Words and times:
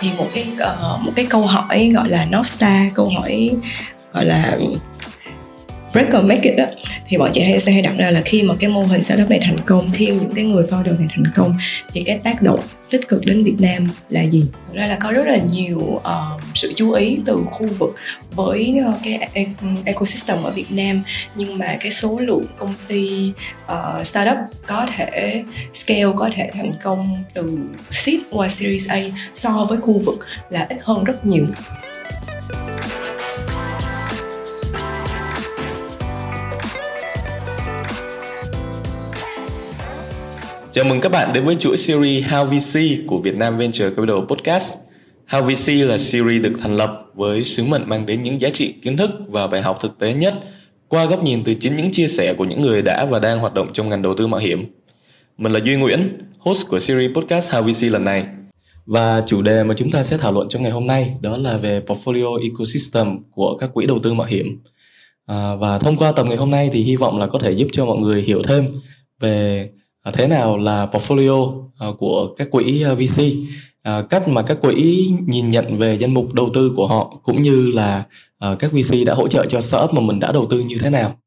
thì 0.00 0.10
một 0.18 0.26
cái 0.34 0.48
uh, 0.54 1.02
một 1.02 1.12
cái 1.16 1.24
câu 1.24 1.46
hỏi 1.46 1.90
gọi 1.94 2.08
là 2.08 2.24
North 2.24 2.48
Star 2.48 2.94
câu 2.94 3.08
hỏi 3.08 3.50
gọi 4.12 4.24
là 4.24 4.58
break 5.92 6.08
or 6.18 6.24
make 6.24 6.42
it 6.42 6.58
đó 6.58 6.64
thì 7.06 7.16
bọn 7.16 7.30
chị 7.32 7.42
hay 7.42 7.60
sẽ 7.60 7.72
hay 7.72 7.82
đặt 7.82 7.94
ra 7.98 8.10
là 8.10 8.20
khi 8.24 8.42
mà 8.42 8.54
cái 8.58 8.70
mô 8.70 8.84
hình 8.84 9.04
startup 9.04 9.30
này 9.30 9.38
thành 9.42 9.58
công 9.66 9.90
khi 9.92 10.06
những 10.06 10.34
cái 10.34 10.44
người 10.44 10.64
founder 10.70 10.98
này 10.98 11.08
thành 11.10 11.32
công 11.36 11.52
thì 11.92 12.02
cái 12.06 12.18
tác 12.18 12.42
động 12.42 12.60
tích 12.90 13.08
cực 13.08 13.26
đến 13.26 13.44
Việt 13.44 13.56
Nam 13.58 13.88
là 14.08 14.26
gì? 14.26 14.44
Thực 14.66 14.74
ra 14.74 14.86
là 14.86 14.96
có 15.00 15.12
rất 15.12 15.26
là 15.26 15.38
nhiều 15.52 15.78
uh, 15.78 16.40
sự 16.54 16.72
chú 16.76 16.92
ý 16.92 17.18
từ 17.26 17.44
khu 17.50 17.66
vực 17.78 17.94
với 18.30 18.74
uh, 18.88 19.00
cái 19.04 19.28
e-, 19.32 19.44
ecosystem 19.84 20.42
ở 20.42 20.50
Việt 20.50 20.70
Nam 20.70 21.02
nhưng 21.34 21.58
mà 21.58 21.66
cái 21.80 21.90
số 21.90 22.18
lượng 22.18 22.46
công 22.58 22.74
ty 22.88 23.32
uh, 23.64 24.06
startup 24.06 24.38
có 24.66 24.86
thể 24.96 25.44
scale 25.72 26.12
có 26.16 26.30
thể 26.32 26.50
thành 26.54 26.72
công 26.82 27.22
từ 27.34 27.58
seed 27.90 28.20
qua 28.30 28.48
series 28.48 28.88
A 28.88 29.00
so 29.34 29.66
với 29.68 29.78
khu 29.78 29.98
vực 29.98 30.18
là 30.50 30.66
ít 30.68 30.78
hơn 30.82 31.04
rất 31.04 31.26
nhiều. 31.26 31.46
Chào 40.72 40.84
mừng 40.84 41.00
các 41.00 41.08
bạn 41.08 41.32
đến 41.32 41.44
với 41.44 41.56
chuỗi 41.56 41.76
series 41.76 42.24
How 42.24 42.46
VC 42.46 43.06
của 43.06 43.18
Việt 43.18 43.34
Nam 43.34 43.58
Venture 43.58 43.90
Capital 43.90 44.18
Podcast. 44.28 44.74
How 45.28 45.42
VC 45.42 45.88
là 45.88 45.98
series 45.98 46.42
được 46.42 46.52
thành 46.60 46.76
lập 46.76 47.04
với 47.14 47.44
sứ 47.44 47.64
mệnh 47.64 47.88
mang 47.88 48.06
đến 48.06 48.22
những 48.22 48.40
giá 48.40 48.50
trị 48.50 48.72
kiến 48.72 48.96
thức 48.96 49.10
và 49.28 49.46
bài 49.46 49.62
học 49.62 49.78
thực 49.80 49.98
tế 49.98 50.12
nhất 50.12 50.34
qua 50.88 51.04
góc 51.04 51.22
nhìn 51.22 51.44
từ 51.44 51.54
chính 51.54 51.76
những 51.76 51.92
chia 51.92 52.08
sẻ 52.08 52.34
của 52.34 52.44
những 52.44 52.60
người 52.60 52.82
đã 52.82 53.04
và 53.04 53.18
đang 53.18 53.38
hoạt 53.38 53.54
động 53.54 53.72
trong 53.72 53.88
ngành 53.88 54.02
đầu 54.02 54.14
tư 54.14 54.26
mạo 54.26 54.40
hiểm. 54.40 54.64
Mình 55.38 55.52
là 55.52 55.60
Duy 55.64 55.76
Nguyễn, 55.76 56.18
host 56.38 56.68
của 56.68 56.78
series 56.78 57.10
podcast 57.14 57.50
How 57.50 57.72
VC 57.72 57.92
lần 57.92 58.04
này. 58.04 58.26
Và 58.86 59.22
chủ 59.26 59.42
đề 59.42 59.64
mà 59.64 59.74
chúng 59.76 59.90
ta 59.90 60.02
sẽ 60.02 60.18
thảo 60.18 60.32
luận 60.32 60.48
trong 60.48 60.62
ngày 60.62 60.72
hôm 60.72 60.86
nay 60.86 61.14
đó 61.20 61.36
là 61.36 61.56
về 61.56 61.80
portfolio 61.86 62.42
ecosystem 62.42 63.18
của 63.30 63.56
các 63.56 63.70
quỹ 63.74 63.86
đầu 63.86 63.98
tư 64.02 64.14
mạo 64.14 64.26
hiểm. 64.26 64.62
À, 65.26 65.54
và 65.54 65.78
thông 65.78 65.96
qua 65.96 66.12
tập 66.12 66.26
ngày 66.28 66.36
hôm 66.36 66.50
nay 66.50 66.70
thì 66.72 66.82
hy 66.82 66.96
vọng 66.96 67.18
là 67.18 67.26
có 67.26 67.38
thể 67.38 67.52
giúp 67.52 67.68
cho 67.72 67.86
mọi 67.86 67.98
người 67.98 68.22
hiểu 68.22 68.42
thêm 68.42 68.66
về 69.20 69.68
À, 70.02 70.12
thế 70.14 70.26
nào 70.26 70.58
là 70.58 70.86
portfolio 70.92 71.62
à, 71.78 71.86
của 71.98 72.34
các 72.36 72.50
quỹ 72.50 72.82
à, 72.84 72.94
VC 72.94 73.22
cách 74.10 74.28
mà 74.28 74.42
các 74.42 74.60
quỹ 74.60 75.10
nhìn 75.26 75.50
nhận 75.50 75.78
về 75.78 75.98
danh 76.00 76.14
mục 76.14 76.34
đầu 76.34 76.50
tư 76.54 76.72
của 76.76 76.86
họ 76.86 77.18
cũng 77.22 77.42
như 77.42 77.70
là 77.74 78.04
các 78.58 78.72
VC 78.72 78.94
đã 79.06 79.14
hỗ 79.14 79.28
trợ 79.28 79.46
cho 79.46 79.60
startup 79.60 79.94
mà 79.94 80.00
mình 80.00 80.20
đã 80.20 80.32
đầu 80.32 80.46
tư 80.50 80.62
như 80.66 80.76
thế 80.80 80.90
nào? 80.90 81.18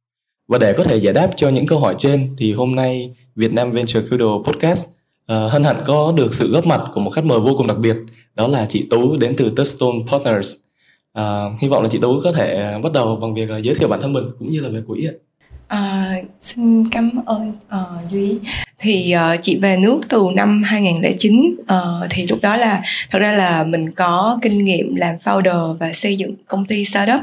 Và 0.48 0.58
để 0.58 0.74
có 0.74 0.84
thể 0.84 0.98
giải 0.98 1.14
đáp 1.14 1.30
cho 1.36 1.50
những 1.50 1.68
câu 1.68 1.80
hỏi 1.80 1.96
trên 1.98 2.36
thì 2.38 2.54
hôm 2.54 2.76
nay 2.76 3.16
Việt 3.36 3.54
Nam 3.54 3.72
Venture 3.72 4.02
Capital 4.02 4.28
Podcast 4.46 4.88
hân 5.28 5.64
hạnh 5.64 5.84
có 5.86 6.14
được 6.18 6.34
sự 6.34 6.52
góp 6.52 6.66
mặt 6.66 6.82
của 6.94 7.02
một 7.02 7.10
khách 7.10 7.26
mời 7.26 7.40
vô 7.40 7.54
cùng 7.58 7.68
đặc 7.68 7.78
biệt 7.78 7.98
đó 8.36 8.48
là 8.48 8.66
chị 8.70 8.88
Tú 8.90 9.18
đến 9.18 9.36
từ 9.38 9.54
Touchstone 9.56 10.00
Partners. 10.12 10.56
À, 11.14 11.44
hy 11.60 11.68
vọng 11.68 11.84
là 11.84 11.90
chị 11.90 12.00
Tú 12.02 12.22
có 12.24 12.32
thể 12.32 12.80
bắt 12.84 12.92
đầu 12.92 13.16
bằng 13.16 13.34
việc 13.34 13.50
giới 13.64 13.76
thiệu 13.76 13.88
bản 13.88 14.02
thân 14.02 14.14
mình 14.14 14.24
cũng 14.40 14.50
như 14.50 14.60
là 14.60 14.70
về 14.70 14.82
quỹ 14.88 15.08
ạ. 15.08 15.14
À, 15.74 16.16
xin 16.40 16.90
cảm 16.92 17.10
ơn 17.26 17.50
uh, 17.50 18.12
Duy 18.12 18.40
thì 18.84 19.16
uh, 19.34 19.40
chị 19.42 19.58
về 19.62 19.78
nước 19.78 20.02
từ 20.10 20.24
năm 20.36 20.64
2009 20.64 21.56
uh, 21.62 21.68
ờ, 21.68 22.08
thì 22.10 22.28
lúc 22.28 22.40
đó 22.42 22.58
là 22.58 22.82
thật 23.12 23.20
ra 23.20 23.32
là 23.32 23.64
mình 23.64 23.92
có 23.92 24.40
kinh 24.42 24.64
nghiệm 24.64 24.96
làm 24.96 25.16
founder 25.24 25.78
và 25.78 25.94
xây 25.94 26.18
dựng 26.18 26.36
công 26.48 26.66
ty 26.66 26.86
startup. 26.86 27.20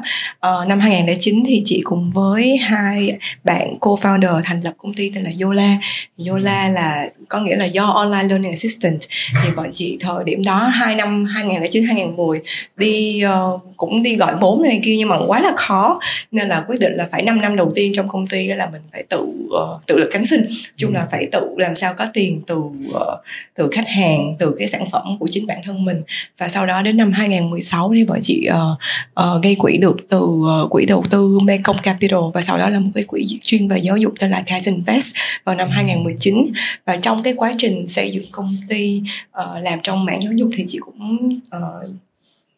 Uh, 0.46 0.68
năm 0.68 0.80
2009 0.80 1.44
thì 1.46 1.62
chị 1.64 1.80
cùng 1.84 2.10
với 2.10 2.56
hai 2.56 3.18
bạn 3.44 3.78
co-founder 3.80 4.40
thành 4.44 4.60
lập 4.60 4.72
công 4.78 4.94
ty 4.94 5.10
tên 5.14 5.24
là 5.24 5.30
Yola. 5.42 5.76
Yola 6.28 6.68
là 6.68 7.06
có 7.28 7.40
nghĩa 7.40 7.56
là 7.56 7.64
do 7.64 7.84
online 7.84 8.28
learning 8.28 8.52
assistant. 8.52 9.00
Thì 9.44 9.50
bọn 9.56 9.70
chị 9.72 9.98
thời 10.00 10.24
điểm 10.24 10.44
đó 10.44 10.70
hai 10.72 10.94
năm 10.94 11.24
2009 11.24 11.84
2010 11.84 12.40
đi 12.76 13.22
uh, 13.26 13.60
cũng 13.76 14.02
đi 14.02 14.16
gọi 14.16 14.34
vốn 14.40 14.62
này 14.62 14.80
kia 14.84 14.94
nhưng 14.98 15.08
mà 15.08 15.16
quá 15.26 15.40
là 15.40 15.52
khó. 15.56 16.00
Nên 16.30 16.48
là 16.48 16.64
quyết 16.68 16.80
định 16.80 16.92
là 16.94 17.08
phải 17.12 17.22
5 17.22 17.40
năm 17.40 17.56
đầu 17.56 17.72
tiên 17.74 17.92
trong 17.94 18.08
công 18.08 18.26
ty 18.26 18.46
là 18.46 18.68
mình 18.72 18.82
phải 18.92 19.02
tự 19.02 19.20
uh, 19.20 19.86
tự 19.86 19.98
lực 19.98 20.08
cánh 20.12 20.26
sinh. 20.26 20.50
Chung 20.76 20.94
là 20.94 21.06
phải 21.10 21.26
tự 21.32 21.49
làm 21.56 21.76
sao 21.76 21.94
có 21.96 22.06
tiền 22.14 22.42
từ 22.46 22.62
ờ, 22.94 23.22
từ 23.54 23.68
khách 23.72 23.88
hàng 23.88 24.34
từ 24.38 24.54
cái 24.58 24.68
sản 24.68 24.84
phẩm 24.92 25.16
của 25.20 25.28
chính 25.30 25.46
bản 25.46 25.58
thân 25.64 25.84
mình. 25.84 26.02
Và 26.38 26.48
sau 26.48 26.66
đó 26.66 26.82
đến 26.82 26.96
năm 26.96 27.12
2016 27.12 27.92
thì 27.94 28.04
bọn 28.04 28.18
chị 28.22 28.48
uh, 28.50 28.78
uh, 29.36 29.42
gây 29.42 29.54
quỹ 29.54 29.76
được 29.76 29.96
từ 30.08 30.18
uh, 30.18 30.70
quỹ 30.70 30.86
đầu 30.86 31.04
tư 31.10 31.38
Mekong 31.42 31.78
Capital. 31.82 32.20
Và 32.34 32.40
sau 32.40 32.58
đó 32.58 32.70
là 32.70 32.78
một 32.78 32.90
cái 32.94 33.04
quỹ 33.04 33.26
chuyên 33.42 33.68
về 33.68 33.78
giáo 33.78 33.96
dục 33.96 34.14
tên 34.18 34.30
là 34.30 34.42
Kaizen 34.46 34.74
Invest 34.74 35.14
vào 35.44 35.54
năm 35.54 35.68
2019 35.70 36.46
và 36.84 36.96
trong 36.96 37.22
cái 37.22 37.34
quá 37.36 37.54
trình 37.58 37.86
xây 37.86 38.10
dựng 38.10 38.26
công 38.32 38.56
ty 38.68 39.02
uh, 39.40 39.62
làm 39.62 39.78
trong 39.82 40.04
mảng 40.04 40.22
giáo 40.22 40.32
dục 40.32 40.50
thì 40.56 40.64
chị 40.68 40.78
cũng 40.78 41.40
uh, 41.56 41.90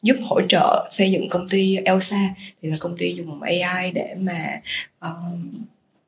giúp 0.02 0.16
hỗ 0.22 0.40
trợ 0.48 0.88
xây 0.90 1.10
dựng 1.10 1.28
công 1.28 1.48
ty 1.48 1.76
Elsa 1.84 2.34
thì 2.62 2.68
là 2.68 2.76
công 2.80 2.96
ty 2.98 3.14
dùng 3.14 3.42
AI 3.42 3.90
để 3.94 4.14
mà 4.18 4.60
uh, 5.06 5.31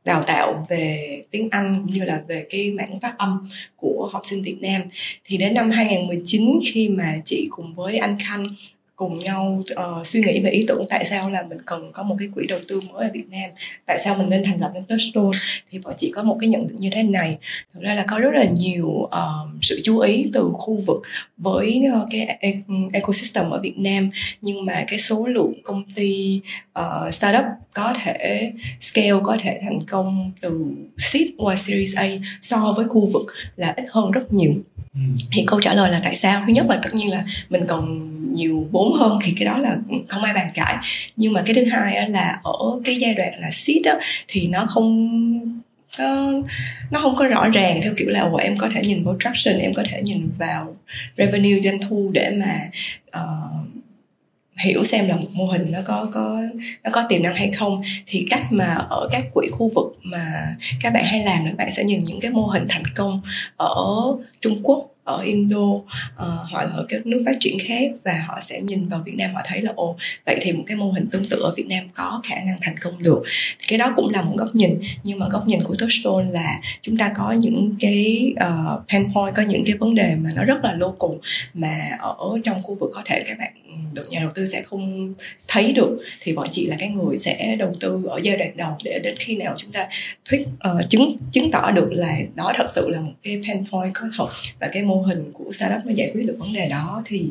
đào 0.04 0.22
tạo 0.22 0.66
về 0.70 1.22
tiếng 1.30 1.48
Anh 1.50 1.80
cũng 1.84 1.94
như 1.94 2.04
là 2.04 2.22
về 2.28 2.46
cái 2.50 2.70
mảng 2.70 3.00
phát 3.00 3.18
âm 3.18 3.48
của 3.76 4.10
học 4.12 4.22
sinh 4.24 4.42
Việt 4.42 4.56
Nam. 4.60 4.82
Thì 5.24 5.36
đến 5.36 5.54
năm 5.54 5.70
2019 5.70 6.52
khi 6.72 6.88
mà 6.88 7.14
chị 7.24 7.48
cùng 7.50 7.74
với 7.74 7.98
anh 7.98 8.16
Khanh 8.28 8.48
cùng 8.96 9.18
nhau 9.18 9.62
uh, 9.72 10.06
suy 10.06 10.20
nghĩ 10.20 10.40
về 10.40 10.50
ý 10.50 10.64
tưởng 10.68 10.84
tại 10.88 11.04
sao 11.04 11.30
là 11.30 11.42
mình 11.48 11.58
cần 11.66 11.92
có 11.92 12.02
một 12.02 12.16
cái 12.18 12.28
quỹ 12.34 12.46
đầu 12.46 12.60
tư 12.68 12.80
mới 12.80 13.04
ở 13.04 13.10
Việt 13.14 13.24
Nam 13.30 13.50
tại 13.86 13.98
sao 14.04 14.16
mình 14.16 14.26
nên 14.30 14.44
thành 14.44 14.60
lập 14.60 14.70
nên 14.74 14.84
Touchstone 14.84 15.38
thì 15.70 15.78
bọn 15.78 15.94
chị 15.96 16.12
có 16.14 16.22
một 16.22 16.36
cái 16.40 16.48
nhận 16.48 16.66
định 16.66 16.78
như 16.78 16.90
thế 16.92 17.02
này. 17.02 17.38
Thực 17.74 17.82
ra 17.82 17.94
là 17.94 18.04
có 18.08 18.18
rất 18.18 18.30
là 18.34 18.44
nhiều 18.56 18.88
uh, 18.88 19.10
sự 19.62 19.80
chú 19.84 19.98
ý 19.98 20.30
từ 20.32 20.50
khu 20.52 20.76
vực 20.86 21.02
với 21.36 21.80
uh, 22.02 22.08
cái 22.10 22.36
e-, 22.40 22.60
ecosystem 22.92 23.50
ở 23.50 23.60
Việt 23.60 23.78
Nam 23.78 24.10
nhưng 24.42 24.66
mà 24.66 24.84
cái 24.86 24.98
số 24.98 25.26
lượng 25.26 25.52
công 25.62 25.84
ty 25.94 26.40
uh, 26.78 27.14
startup 27.14 27.44
có 27.72 27.94
thể 28.04 28.52
scale 28.80 29.20
có 29.22 29.36
thể 29.40 29.58
thành 29.64 29.78
công 29.86 30.30
từ 30.40 30.66
seed 30.98 31.26
qua 31.38 31.56
series 31.56 31.96
A 31.96 32.08
so 32.40 32.74
với 32.76 32.86
khu 32.88 33.06
vực 33.06 33.26
là 33.56 33.74
ít 33.76 33.84
hơn 33.90 34.10
rất 34.10 34.32
nhiều. 34.32 34.52
Ừ. 34.94 35.00
thì 35.32 35.44
câu 35.46 35.60
trả 35.60 35.74
lời 35.74 35.90
là 35.90 36.00
tại 36.04 36.14
sao? 36.14 36.42
Thứ 36.46 36.52
nhất 36.52 36.66
là 36.68 36.80
tất 36.82 36.94
nhiên 36.94 37.10
là 37.10 37.24
mình 37.50 37.64
cần 37.68 38.13
nhiều 38.34 38.68
vốn 38.72 38.92
hơn 38.92 39.18
thì 39.24 39.32
cái 39.36 39.46
đó 39.46 39.58
là 39.58 39.76
không 40.08 40.22
ai 40.22 40.34
bàn 40.34 40.46
cãi. 40.54 40.76
Nhưng 41.16 41.32
mà 41.32 41.42
cái 41.46 41.54
thứ 41.54 41.64
hai 41.64 42.10
là 42.10 42.38
ở 42.44 42.80
cái 42.84 42.96
giai 42.96 43.14
đoạn 43.14 43.32
là 43.40 43.50
seed 43.52 43.84
á, 43.84 43.94
thì 44.28 44.46
nó 44.46 44.66
không 44.66 45.20
nó, 45.98 46.32
nó 46.90 47.00
không 47.00 47.16
có 47.16 47.26
rõ 47.26 47.48
ràng 47.48 47.80
theo 47.82 47.92
kiểu 47.96 48.10
là 48.10 48.20
Ồ, 48.20 48.36
em 48.36 48.56
có 48.56 48.68
thể 48.74 48.80
nhìn 48.84 49.04
vào 49.04 49.16
traction 49.20 49.58
em 49.58 49.74
có 49.74 49.82
thể 49.90 50.00
nhìn 50.04 50.30
vào 50.38 50.76
revenue 51.18 51.60
doanh 51.64 51.80
thu 51.80 52.10
để 52.12 52.30
mà 52.38 52.58
uh, 53.18 53.68
hiểu 54.64 54.84
xem 54.84 55.08
là 55.08 55.16
một 55.16 55.28
mô 55.32 55.46
hình 55.46 55.70
nó 55.70 55.78
có 55.84 56.08
có 56.12 56.40
nó 56.84 56.90
có 56.92 57.04
tiềm 57.08 57.22
năng 57.22 57.34
hay 57.34 57.50
không. 57.52 57.82
Thì 58.06 58.26
cách 58.30 58.42
mà 58.50 58.74
ở 58.90 59.08
các 59.12 59.24
quỹ 59.34 59.48
khu 59.52 59.70
vực 59.74 59.98
mà 60.02 60.56
các 60.80 60.92
bạn 60.92 61.04
hay 61.04 61.24
làm 61.24 61.44
là 61.44 61.50
các 61.50 61.56
bạn 61.56 61.72
sẽ 61.72 61.84
nhìn 61.84 62.02
những 62.02 62.20
cái 62.20 62.30
mô 62.30 62.46
hình 62.46 62.66
thành 62.68 62.84
công 62.94 63.22
ở 63.56 63.76
Trung 64.40 64.60
Quốc 64.62 64.93
ở 65.04 65.20
Indo 65.22 65.58
ờ, 66.16 66.28
uh, 66.28 66.50
hoặc 66.50 66.64
là 66.64 66.70
ở 66.74 66.84
các 66.88 67.06
nước 67.06 67.22
phát 67.26 67.36
triển 67.40 67.58
khác 67.68 67.90
và 68.04 68.24
họ 68.26 68.38
sẽ 68.40 68.60
nhìn 68.60 68.88
vào 68.88 69.02
Việt 69.06 69.14
Nam 69.16 69.34
họ 69.34 69.40
thấy 69.44 69.62
là 69.62 69.72
ồ 69.76 69.96
vậy 70.26 70.38
thì 70.40 70.52
một 70.52 70.62
cái 70.66 70.76
mô 70.76 70.92
hình 70.92 71.06
tương 71.10 71.24
tự 71.24 71.40
ở 71.40 71.54
Việt 71.56 71.66
Nam 71.68 71.84
có 71.94 72.20
khả 72.24 72.36
năng 72.46 72.58
thành 72.62 72.78
công 72.78 73.02
được. 73.02 73.22
Thì 73.58 73.66
cái 73.68 73.78
đó 73.78 73.92
cũng 73.96 74.10
là 74.10 74.22
một 74.22 74.32
góc 74.36 74.54
nhìn 74.54 74.80
nhưng 75.04 75.18
mà 75.18 75.26
góc 75.30 75.46
nhìn 75.46 75.60
của 75.62 75.74
Touchstone 75.78 76.30
là 76.30 76.60
chúng 76.80 76.96
ta 76.96 77.12
có 77.16 77.32
những 77.32 77.76
cái 77.80 78.32
uh, 78.32 78.82
pain 78.88 79.12
point 79.14 79.34
có 79.36 79.42
những 79.42 79.62
cái 79.66 79.76
vấn 79.76 79.94
đề 79.94 80.16
mà 80.20 80.30
nó 80.36 80.44
rất 80.44 80.64
là 80.64 80.72
local 80.72 81.16
mà 81.54 81.78
ở 82.00 82.38
trong 82.44 82.62
khu 82.62 82.74
vực 82.74 82.90
có 82.94 83.02
thể 83.04 83.22
các 83.26 83.38
bạn 83.38 83.52
được 83.92 84.10
nhà 84.10 84.20
đầu 84.20 84.30
tư 84.34 84.46
sẽ 84.46 84.62
không 84.62 85.14
thấy 85.48 85.72
được 85.72 85.98
thì 86.22 86.32
bọn 86.32 86.48
chị 86.50 86.66
là 86.66 86.76
cái 86.78 86.88
người 86.88 87.16
sẽ 87.16 87.56
đầu 87.58 87.72
tư 87.80 88.02
ở 88.06 88.20
giai 88.22 88.36
đoạn 88.36 88.56
đầu 88.56 88.72
để 88.84 89.00
đến 89.02 89.14
khi 89.18 89.36
nào 89.36 89.54
chúng 89.56 89.72
ta 89.72 89.88
thuyết 90.24 90.40
uh, 90.40 90.90
chứng 90.90 91.16
chứng 91.32 91.50
tỏ 91.50 91.70
được 91.70 91.88
là 91.90 92.18
đó 92.34 92.52
thật 92.56 92.66
sự 92.74 92.88
là 92.88 93.00
một 93.00 93.12
cái 93.22 93.40
pain 93.46 93.64
point 93.70 93.94
có 93.94 94.06
thật 94.16 94.28
và 94.60 94.68
cái 94.72 94.82
mô 94.82 95.02
hình 95.02 95.30
của 95.32 95.52
startup 95.52 95.86
nó 95.86 95.92
giải 95.92 96.10
quyết 96.14 96.26
được 96.26 96.36
vấn 96.38 96.52
đề 96.52 96.68
đó. 96.68 97.02
Thì 97.06 97.26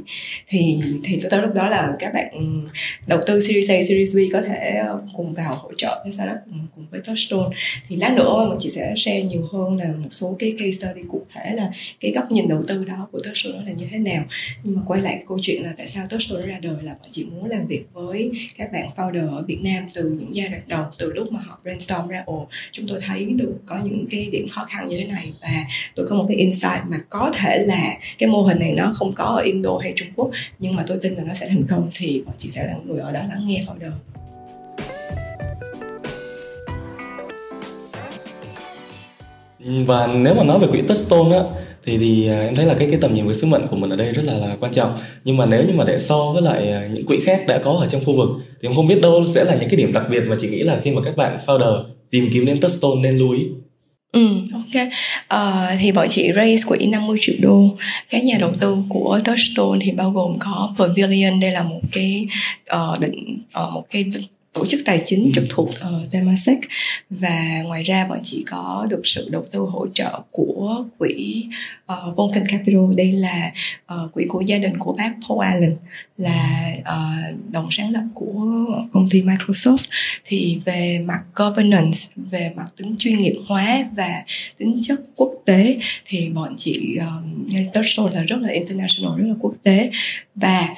thì 0.48 0.80
thì 1.04 1.18
tới 1.30 1.42
lúc 1.42 1.54
đó 1.54 1.70
là 1.70 1.94
các 2.00 2.14
bạn 2.14 2.32
ừ, 2.32 2.70
đầu 3.08 3.20
tư 3.26 3.42
series 3.42 3.72
A 3.72 3.78
series 3.88 4.16
B 4.16 4.20
có 4.34 4.42
thể 4.48 4.82
ờ, 4.88 5.02
cùng 5.18 5.34
vào 5.34 5.56
hỗ 5.56 5.72
trợ 5.78 6.02
cái 6.04 6.12
startup 6.12 6.38
cùng, 6.46 6.68
cùng 6.76 6.86
với 6.92 7.02
Touchstone. 7.02 7.56
Thì 7.88 7.96
lát 7.96 8.14
nữa 8.14 8.46
mình 8.50 8.58
chị 8.62 8.70
sẽ 8.70 8.94
share 8.96 9.22
nhiều 9.22 9.48
hơn 9.54 9.78
là 9.78 9.86
một 9.86 10.10
số 10.12 10.36
cái 10.40 10.54
case 10.60 10.72
study 10.72 11.02
cụ 11.12 11.22
thể 11.34 11.56
là 11.56 11.70
cái 12.00 12.12
góc 12.16 12.32
nhìn 12.32 12.48
đầu 12.48 12.64
tư 12.68 12.84
đó 12.84 13.08
của 13.12 13.20
Touchstone 13.24 13.66
là 13.66 13.72
như 13.72 13.88
thế 13.92 13.98
nào. 13.98 14.24
Nhưng 14.64 14.76
mà 14.76 14.82
quay 14.88 15.02
lại 15.02 15.14
cái 15.16 15.26
câu 15.28 15.40
chuyện 15.42 15.64
là 15.64 15.74
tại 15.78 15.88
sao 15.88 16.08
Touchstone 16.10 16.33
ra 16.42 16.60
đời 16.62 16.76
là 16.82 16.94
bọn 17.00 17.08
chị 17.12 17.26
muốn 17.26 17.50
làm 17.50 17.68
việc 17.68 17.86
với 17.94 18.32
các 18.58 18.70
bạn 18.74 18.90
founder 18.96 19.36
ở 19.36 19.44
Việt 19.48 19.60
Nam 19.64 19.84
từ 19.94 20.04
những 20.04 20.36
giai 20.36 20.48
đoạn 20.48 20.62
đầu, 20.68 20.86
từ 20.98 21.12
lúc 21.14 21.32
mà 21.32 21.40
họ 21.46 21.60
brainstorm 21.64 22.08
ra. 22.08 22.24
Ồ, 22.26 22.48
chúng 22.72 22.88
tôi 22.88 23.00
thấy 23.02 23.26
được 23.26 23.54
có 23.66 23.80
những 23.84 24.06
cái 24.10 24.30
điểm 24.32 24.48
khó 24.52 24.66
khăn 24.70 24.88
như 24.88 24.98
thế 24.98 25.06
này 25.06 25.32
và 25.42 25.64
tôi 25.96 26.08
có 26.10 26.16
một 26.16 26.26
cái 26.28 26.38
insight 26.38 26.82
mà 26.88 26.98
có 27.10 27.32
thể 27.34 27.58
là 27.68 27.94
cái 28.18 28.30
mô 28.30 28.42
hình 28.42 28.60
này 28.60 28.74
nó 28.78 28.92
không 28.94 29.14
có 29.16 29.24
ở 29.24 29.42
Indo 29.42 29.78
hay 29.82 29.94
Trung 29.96 30.08
Quốc, 30.16 30.30
nhưng 30.60 30.76
mà 30.76 30.84
tôi 30.88 30.98
tin 31.02 31.14
là 31.14 31.24
nó 31.24 31.34
sẽ 31.34 31.48
thành 31.48 31.64
công 31.70 31.92
thì 31.96 32.24
bọn 32.26 32.36
chị 32.38 32.50
sẽ 32.50 32.68
là 32.68 32.74
người 32.86 33.00
ở 33.00 33.12
đó 33.12 33.20
lắng 33.30 33.46
nghe 33.46 33.66
founder. 33.68 33.92
Và 39.86 40.08
nếu 40.08 40.34
mà 40.34 40.44
nói 40.44 40.60
về 40.60 40.68
quỹ 40.72 40.82
Touchstone 40.88 41.38
á 41.38 41.44
thì 41.86 41.98
thì 41.98 42.28
à, 42.28 42.40
em 42.40 42.56
thấy 42.56 42.66
là 42.66 42.74
cái 42.74 42.88
cái 42.92 43.00
tầm 43.02 43.14
nhìn 43.14 43.26
với 43.26 43.36
sứ 43.36 43.48
mệnh 43.48 43.68
của 43.68 43.76
mình 43.76 43.90
ở 43.90 43.96
đây 43.96 44.12
rất 44.12 44.26
là 44.26 44.34
là 44.34 44.58
quan 44.60 44.74
trọng 44.74 44.98
nhưng 45.24 45.38
mà 45.38 45.46
nếu 45.46 45.64
như 45.68 45.74
mà 45.74 45.84
để 45.84 46.00
so 46.00 46.32
với 46.34 46.42
lại 46.42 46.72
à, 46.72 46.88
những 46.94 47.06
quỹ 47.06 47.20
khác 47.20 47.44
đã 47.48 47.58
có 47.58 47.72
ở 47.72 47.88
trong 47.88 48.06
khu 48.06 48.18
vực 48.18 48.30
thì 48.62 48.68
em 48.68 48.76
không 48.76 48.88
biết 48.88 49.02
đâu 49.02 49.26
sẽ 49.26 49.44
là 49.44 49.56
những 49.56 49.70
cái 49.70 49.78
điểm 49.78 49.94
đặc 49.94 50.04
biệt 50.10 50.22
mà 50.28 50.36
chị 50.42 50.50
nghĩ 50.50 50.64
là 50.64 50.80
khi 50.84 50.92
mà 50.92 51.02
các 51.02 51.18
bạn 51.18 51.38
founder 51.46 51.84
tìm 52.10 52.30
kiếm 52.34 52.46
đến 52.46 52.60
Touchstone 52.60 53.02
nên 53.02 53.18
lưu 53.18 53.32
ý 53.32 53.44
Ừ, 54.14 54.28
ok. 54.54 54.88
Uh, 55.34 55.80
thì 55.80 55.92
bọn 55.92 56.08
chị 56.10 56.32
raise 56.36 56.64
quỹ 56.68 56.88
50 56.88 57.18
triệu 57.22 57.36
đô. 57.40 57.70
Các 58.10 58.24
nhà 58.24 58.38
đầu 58.40 58.52
tư 58.60 58.78
của 58.90 59.20
Touchstone 59.26 59.80
thì 59.82 59.92
bao 59.92 60.12
gồm 60.12 60.40
có 60.40 60.74
Pavilion, 60.78 61.40
đây 61.40 61.52
là 61.52 61.64
một 61.64 61.82
cái 61.92 62.28
uh, 62.76 63.00
định 63.00 63.40
uh, 63.64 63.74
một 63.74 63.84
cái 63.90 64.06
tổ 64.54 64.66
chức 64.66 64.82
tài 64.86 65.02
chính 65.06 65.32
trực 65.36 65.44
thuộc 65.50 65.70
uh, 65.70 66.12
Temasek. 66.12 66.60
Và 67.10 67.62
ngoài 67.66 67.84
ra 67.84 68.08
bọn 68.08 68.20
chị 68.24 68.44
có 68.48 68.88
được 68.90 69.02
sự 69.06 69.30
đầu 69.32 69.46
tư 69.52 69.60
hỗ 69.60 69.88
trợ 69.94 70.22
của 70.32 70.86
quỹ 70.98 71.46
uh, 71.94 72.16
Vulcan 72.18 72.48
Capital. 72.48 72.82
Đây 72.98 73.12
là 73.12 73.52
uh, 73.94 74.14
quỹ 74.14 74.26
của 74.30 74.42
gia 74.42 74.58
đình 74.58 74.78
của 74.80 74.94
bác 74.94 75.14
Paul 75.30 75.46
Allen 75.46 75.76
là 76.18 76.74
uh, 76.80 77.52
đồng 77.52 77.68
sáng 77.72 77.92
lập 77.92 78.04
của 78.14 78.66
công 78.92 79.10
ty 79.10 79.22
Microsoft. 79.22 79.86
Thì 80.26 80.60
về 80.66 81.00
mặt 81.06 81.22
governance 81.36 82.00
về 82.16 82.52
mặt 82.56 82.66
tính 82.78 82.96
chuyên 83.00 83.18
nghiệp 83.18 83.36
hóa 83.48 83.86
và 83.96 84.24
tính 84.58 84.80
chất 84.82 85.00
quốc 85.16 85.32
tế 85.46 85.78
thì 86.06 86.30
bọn 86.30 86.54
chị 86.58 86.98
uh, 86.98 87.74
Touchstone 87.74 88.16
là 88.16 88.24
rất 88.24 88.38
là 88.42 88.50
international 88.50 89.20
rất 89.20 89.28
là 89.28 89.36
quốc 89.40 89.54
tế. 89.64 89.90
Và 90.36 90.70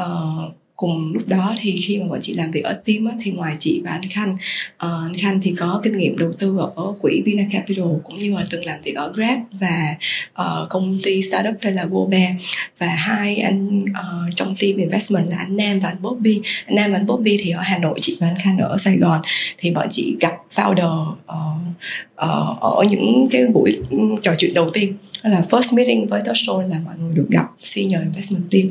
uh, 0.00 0.54
cùng 0.76 1.12
lúc 1.12 1.28
đó 1.28 1.54
thì 1.58 1.76
khi 1.76 1.98
mà 1.98 2.06
bọn 2.08 2.18
chị 2.22 2.34
làm 2.34 2.50
việc 2.50 2.64
ở 2.64 2.72
team 2.72 3.04
á, 3.04 3.12
thì 3.22 3.30
ngoài 3.30 3.56
chị 3.58 3.82
và 3.84 3.90
anh 3.90 4.08
Khanh 4.10 4.32
uh, 4.32 4.38
anh 4.78 5.14
Khanh 5.18 5.40
thì 5.40 5.54
có 5.58 5.80
kinh 5.84 5.96
nghiệm 5.96 6.18
đầu 6.18 6.32
tư 6.38 6.58
ở 6.76 6.94
quỹ 7.00 7.22
Vina 7.24 7.42
Capital 7.52 7.84
cũng 8.04 8.18
như 8.18 8.34
là 8.34 8.44
từng 8.50 8.64
làm 8.64 8.78
việc 8.82 8.96
ở 8.96 9.12
Grab 9.12 9.38
và 9.52 9.96
uh, 10.40 10.68
công 10.70 11.00
ty 11.02 11.22
startup 11.22 11.54
tên 11.62 11.74
là 11.74 11.84
Gobe 11.84 12.34
và 12.78 12.86
hai 12.86 13.36
anh 13.36 13.78
uh, 13.78 14.36
trong 14.36 14.56
team 14.60 14.76
investment 14.76 15.28
là 15.30 15.36
anh 15.38 15.56
Nam 15.56 15.80
và 15.80 15.88
anh 15.88 16.02
Bobby. 16.02 16.40
Anh 16.66 16.76
Nam 16.76 16.92
và 16.92 16.98
anh 16.98 17.06
Bobby 17.06 17.36
thì 17.40 17.50
ở 17.50 17.60
Hà 17.62 17.78
Nội 17.78 17.98
chị 18.02 18.16
và 18.20 18.26
anh 18.26 18.38
Khanh 18.44 18.58
ở 18.58 18.76
Sài 18.78 18.96
Gòn. 18.96 19.22
Thì 19.58 19.70
bọn 19.70 19.86
chị 19.90 20.16
gặp 20.20 20.32
founder 20.54 21.12
uh, 21.12 21.64
uh, 22.14 22.60
ở 22.60 22.84
những 22.90 23.28
cái 23.30 23.46
buổi 23.46 23.80
ừ, 23.90 23.98
trò 24.22 24.34
chuyện 24.38 24.54
đầu 24.54 24.70
tiên 24.72 24.92
là 25.22 25.42
first 25.50 25.76
meeting 25.76 26.06
với 26.06 26.20
Touchstone 26.24 26.66
là 26.70 26.76
mọi 26.84 26.94
người 26.98 27.14
được 27.14 27.26
gặp 27.30 27.46
senior 27.62 28.00
investment 28.02 28.50
team. 28.50 28.70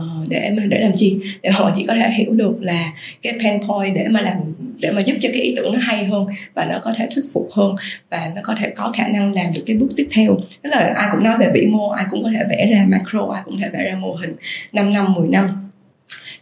Uh, 0.00 0.28
để 0.28 0.50
mà 0.56 0.62
để 0.68 0.78
làm 0.80 0.92
chi? 0.96 1.18
Để 1.42 1.50
họ 1.50 1.70
chỉ 1.74 1.84
có 1.88 1.94
thể 1.94 2.10
hiểu 2.10 2.32
được 2.32 2.54
là 2.60 2.92
cái 3.22 3.32
pain 3.42 3.60
point 3.68 3.94
để 3.94 4.06
mà 4.10 4.20
làm 4.20 4.36
để 4.80 4.92
mà 4.92 5.02
giúp 5.02 5.16
cho 5.20 5.28
cái 5.32 5.42
ý 5.42 5.54
tưởng 5.56 5.72
nó 5.72 5.78
hay 5.82 6.04
hơn 6.04 6.26
và 6.54 6.64
nó 6.64 6.78
có 6.82 6.92
thể 6.96 7.08
thuyết 7.14 7.24
phục 7.32 7.48
hơn 7.52 7.74
và 8.10 8.32
nó 8.34 8.40
có 8.44 8.54
thể 8.58 8.70
có 8.70 8.92
khả 8.96 9.08
năng 9.08 9.32
làm 9.32 9.52
được 9.54 9.62
cái 9.66 9.76
bước 9.76 9.88
tiếp 9.96 10.08
theo. 10.12 10.36
Tức 10.62 10.70
là 10.70 10.92
ai 10.96 11.08
cũng 11.12 11.24
nói 11.24 11.34
về 11.40 11.50
vĩ 11.54 11.66
mô 11.66 11.90
ai 11.90 12.04
cũng 12.10 12.24
có 12.24 12.30
thể 12.34 12.44
vẽ 12.50 12.66
ra 12.70 12.86
macro 12.88 13.28
ai 13.34 13.42
cũng 13.44 13.54
có 13.54 13.60
thể 13.62 13.70
vẽ 13.72 13.84
ra 13.84 13.96
mô 13.96 14.14
hình 14.14 14.36
5 14.72 14.92
năm 14.92 15.12
10 15.12 15.28
năm 15.28 15.67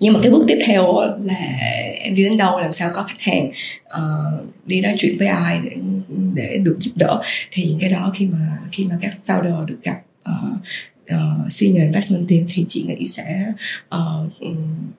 nhưng 0.01 0.13
mà 0.13 0.21
cái 0.23 0.31
bước 0.31 0.45
tiếp 0.49 0.59
theo 0.67 0.97
là 1.21 1.35
em 2.05 2.15
đi 2.15 2.25
đến 2.25 2.37
đâu 2.37 2.61
làm 2.61 2.73
sao 2.73 2.91
có 2.93 3.03
khách 3.03 3.21
hàng 3.21 3.51
uh, 3.85 4.55
đi 4.67 4.81
nói 4.81 4.95
chuyện 4.99 5.19
với 5.19 5.29
ai 5.29 5.61
để, 5.65 5.71
để 6.35 6.59
được 6.63 6.77
giúp 6.81 6.93
đỡ. 6.95 7.21
Thì 7.51 7.77
cái 7.81 7.91
đó 7.91 8.13
khi 8.15 8.27
mà 8.27 8.39
khi 8.73 8.85
mà 8.85 8.95
các 9.03 9.13
founder 9.27 9.65
được 9.65 9.79
gặp 9.83 10.01
uh, 10.31 10.59
uh, 11.15 11.53
senior 11.53 11.83
investment 11.83 12.29
team 12.29 12.45
thì 12.49 12.67
chị 12.69 12.83
nghĩ 12.83 13.07
sẽ 13.07 13.53
uh, 13.97 14.33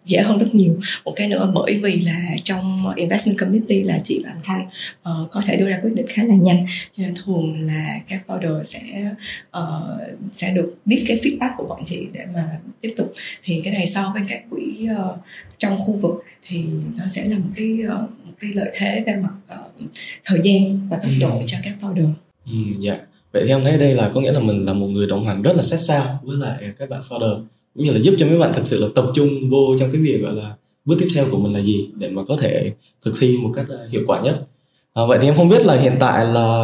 dễ 0.05 0.21
hơn 0.21 0.37
rất 0.37 0.53
nhiều 0.53 0.79
một 1.05 1.13
cái 1.15 1.27
nữa 1.27 1.51
bởi 1.55 1.79
vì 1.83 2.01
là 2.01 2.35
trong 2.43 2.93
investment 2.95 3.37
committee 3.37 3.83
là 3.83 3.99
chị 4.03 4.21
và 4.23 4.29
anh 4.29 4.41
Khanh 4.43 4.67
uh, 4.97 5.31
có 5.31 5.41
thể 5.45 5.55
đưa 5.57 5.69
ra 5.69 5.79
quyết 5.81 5.91
định 5.95 6.05
khá 6.09 6.23
là 6.23 6.35
nhanh 6.35 6.65
cho 6.97 7.03
nên 7.03 7.13
thường 7.25 7.61
là 7.61 7.99
các 8.07 8.23
founder 8.27 8.63
sẽ 8.63 9.11
uh, 9.57 10.17
sẽ 10.33 10.51
được 10.51 10.75
biết 10.85 11.03
cái 11.07 11.17
feedback 11.17 11.51
của 11.57 11.65
bọn 11.65 11.79
chị 11.85 12.07
để 12.13 12.25
mà 12.33 12.43
tiếp 12.81 12.93
tục 12.97 13.13
thì 13.43 13.61
cái 13.63 13.73
này 13.73 13.87
so 13.87 14.11
với 14.13 14.23
các 14.29 14.41
quỹ 14.49 14.89
uh, 14.91 15.19
trong 15.57 15.79
khu 15.79 15.93
vực 15.93 16.23
thì 16.47 16.65
nó 16.97 17.03
sẽ 17.07 17.25
là 17.25 17.37
một 17.37 17.49
cái 17.55 17.79
uh, 17.85 18.09
một 18.25 18.33
cái 18.39 18.51
lợi 18.53 18.71
thế 18.75 19.03
về 19.07 19.15
mặt 19.15 19.33
uh, 19.53 19.91
thời 20.25 20.39
gian 20.43 20.89
và 20.89 20.97
tốc 20.97 21.11
độ 21.19 21.37
ừ. 21.37 21.43
cho 21.45 21.57
các 21.63 21.73
founder. 21.81 22.13
Ừ, 22.45 22.53
dạ. 22.81 22.93
Yeah 22.93 23.06
vậy 23.33 23.43
thì 23.45 23.49
em 23.49 23.63
thấy 23.63 23.77
đây 23.77 23.95
là 23.95 24.11
có 24.13 24.21
nghĩa 24.21 24.31
là 24.31 24.39
mình 24.39 24.65
là 24.65 24.73
một 24.73 24.87
người 24.87 25.07
đồng 25.07 25.25
hành 25.25 25.41
rất 25.41 25.55
là 25.55 25.63
sát 25.63 25.77
sao 25.77 26.19
với 26.23 26.37
lại 26.37 26.63
các 26.77 26.89
bạn 26.89 27.01
founder 27.09 27.41
cũng 27.75 27.85
như 27.85 27.91
là 27.91 27.99
giúp 27.99 28.15
cho 28.17 28.27
mấy 28.27 28.37
bạn 28.37 28.53
thực 28.53 28.65
sự 28.65 28.79
là 28.79 28.87
tập 28.95 29.05
trung 29.13 29.49
vô 29.49 29.77
trong 29.79 29.91
cái 29.91 30.01
việc 30.01 30.21
gọi 30.21 30.35
là 30.35 30.55
bước 30.85 30.95
tiếp 30.99 31.07
theo 31.15 31.25
của 31.31 31.37
mình 31.37 31.53
là 31.53 31.59
gì 31.59 31.89
để 31.95 32.09
mà 32.09 32.23
có 32.27 32.37
thể 32.37 32.71
thực 33.05 33.13
thi 33.19 33.37
một 33.43 33.49
cách 33.55 33.65
à, 33.69 33.77
hiệu 33.91 34.01
quả 34.07 34.21
nhất. 34.21 34.47
À, 34.93 35.05
vậy 35.07 35.17
thì 35.21 35.27
em 35.27 35.35
không 35.35 35.49
biết 35.49 35.65
là 35.65 35.77
hiện 35.77 35.95
tại 35.99 36.25
là 36.25 36.63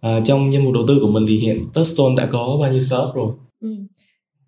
à, 0.00 0.20
trong 0.24 0.52
danh 0.52 0.64
mục 0.64 0.74
đầu 0.74 0.84
tư 0.88 0.98
của 1.00 1.08
mình 1.08 1.26
thì 1.28 1.36
hiện 1.36 1.68
Touchstone 1.74 2.14
đã 2.16 2.26
có 2.26 2.58
bao 2.60 2.70
nhiêu 2.72 2.80
startup 2.80 3.14
rồi? 3.14 3.32
Ừ. 3.60 3.68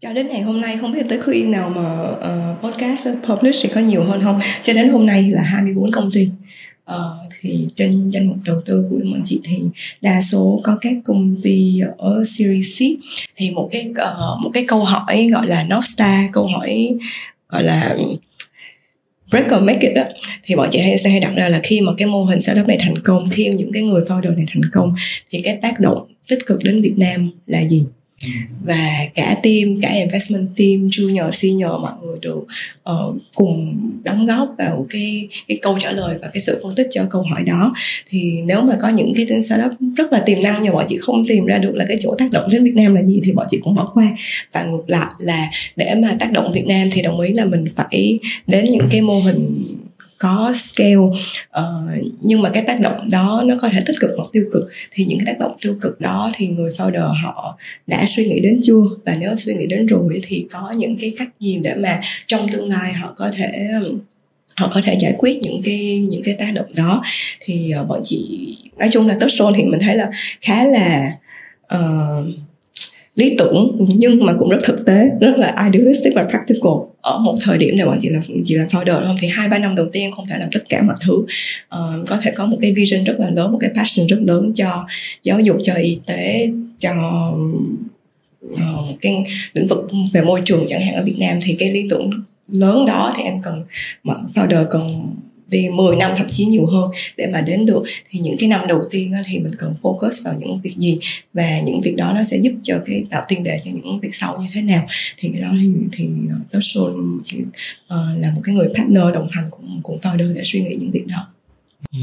cho 0.01 0.13
đến 0.13 0.29
ngày 0.29 0.43
hôm 0.43 0.61
nay 0.61 0.79
không 0.81 0.93
biết 0.93 1.07
tới 1.09 1.19
khi 1.21 1.45
nào 1.45 1.71
mà 1.77 2.11
uh, 2.11 2.63
podcast 2.65 3.09
publish 3.29 3.59
thì 3.63 3.69
có 3.75 3.81
nhiều 3.81 4.05
hơn 4.05 4.21
không? 4.25 4.39
Cho 4.63 4.73
đến 4.73 4.89
hôm 4.89 5.07
nay 5.07 5.31
là 5.31 5.43
24 5.43 5.91
công 5.91 6.11
ty. 6.11 6.29
Ờ, 6.89 7.17
thì 7.41 7.69
trên 7.75 8.11
danh 8.11 8.29
mục 8.29 8.37
đầu 8.45 8.57
tư 8.67 8.87
của 8.91 8.97
bọn 9.13 9.23
chị 9.25 9.41
thì 9.45 9.59
đa 10.03 10.21
số 10.21 10.61
có 10.65 10.79
các 10.81 10.97
công 11.05 11.37
ty 11.43 11.81
ở 11.99 12.25
Series 12.25 12.83
C. 12.83 12.83
Thì 13.37 13.51
một 13.51 13.69
cái 13.73 13.91
uh, 13.91 14.43
một 14.43 14.51
cái 14.55 14.65
câu 14.69 14.85
hỏi 14.85 15.29
gọi 15.33 15.47
là 15.47 15.63
North 15.63 15.87
Star 15.87 16.31
câu 16.33 16.47
hỏi 16.47 16.89
gọi 17.49 17.63
là 17.63 17.97
break 19.31 19.47
or 19.57 19.63
make 19.63 19.89
it 19.89 19.97
đó 19.97 20.03
thì 20.43 20.57
bọn 20.57 20.69
chị 20.71 20.79
hay 20.79 20.99
sẽ 20.99 21.11
hay 21.11 21.21
đặt 21.21 21.33
ra 21.37 21.49
là 21.49 21.61
khi 21.63 21.81
mà 21.81 21.93
cái 21.97 22.09
mô 22.09 22.25
hình 22.25 22.43
startup 22.43 22.69
này 22.69 22.79
thành 22.81 22.99
công 23.05 23.29
khi 23.31 23.49
những 23.49 23.73
cái 23.73 23.83
người 23.83 24.03
founder 24.09 24.37
này 24.37 24.47
thành 24.55 24.71
công 24.73 24.95
thì 25.31 25.41
cái 25.45 25.59
tác 25.63 25.81
động 25.81 26.13
tích 26.29 26.47
cực 26.47 26.65
đến 26.65 26.83
Việt 26.83 26.95
Nam 26.97 27.31
là 27.47 27.65
gì? 27.65 27.83
Và 28.65 29.07
cả 29.15 29.37
team 29.43 29.81
cả 29.83 29.89
investment 29.89 30.49
team 30.57 30.89
junior 30.89 31.31
senior 31.31 31.71
mọi 31.71 31.93
người 32.03 32.19
được 32.21 32.37
uh, 32.39 32.47
ờ, 32.83 33.13
cùng 33.35 33.77
đóng 34.05 34.27
góp 34.27 34.55
vào 34.59 34.87
cái 34.91 35.29
cái 35.49 35.59
câu 35.63 35.77
trả 35.81 35.93
lời 35.93 36.19
và 36.23 36.29
cái 36.29 36.41
sự 36.41 36.61
phân 36.63 36.75
tích 36.75 36.87
cho 36.91 37.05
câu 37.11 37.23
hỏi 37.23 37.43
đó. 37.43 37.73
Thì 38.07 38.43
nếu 38.45 38.61
mà 38.61 38.77
có 38.81 38.89
những 38.89 39.13
cái 39.17 39.27
tên 39.29 39.43
startup 39.43 39.73
rất 39.97 40.13
là 40.13 40.21
tiềm 40.21 40.43
năng 40.43 40.63
nhưng 40.63 40.75
bọn 40.75 40.87
chị 40.89 40.99
không 41.01 41.27
tìm 41.29 41.47
ra 41.47 41.59
được 41.59 41.75
là 41.75 41.85
cái 41.89 41.97
chỗ 42.01 42.15
tác 42.19 42.31
động 42.31 42.49
đến 42.51 42.65
Việt 42.65 42.75
Nam 42.75 42.95
là 42.95 43.03
gì 43.03 43.21
thì 43.25 43.33
bọn 43.33 43.47
chị 43.51 43.59
cũng 43.63 43.75
bỏ 43.75 43.91
qua. 43.95 44.17
Và 44.53 44.65
ngược 44.65 44.91
lại 44.91 45.11
là 45.19 45.51
để 45.77 45.95
mà 45.95 46.17
tác 46.21 46.33
động 46.33 46.53
Việt 46.53 46.67
Nam 46.67 46.89
thì 46.93 47.03
đồng 47.03 47.21
ý 47.21 47.33
là 47.33 47.45
mình 47.45 47.65
phải 47.77 48.19
đến 48.47 48.65
những 48.65 48.89
cái 48.91 49.01
mô 49.01 49.21
hình 49.21 49.65
có 50.19 50.53
scale 50.55 50.97
uh, 50.97 51.15
nhưng 52.21 52.43
mà 52.43 52.51
cái 52.51 52.63
tác 52.67 52.81
động 52.81 53.11
đó 53.11 53.43
nó 53.47 53.55
có 53.61 53.69
thể 53.69 53.81
tích 53.87 53.97
cực 54.01 54.11
hoặc 54.17 54.29
tiêu 54.33 54.45
cực. 54.53 54.63
Thì 54.91 55.05
những 55.05 55.19
cái 55.19 55.27
tác 55.27 55.41
động 55.41 55.57
tiêu 55.61 55.77
cực 55.81 56.01
đó 56.01 56.31
thì 56.35 56.49
người 56.49 56.73
founder 56.73 57.13
họ 57.23 57.59
đã 57.87 58.05
suy 58.07 58.25
nghĩ 58.25 58.41
đến 58.41 58.61
chưa? 58.63 58.83
Và 59.07 59.17
nếu 59.19 59.37
suy 59.37 59.55
nghĩ 59.55 59.67
đến 59.67 59.87
rồi 59.87 60.21
thì 60.23 60.47
có 60.51 60.73
những 60.77 60.97
cái 61.01 61.13
cách 61.19 61.29
gì 61.41 61.59
để 61.63 61.75
mà 61.75 62.01
trong 62.27 62.53
tương 62.53 62.69
lai 62.69 62.93
họ 62.93 63.15
có 63.17 63.31
thể 63.37 63.69
họ 64.57 64.71
có 64.75 64.81
thể 64.85 64.97
giải 65.01 65.15
quyết 65.19 65.39
những 65.43 65.63
cái 65.65 66.07
những 66.11 66.23
cái 66.25 66.35
tác 66.39 66.53
động 66.55 66.67
đó? 66.75 67.03
Thì 67.41 67.73
uh, 67.81 67.89
bọn 67.89 68.01
chị 68.05 68.55
nói 68.79 68.89
chung 68.93 69.07
là 69.07 69.17
touchstone 69.21 69.53
thì 69.57 69.65
mình 69.65 69.81
thấy 69.81 69.97
là 69.97 70.11
khá 70.41 70.65
là 70.65 71.11
uh, 71.75 72.27
lý 73.19 73.35
tưởng 73.39 73.77
nhưng 73.97 74.25
mà 74.25 74.33
cũng 74.39 74.49
rất 74.49 74.59
thực 74.65 74.87
tế 74.87 75.09
rất 75.21 75.39
là 75.39 75.71
idealistic 75.73 76.13
và 76.15 76.27
practical. 76.31 76.73
Ở 77.01 77.19
một 77.19 77.37
thời 77.41 77.59
điểm 77.59 77.77
này 77.77 77.87
bọn 77.87 77.99
chị 78.01 78.09
là 78.09 78.21
chị 78.45 78.55
là 78.55 78.65
founder 78.65 79.07
không 79.07 79.17
thì 79.21 79.29
hai 79.29 79.49
ba 79.49 79.59
năm 79.59 79.75
đầu 79.75 79.87
tiên 79.93 80.13
không 80.13 80.27
thể 80.27 80.37
làm 80.39 80.49
tất 80.53 80.61
cả 80.69 80.83
mọi 80.83 80.97
thứ. 81.01 81.15
Uh, 81.15 82.09
có 82.09 82.19
thể 82.23 82.31
có 82.31 82.47
một 82.47 82.57
cái 82.61 82.73
vision 82.73 83.05
rất 83.05 83.21
là 83.21 83.31
lớn 83.31 83.53
một 83.53 83.59
cái 83.61 83.71
passion 83.75 84.07
rất 84.07 84.19
lớn 84.21 84.53
cho 84.55 84.87
giáo 85.23 85.41
dục 85.41 85.57
cho 85.63 85.75
y 85.75 85.99
tế 86.07 86.51
cho 86.79 86.93
uh, 88.47 89.01
cái 89.01 89.25
lĩnh 89.53 89.67
vực 89.67 89.79
về 90.13 90.23
môi 90.23 90.41
trường 90.45 90.65
chẳng 90.69 90.81
hạn 90.81 90.95
ở 90.95 91.05
Việt 91.05 91.17
Nam. 91.19 91.39
Thì 91.43 91.57
cái 91.59 91.71
lý 91.71 91.81
tưởng 91.91 92.11
lớn 92.49 92.87
đó 92.87 93.13
thì 93.17 93.23
em 93.23 93.35
cần 93.43 93.65
founder 94.35 94.65
cần 94.71 95.07
đi 95.49 95.69
10 95.69 95.97
năm 95.97 96.13
thậm 96.17 96.27
chí 96.31 96.47
nhiều 96.47 96.67
hơn 96.67 96.91
để 97.17 97.27
mà 97.33 97.41
đến 97.41 97.67
được 97.67 97.83
thì 98.11 98.19
những 98.19 98.37
cái 98.39 98.49
năm 98.49 98.61
đầu 98.69 98.81
tiên 98.91 99.13
thì 99.27 99.39
mình 99.39 99.53
cần 99.59 99.75
focus 99.83 100.25
vào 100.25 100.35
những 100.39 100.61
việc 100.63 100.75
gì 100.77 100.99
và 101.35 101.61
những 101.65 101.81
việc 101.81 101.97
đó 101.97 102.13
nó 102.15 102.25
sẽ 102.25 102.37
giúp 102.37 102.53
cho 102.63 102.75
cái 102.87 103.05
tạo 103.11 103.23
tiền 103.29 103.45
đề 103.45 103.59
cho 103.65 103.71
những 103.75 104.01
việc 104.01 104.15
sau 104.15 104.39
như 104.43 104.49
thế 104.55 104.63
nào 104.63 104.87
thì 105.19 105.29
cái 105.33 105.43
đó 105.43 105.49
thì 105.61 105.69
thì 105.93 106.09
ờ, 106.29 106.37
Tosol 106.53 106.93
chỉ 107.25 107.39
uh, 107.41 108.19
là 108.19 108.33
một 108.35 108.41
cái 108.45 108.55
người 108.55 108.69
partner 108.77 109.05
đồng 109.15 109.29
hành 109.31 109.45
cùng 109.51 109.81
cùng 109.83 109.99
founder 109.99 110.35
để 110.35 110.41
suy 110.45 110.61
nghĩ 110.61 110.77
những 110.81 110.91
việc 110.91 111.07
đó. 111.07 111.27
Ừ. 111.93 111.99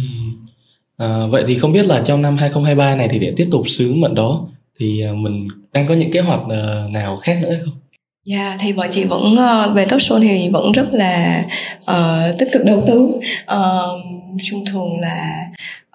À, 0.97 1.27
vậy 1.31 1.43
thì 1.47 1.57
không 1.57 1.71
biết 1.71 1.85
là 1.85 2.01
trong 2.05 2.21
năm 2.21 2.37
2023 2.37 2.95
này 2.95 3.07
thì 3.11 3.19
để 3.19 3.33
tiếp 3.35 3.47
tục 3.51 3.69
sứ 3.69 3.93
mệnh 3.93 4.15
đó 4.15 4.47
thì 4.79 5.01
ờ, 5.01 5.13
mình 5.13 5.47
đang 5.73 5.87
có 5.87 5.93
những 5.93 6.11
kế 6.11 6.19
hoạch 6.19 6.41
nào 6.91 7.17
khác 7.17 7.39
nữa 7.41 7.49
hay 7.51 7.59
không? 7.65 7.73
Dạ 8.25 8.47
yeah, 8.47 8.59
thì 8.61 8.73
bọn 8.73 8.87
chị 8.91 9.05
vẫn 9.05 9.35
ờ, 9.35 9.73
về 9.75 9.85
tốt 9.85 9.89
Touchstone 9.91 10.27
thì 10.27 10.49
vẫn 10.49 10.71
rất 10.71 10.87
là 10.91 11.43
uh, 11.81 12.39
tích 12.39 12.47
cực 12.53 12.65
đầu 12.65 12.83
tư. 12.87 13.11
Ờ, 13.45 13.89
uh, 14.35 14.41
thông 14.51 14.65
thường 14.65 14.99
là 14.99 15.45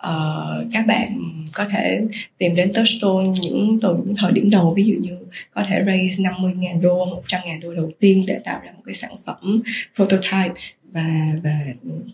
uh, 0.09 0.67
các 0.73 0.87
bạn 0.87 1.09
có 1.53 1.65
thể 1.73 2.01
tìm 2.39 2.55
đến 2.55 2.73
Touchstone 2.73 3.29
những 3.41 3.79
từ 3.83 3.97
những 3.97 4.15
thời 4.17 4.33
điểm 4.33 4.51
đầu 4.51 4.73
ví 4.77 4.85
dụ 4.85 4.95
như 5.03 5.19
có 5.55 5.63
thể 5.69 5.83
raise 5.87 6.23
50.000 6.23 6.81
đô, 6.81 7.23
100.000 7.29 7.61
đô 7.61 7.75
đầu 7.75 7.91
tiên 8.01 8.25
để 8.27 8.39
tạo 8.45 8.61
ra 8.65 8.73
một 8.73 8.83
cái 8.87 8.95
sản 8.95 9.11
phẩm 9.27 9.63
prototype 9.97 10.55
và 10.93 11.33
và 11.45 11.59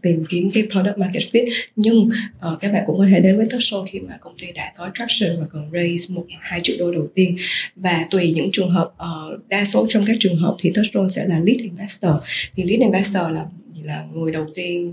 tìm 0.03 0.25
kiếm 0.29 0.51
cái 0.55 0.63
product 0.73 0.99
market 0.99 1.23
fit. 1.33 1.47
Nhưng 1.77 2.09
uh, 2.53 2.61
các 2.61 2.73
bạn 2.73 2.83
cũng 2.87 2.99
có 2.99 3.07
thể 3.11 3.21
đến 3.21 3.37
với 3.37 3.47
Touchstone 3.51 3.91
khi 3.91 4.01
mà 4.01 4.15
công 4.21 4.39
ty 4.39 4.53
đã 4.53 4.73
có 4.77 4.91
traction 4.95 5.41
và 5.41 5.47
cần 5.53 5.71
raise 5.73 6.15
một 6.15 6.27
hai 6.41 6.61
triệu 6.63 6.77
đô 6.79 6.93
đầu 6.93 7.09
tiên. 7.15 7.37
Và 7.77 8.05
tùy 8.11 8.33
những 8.33 8.49
trường 8.53 8.71
hợp 8.71 8.93
uh, 8.95 9.49
đa 9.49 9.65
số 9.65 9.87
trong 9.89 10.05
các 10.07 10.17
trường 10.21 10.37
hợp 10.37 10.57
thì 10.59 10.73
Touchstone 10.75 11.09
sẽ 11.09 11.27
là 11.27 11.39
lead 11.39 11.59
investor. 11.59 12.13
Thì 12.57 12.63
lead 12.65 12.81
investor 12.81 13.23
là 13.33 13.45
là 13.83 14.05
người 14.13 14.33
đầu 14.33 14.47
tiên 14.55 14.93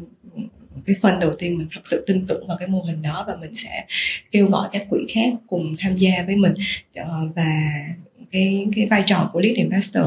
cái 0.85 0.95
phần 1.01 1.19
đầu 1.19 1.33
tiên 1.39 1.57
mình 1.57 1.67
thật 1.71 1.81
sự 1.83 2.03
tin 2.07 2.27
tưởng 2.27 2.47
vào 2.47 2.57
cái 2.59 2.67
mô 2.67 2.83
hình 2.83 3.01
đó 3.01 3.23
và 3.27 3.35
mình 3.41 3.53
sẽ 3.53 3.85
kêu 4.31 4.47
gọi 4.47 4.69
các 4.71 4.85
quỹ 4.89 4.99
khác 5.13 5.33
cùng 5.47 5.75
tham 5.79 5.95
gia 5.97 6.11
với 6.25 6.35
mình. 6.35 6.53
Uh, 6.99 7.35
và 7.35 7.59
cái 8.31 8.65
cái 8.75 8.87
vai 8.89 9.03
trò 9.05 9.29
của 9.33 9.41
lead 9.41 9.55
investor 9.55 10.05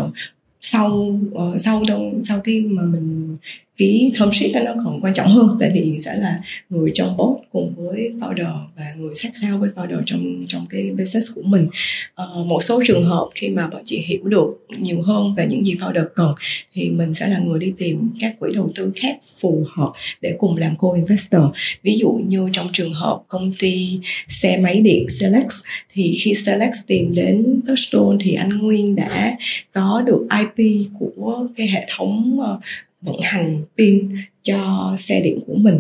sau 0.61 1.21
uh, 1.33 1.61
sau 1.61 1.83
trong 1.87 2.23
sau 2.25 2.41
khi 2.41 2.61
mà 2.61 2.83
mình 2.93 3.37
cái 3.79 4.13
term 4.19 4.31
sheet 4.33 4.53
đó 4.55 4.61
nó 4.65 4.73
còn 4.85 5.01
quan 5.01 5.15
trọng 5.15 5.27
hơn 5.27 5.49
tại 5.61 5.71
vì 5.75 5.99
sẽ 6.01 6.17
là 6.17 6.41
người 6.71 6.91
trong 6.95 7.17
board 7.17 7.41
cùng 7.53 7.75
với 7.77 8.13
founder 8.21 8.57
và 8.77 8.85
người 8.97 9.15
sát 9.15 9.31
sao 9.35 9.59
với 9.59 9.71
founder 9.77 10.03
trong 10.07 10.45
trong 10.49 10.67
cái 10.71 10.91
business 10.91 11.35
của 11.35 11.43
mình. 11.43 11.69
À, 12.15 12.25
một 12.47 12.63
số 12.63 12.83
trường 12.87 13.05
hợp 13.05 13.29
khi 13.35 13.49
mà 13.49 13.69
bọn 13.69 13.83
chị 13.85 14.05
hiểu 14.07 14.21
được 14.25 14.47
nhiều 14.79 15.03
hơn 15.03 15.35
về 15.37 15.47
những 15.51 15.65
gì 15.65 15.75
founder 15.75 16.05
cần 16.15 16.35
thì 16.73 16.91
mình 16.91 17.15
sẽ 17.15 17.29
là 17.29 17.39
người 17.39 17.59
đi 17.61 17.73
tìm 17.79 18.11
các 18.21 18.41
quỹ 18.41 18.53
đầu 18.55 18.71
tư 18.75 18.93
khác 18.97 19.17
phù 19.41 19.65
hợp 19.77 19.93
để 20.21 20.35
cùng 20.39 20.57
làm 20.57 20.77
co-investor. 20.77 21.51
Ví 21.83 21.99
dụ 21.99 22.21
như 22.27 22.49
trong 22.53 22.69
trường 22.73 22.95
hợp 22.95 23.23
công 23.29 23.53
ty 23.59 23.99
xe 24.29 24.59
máy 24.59 24.81
điện 24.81 25.07
Selex 25.09 25.47
thì 25.93 26.15
khi 26.23 26.35
Selex 26.35 26.75
tìm 26.87 27.15
đến 27.15 27.61
Touchstone 27.67 28.17
thì 28.21 28.35
anh 28.35 28.59
Nguyên 28.59 28.97
đã 28.97 29.37
có 29.73 30.03
được 30.07 30.27
IP 30.39 30.87
của 30.99 31.47
cái 31.57 31.67
hệ 31.69 31.87
thống 31.97 32.39
ờ, 32.41 32.61
vận 33.07 33.21
hành 33.23 33.63
pin 33.79 34.15
cho 34.43 34.95
xe 34.99 35.21
điện 35.21 35.39
của 35.47 35.55
mình. 35.55 35.79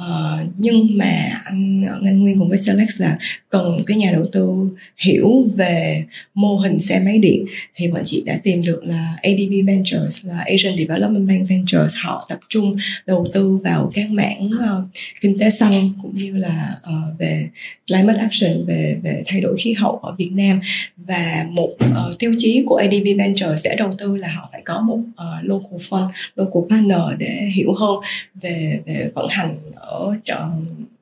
Uh, 0.00 0.48
nhưng 0.58 0.98
mà 0.98 1.30
anh 1.44 1.84
anh 2.04 2.20
Nguyên 2.20 2.38
cùng 2.38 2.48
với 2.48 2.58
Selex 2.58 3.00
là 3.00 3.18
cần 3.50 3.82
cái 3.86 3.96
nhà 3.96 4.10
đầu 4.12 4.26
tư 4.32 4.68
hiểu 4.96 5.28
về 5.56 6.04
mô 6.34 6.56
hình 6.56 6.78
xe 6.78 7.00
máy 7.00 7.18
điện. 7.18 7.44
Thì 7.74 7.88
bọn 7.88 8.02
chị 8.04 8.22
đã 8.26 8.38
tìm 8.42 8.62
được 8.62 8.84
là 8.84 9.16
ADB 9.22 9.66
Ventures 9.66 10.26
là 10.26 10.38
Asian 10.38 10.78
Development 10.78 11.28
Bank 11.28 11.48
Ventures. 11.48 11.94
Họ 12.04 12.26
tập 12.28 12.38
trung 12.48 12.76
đầu 13.06 13.26
tư 13.34 13.56
vào 13.56 13.90
các 13.94 14.10
mảng 14.10 14.46
uh, 14.46 14.88
kinh 15.20 15.38
tế 15.38 15.50
xanh 15.50 15.92
cũng 16.02 16.18
như 16.18 16.36
là 16.36 16.68
uh, 16.88 17.18
về 17.18 17.48
climate 17.86 18.18
action 18.18 18.66
về 18.66 18.96
về 19.02 19.22
thay 19.26 19.40
đổi 19.40 19.56
khí 19.58 19.72
hậu 19.72 19.96
ở 19.96 20.14
Việt 20.18 20.30
Nam. 20.32 20.60
Và 20.96 21.46
một 21.50 21.70
uh, 21.84 22.18
tiêu 22.18 22.32
chí 22.38 22.62
của 22.66 22.76
ADB 22.76 23.18
Ventures 23.18 23.64
sẽ 23.64 23.76
đầu 23.76 23.94
tư 23.98 24.16
là 24.16 24.28
họ 24.28 24.48
phải 24.52 24.62
có 24.64 24.80
một 24.80 24.98
uh, 24.98 25.44
local 25.44 25.78
fund, 25.78 26.08
local 26.36 26.62
partner 26.70 27.18
để 27.18 27.50
hiểu 27.54 27.72
hơn 27.74 27.96
về 28.34 28.80
về 28.86 29.10
vận 29.14 29.26
hành 29.30 29.56
ở 29.82 30.16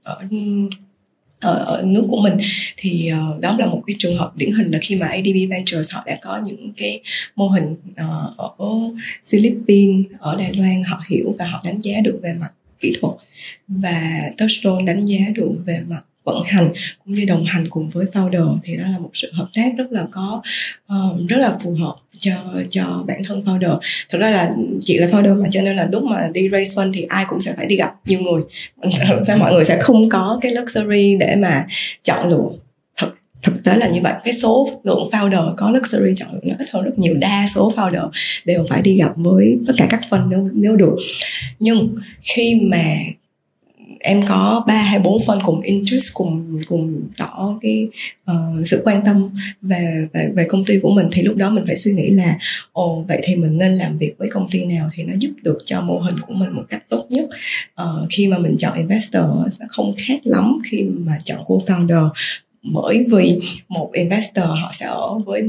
ở 0.04 0.16
ở, 1.40 1.64
ở 1.64 1.82
nước 1.86 2.04
của 2.08 2.20
mình. 2.22 2.36
Thì 2.76 3.10
uh, 3.12 3.40
đó 3.40 3.56
là 3.58 3.66
một 3.66 3.82
cái 3.86 3.96
trường 3.98 4.16
hợp 4.16 4.36
điển 4.36 4.52
hình 4.52 4.70
là 4.70 4.78
khi 4.82 4.96
mà 4.96 5.06
ADB 5.06 5.50
Ventures 5.50 5.94
họ 5.94 6.02
đã 6.06 6.18
có 6.22 6.40
những 6.46 6.72
cái 6.76 7.00
mô 7.36 7.48
hình 7.48 7.72
uh, 7.90 8.36
ở 8.36 8.66
Philippines 9.26 10.06
ở 10.18 10.36
Đài 10.36 10.54
Loan 10.54 10.82
họ 10.82 11.00
hiểu 11.10 11.34
và 11.38 11.46
họ 11.46 11.62
đánh 11.64 11.80
giá 11.80 12.00
được 12.04 12.20
về 12.22 12.34
mặt 12.40 12.50
kỹ 12.80 12.92
thuật. 13.00 13.14
Và 13.68 14.20
Touchstone 14.38 14.84
đánh 14.84 15.04
giá 15.04 15.18
được 15.34 15.52
về 15.66 15.80
mặt 15.88 16.04
vận 16.24 16.42
hành 16.44 16.68
cũng 17.04 17.14
như 17.14 17.24
đồng 17.28 17.44
hành 17.44 17.66
cùng 17.70 17.88
với 17.88 18.06
founder 18.12 18.58
thì 18.64 18.76
đó 18.76 18.84
là 18.92 18.98
một 18.98 19.10
sự 19.12 19.30
hợp 19.32 19.46
tác 19.54 19.70
rất 19.76 19.86
là 19.90 20.06
có 20.10 20.42
um, 20.88 21.26
rất 21.26 21.36
là 21.36 21.56
phù 21.62 21.74
hợp 21.74 21.94
cho 22.18 22.32
cho 22.70 23.04
bản 23.06 23.22
thân 23.24 23.42
founder. 23.42 23.78
Thực 24.08 24.20
ra 24.20 24.30
là 24.30 24.50
chị 24.80 24.98
là 24.98 25.06
founder 25.06 25.42
mà 25.42 25.48
cho 25.50 25.62
nên 25.62 25.76
là 25.76 25.88
lúc 25.92 26.02
mà 26.02 26.28
đi 26.32 26.48
raise 26.52 26.74
fund 26.74 26.92
thì 26.94 27.02
ai 27.02 27.24
cũng 27.28 27.40
sẽ 27.40 27.54
phải 27.56 27.66
đi 27.66 27.76
gặp 27.76 27.94
nhiều 28.06 28.20
người. 28.20 28.42
Sao 29.26 29.36
mọi 29.36 29.52
người 29.52 29.64
sẽ 29.64 29.78
không 29.80 30.08
có 30.08 30.38
cái 30.42 30.52
luxury 30.52 31.16
để 31.20 31.36
mà 31.36 31.66
chọn 32.02 32.28
lựa. 32.28 32.48
Thực 32.96 33.08
thực 33.42 33.64
tế 33.64 33.76
là 33.76 33.88
như 33.88 34.00
vậy. 34.02 34.12
Cái 34.24 34.34
số 34.34 34.70
lượng 34.84 35.08
founder 35.12 35.54
có 35.56 35.70
luxury 35.70 36.14
chọn 36.16 36.28
lựa 36.32 36.40
nó 36.44 36.54
ít 36.58 36.70
hơn 36.72 36.84
rất 36.84 36.98
nhiều. 36.98 37.14
Đa 37.14 37.46
số 37.54 37.72
founder 37.76 38.10
đều 38.44 38.66
phải 38.70 38.82
đi 38.82 38.96
gặp 38.96 39.12
với 39.16 39.58
tất 39.66 39.72
cả 39.76 39.86
các 39.90 40.00
fund 40.10 40.28
nếu 40.28 40.48
nếu 40.52 40.76
được. 40.76 40.96
Nhưng 41.58 41.96
khi 42.22 42.60
mà 42.62 42.84
em 43.98 44.22
có 44.28 44.64
ba 44.66 44.74
hay 44.74 44.98
bốn 44.98 45.22
phân 45.26 45.38
cùng 45.42 45.60
interest 45.60 46.14
cùng 46.14 46.62
cùng 46.66 47.02
tỏ 47.18 47.58
cái 47.60 47.88
uh, 48.30 48.68
sự 48.68 48.82
quan 48.84 49.04
tâm 49.04 49.30
về, 49.62 50.06
về 50.12 50.30
về 50.34 50.46
công 50.48 50.64
ty 50.64 50.78
của 50.82 50.90
mình. 50.90 51.06
Thì 51.12 51.22
lúc 51.22 51.36
đó 51.36 51.50
mình 51.50 51.64
phải 51.66 51.76
suy 51.76 51.92
nghĩ 51.92 52.10
là 52.10 52.38
ồ 52.72 53.04
vậy 53.08 53.20
thì 53.24 53.36
mình 53.36 53.58
nên 53.58 53.72
làm 53.72 53.98
việc 53.98 54.14
với 54.18 54.28
công 54.28 54.48
ty 54.50 54.64
nào 54.64 54.88
thì 54.92 55.02
nó 55.02 55.14
giúp 55.18 55.30
được 55.42 55.58
cho 55.64 55.80
mô 55.80 55.98
hình 55.98 56.20
của 56.20 56.34
mình 56.34 56.52
một 56.52 56.64
cách 56.68 56.82
tốt 56.88 57.06
nhất. 57.10 57.28
Uh, 57.82 58.08
khi 58.10 58.28
mà 58.28 58.38
mình 58.38 58.56
chọn 58.56 58.76
investor 58.76 59.24
sẽ 59.50 59.64
không 59.68 59.94
khác 59.98 60.20
lắm 60.24 60.58
khi 60.64 60.82
mà 60.82 61.12
chọn 61.24 61.38
co-founder 61.46 62.08
bởi 62.62 63.06
vì 63.12 63.38
một 63.68 63.90
investor 63.92 64.44
họ 64.44 64.70
sẽ 64.72 64.86
ở 64.86 65.18
với 65.18 65.42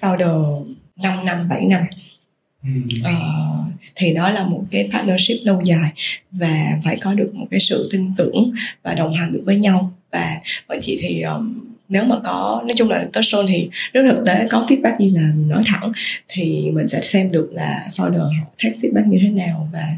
founder 0.00 0.64
5 1.02 1.24
năm 1.24 1.48
7 1.50 1.66
năm 1.66 1.82
uh, 3.00 3.74
thì 3.96 4.14
đó 4.14 4.30
là 4.30 4.44
một 4.44 4.64
cái 4.70 4.88
partnership 4.92 5.36
lâu 5.42 5.60
dài 5.64 5.92
và 6.30 6.80
phải 6.84 6.96
có 6.96 7.14
được 7.14 7.34
một 7.34 7.46
cái 7.50 7.60
sự 7.60 7.88
tin 7.92 8.12
tưởng 8.16 8.50
và 8.82 8.94
đồng 8.94 9.14
hành 9.14 9.32
được 9.32 9.42
với 9.46 9.56
nhau. 9.56 9.92
Và 10.12 10.36
bọn 10.68 10.78
chị 10.80 10.98
thì 11.00 11.22
um, 11.22 11.74
nếu 11.88 12.04
mà 12.04 12.16
có 12.24 12.62
nói 12.66 12.74
chung 12.76 12.90
là 12.90 13.06
touchstone 13.12 13.46
thì 13.48 13.68
rất 13.92 14.00
thực 14.08 14.24
tế 14.26 14.46
có 14.50 14.66
feedback 14.68 14.94
như 14.98 15.12
là 15.14 15.32
nói 15.46 15.62
thẳng 15.66 15.92
thì 16.28 16.70
mình 16.74 16.88
sẽ 16.88 17.00
xem 17.00 17.32
được 17.32 17.48
là 17.52 17.80
founder 17.90 18.18
họ 18.20 18.46
take 18.62 18.76
feedback 18.82 19.08
như 19.08 19.18
thế 19.22 19.28
nào 19.28 19.68
và 19.72 19.96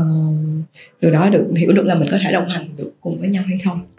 uh, 0.00 0.64
từ 1.00 1.10
đó 1.10 1.30
được 1.30 1.46
hiểu 1.56 1.72
được 1.72 1.86
là 1.86 1.94
mình 1.94 2.08
có 2.10 2.18
thể 2.22 2.32
đồng 2.32 2.48
hành 2.48 2.76
được 2.76 2.92
cùng 3.00 3.20
với 3.20 3.28
nhau 3.28 3.44
hay 3.46 3.58
không. 3.64 3.95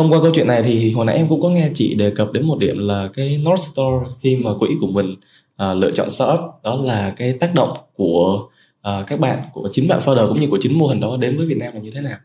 Thông 0.00 0.12
qua 0.12 0.20
câu 0.22 0.30
chuyện 0.34 0.46
này 0.46 0.62
thì 0.62 0.92
hồi 0.92 1.06
nãy 1.06 1.16
em 1.16 1.28
cũng 1.28 1.40
có 1.40 1.48
nghe 1.48 1.70
chị 1.74 1.94
đề 1.94 2.10
cập 2.10 2.32
đến 2.32 2.46
một 2.46 2.58
điểm 2.58 2.78
là 2.78 3.08
cái 3.12 3.38
North 3.38 3.60
Star 3.60 3.86
khi 4.20 4.36
mà 4.36 4.50
quỹ 4.58 4.68
của 4.80 4.86
mình 4.86 5.16
à, 5.56 5.74
lựa 5.74 5.90
chọn 5.90 6.10
startup 6.10 6.40
đó 6.64 6.78
là 6.84 7.12
cái 7.16 7.32
tác 7.32 7.54
động 7.54 7.76
của 7.96 8.48
à, 8.82 9.04
các 9.06 9.20
bạn 9.20 9.38
của 9.52 9.68
chính 9.72 9.88
bạn 9.88 9.98
founder 9.98 10.28
cũng 10.28 10.40
như 10.40 10.46
của 10.46 10.58
chính 10.60 10.78
mô 10.78 10.86
hình 10.86 11.00
đó 11.00 11.16
đến 11.16 11.36
với 11.36 11.46
Việt 11.46 11.56
Nam 11.58 11.74
là 11.74 11.80
như 11.80 11.90
thế 11.90 12.00
nào. 12.00 12.16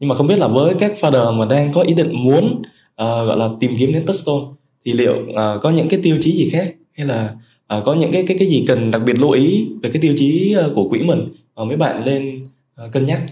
Nhưng 0.00 0.08
mà 0.08 0.14
không 0.14 0.26
biết 0.26 0.38
là 0.38 0.48
với 0.48 0.74
các 0.78 0.92
founder 1.00 1.32
mà 1.32 1.44
đang 1.44 1.72
có 1.72 1.82
ý 1.82 1.94
định 1.94 2.24
muốn 2.24 2.62
à, 2.96 3.06
gọi 3.06 3.36
là 3.36 3.48
tìm 3.60 3.70
kiếm 3.78 3.92
đến 3.92 4.06
Touchstone 4.06 4.44
thì 4.84 4.92
liệu 4.92 5.14
à, 5.34 5.54
có 5.62 5.70
những 5.70 5.88
cái 5.88 6.00
tiêu 6.02 6.16
chí 6.20 6.32
gì 6.32 6.50
khác 6.50 6.74
hay 6.96 7.06
là 7.06 7.34
à, 7.66 7.80
có 7.84 7.94
những 7.94 8.12
cái 8.12 8.24
cái 8.26 8.36
cái 8.38 8.48
gì 8.48 8.64
cần 8.68 8.90
đặc 8.90 9.02
biệt 9.06 9.18
lưu 9.18 9.30
ý 9.30 9.68
về 9.82 9.90
cái 9.90 10.02
tiêu 10.02 10.14
chí 10.16 10.54
à, 10.58 10.64
của 10.74 10.88
quỹ 10.88 10.98
mình 10.98 11.28
mà 11.56 11.64
mấy 11.64 11.76
bạn 11.76 12.04
lên 12.04 12.46
à, 12.76 12.84
cân 12.92 13.06
nhắc? 13.06 13.22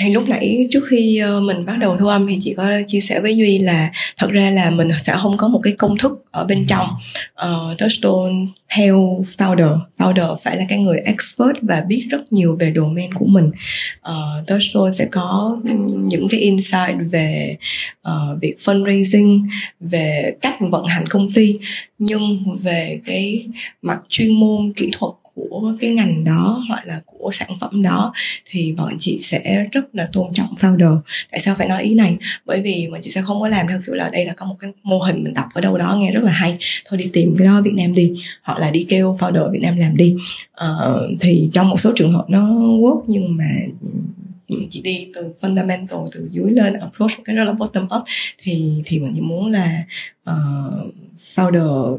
Thì 0.00 0.12
lúc 0.12 0.28
nãy 0.28 0.68
trước 0.70 0.84
khi 0.90 1.18
ờ, 1.18 1.40
mình 1.40 1.64
bắt 1.64 1.76
đầu 1.78 1.96
thu 1.96 2.06
âm 2.06 2.26
thì 2.26 2.38
chị 2.40 2.54
có 2.56 2.70
chia 2.86 3.00
sẻ 3.00 3.20
với 3.20 3.36
duy 3.36 3.58
là 3.58 3.90
thật 4.16 4.30
ra 4.30 4.50
là 4.50 4.70
mình 4.70 4.88
sẽ 5.02 5.16
không 5.22 5.36
có 5.36 5.48
một 5.48 5.60
cái 5.62 5.72
công 5.72 5.98
thức 5.98 6.24
ở 6.30 6.44
bên 6.44 6.66
trong. 6.66 6.88
Uh, 7.46 7.78
touchstone 7.78 8.34
theo 8.76 9.24
founder 9.36 9.78
founder 9.98 10.36
phải 10.44 10.56
là 10.56 10.64
cái 10.68 10.78
người 10.78 10.98
expert 10.98 11.56
và 11.62 11.84
biết 11.88 12.06
rất 12.10 12.32
nhiều 12.32 12.56
về 12.60 12.72
domain 12.76 13.14
của 13.14 13.26
mình. 13.26 13.50
Uh, 14.08 14.46
touchstone 14.46 14.92
sẽ 14.92 15.06
có 15.10 15.58
những 15.96 16.28
cái 16.28 16.40
insight 16.40 16.96
về 17.10 17.56
uh, 18.08 18.42
việc 18.42 18.54
fundraising 18.64 19.44
về 19.80 20.32
cách 20.40 20.54
vận 20.60 20.84
hành 20.84 21.04
công 21.06 21.32
ty 21.32 21.58
nhưng 21.98 22.44
về 22.62 23.00
cái 23.04 23.46
mặt 23.82 24.00
chuyên 24.08 24.40
môn 24.40 24.72
kỹ 24.76 24.90
thuật 24.92 25.12
của 25.50 25.72
cái 25.80 25.90
ngành 25.90 26.24
đó 26.24 26.64
hoặc 26.68 26.86
là 26.86 27.00
của 27.06 27.30
sản 27.32 27.50
phẩm 27.60 27.82
đó 27.82 28.12
thì 28.50 28.72
bọn 28.72 28.96
chị 28.98 29.18
sẽ 29.22 29.66
rất 29.72 29.94
là 29.94 30.08
tôn 30.12 30.34
trọng 30.34 30.54
founder. 30.60 30.98
Tại 31.30 31.40
sao 31.40 31.54
phải 31.58 31.68
nói 31.68 31.82
ý 31.82 31.94
này? 31.94 32.16
Bởi 32.46 32.60
vì 32.62 32.88
bọn 32.90 33.00
chị 33.02 33.10
sẽ 33.10 33.22
không 33.22 33.40
có 33.40 33.48
làm 33.48 33.66
theo 33.68 33.80
kiểu 33.86 33.94
là 33.94 34.10
đây 34.12 34.24
là 34.24 34.32
có 34.32 34.46
một 34.46 34.56
cái 34.58 34.70
mô 34.82 34.98
hình 34.98 35.24
mình 35.24 35.34
tập 35.34 35.44
ở 35.54 35.60
đâu 35.60 35.78
đó 35.78 35.96
nghe 35.98 36.12
rất 36.12 36.24
là 36.24 36.32
hay. 36.32 36.58
Thôi 36.84 36.98
đi 36.98 37.10
tìm 37.12 37.34
cái 37.38 37.46
đó 37.46 37.54
ở 37.54 37.62
Việt 37.62 37.74
Nam 37.74 37.94
đi 37.94 38.12
hoặc 38.42 38.58
là 38.58 38.70
đi 38.70 38.86
kêu 38.88 39.16
founder 39.20 39.52
Việt 39.52 39.62
Nam 39.62 39.76
làm 39.76 39.96
đi. 39.96 40.16
Uh, 40.64 41.20
thì 41.20 41.50
trong 41.52 41.68
một 41.68 41.80
số 41.80 41.92
trường 41.96 42.12
hợp 42.12 42.24
nó 42.28 42.40
work 42.56 43.02
nhưng 43.06 43.36
mà 43.36 43.44
chị 44.70 44.80
đi 44.82 45.06
từ 45.14 45.32
fundamental 45.40 46.06
từ 46.12 46.28
dưới 46.32 46.50
lên 46.50 46.74
approach 46.74 47.18
một 47.18 47.22
cái 47.24 47.36
rất 47.36 47.44
là 47.44 47.52
bottom 47.52 47.84
up 47.84 48.02
thì 48.42 48.82
thì 48.84 48.98
mình 48.98 49.12
chỉ 49.14 49.20
muốn 49.20 49.50
là 49.50 49.84
uh, 50.30 50.94
founder 51.34 51.98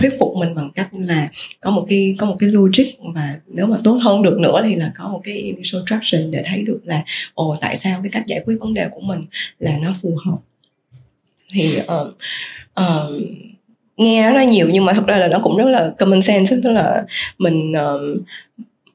thuyết 0.00 0.12
phục 0.18 0.36
mình 0.36 0.54
bằng 0.54 0.70
cách 0.74 0.88
là 0.92 1.28
có 1.60 1.70
một 1.70 1.86
cái 1.88 2.14
có 2.18 2.26
một 2.26 2.36
cái 2.38 2.48
logic 2.48 2.84
và 3.14 3.28
nếu 3.46 3.66
mà 3.66 3.76
tốt 3.84 3.98
hơn 4.02 4.22
được 4.22 4.38
nữa 4.40 4.60
thì 4.64 4.74
là 4.74 4.92
có 4.98 5.08
một 5.08 5.20
cái 5.24 5.34
initial 5.34 5.82
traction 5.86 6.30
để 6.30 6.42
thấy 6.46 6.62
được 6.62 6.80
là 6.84 7.02
ồ 7.34 7.56
tại 7.60 7.76
sao 7.76 7.98
cái 8.02 8.10
cách 8.12 8.26
giải 8.26 8.40
quyết 8.44 8.56
vấn 8.60 8.74
đề 8.74 8.88
của 8.88 9.00
mình 9.00 9.26
là 9.58 9.78
nó 9.82 9.92
phù 10.02 10.18
hợp. 10.24 10.36
Thì 11.52 11.78
uh, 11.78 12.14
uh, 12.80 13.22
nghe 13.96 14.32
nó 14.32 14.40
nhiều 14.40 14.68
nhưng 14.72 14.84
mà 14.84 14.92
thật 14.92 15.06
ra 15.06 15.18
là 15.18 15.28
nó 15.28 15.38
cũng 15.42 15.56
rất 15.56 15.68
là 15.70 15.90
common 15.98 16.22
sense 16.22 16.56
tức 16.62 16.70
là 16.70 17.04
mình 17.38 17.70
uh, 17.70 18.20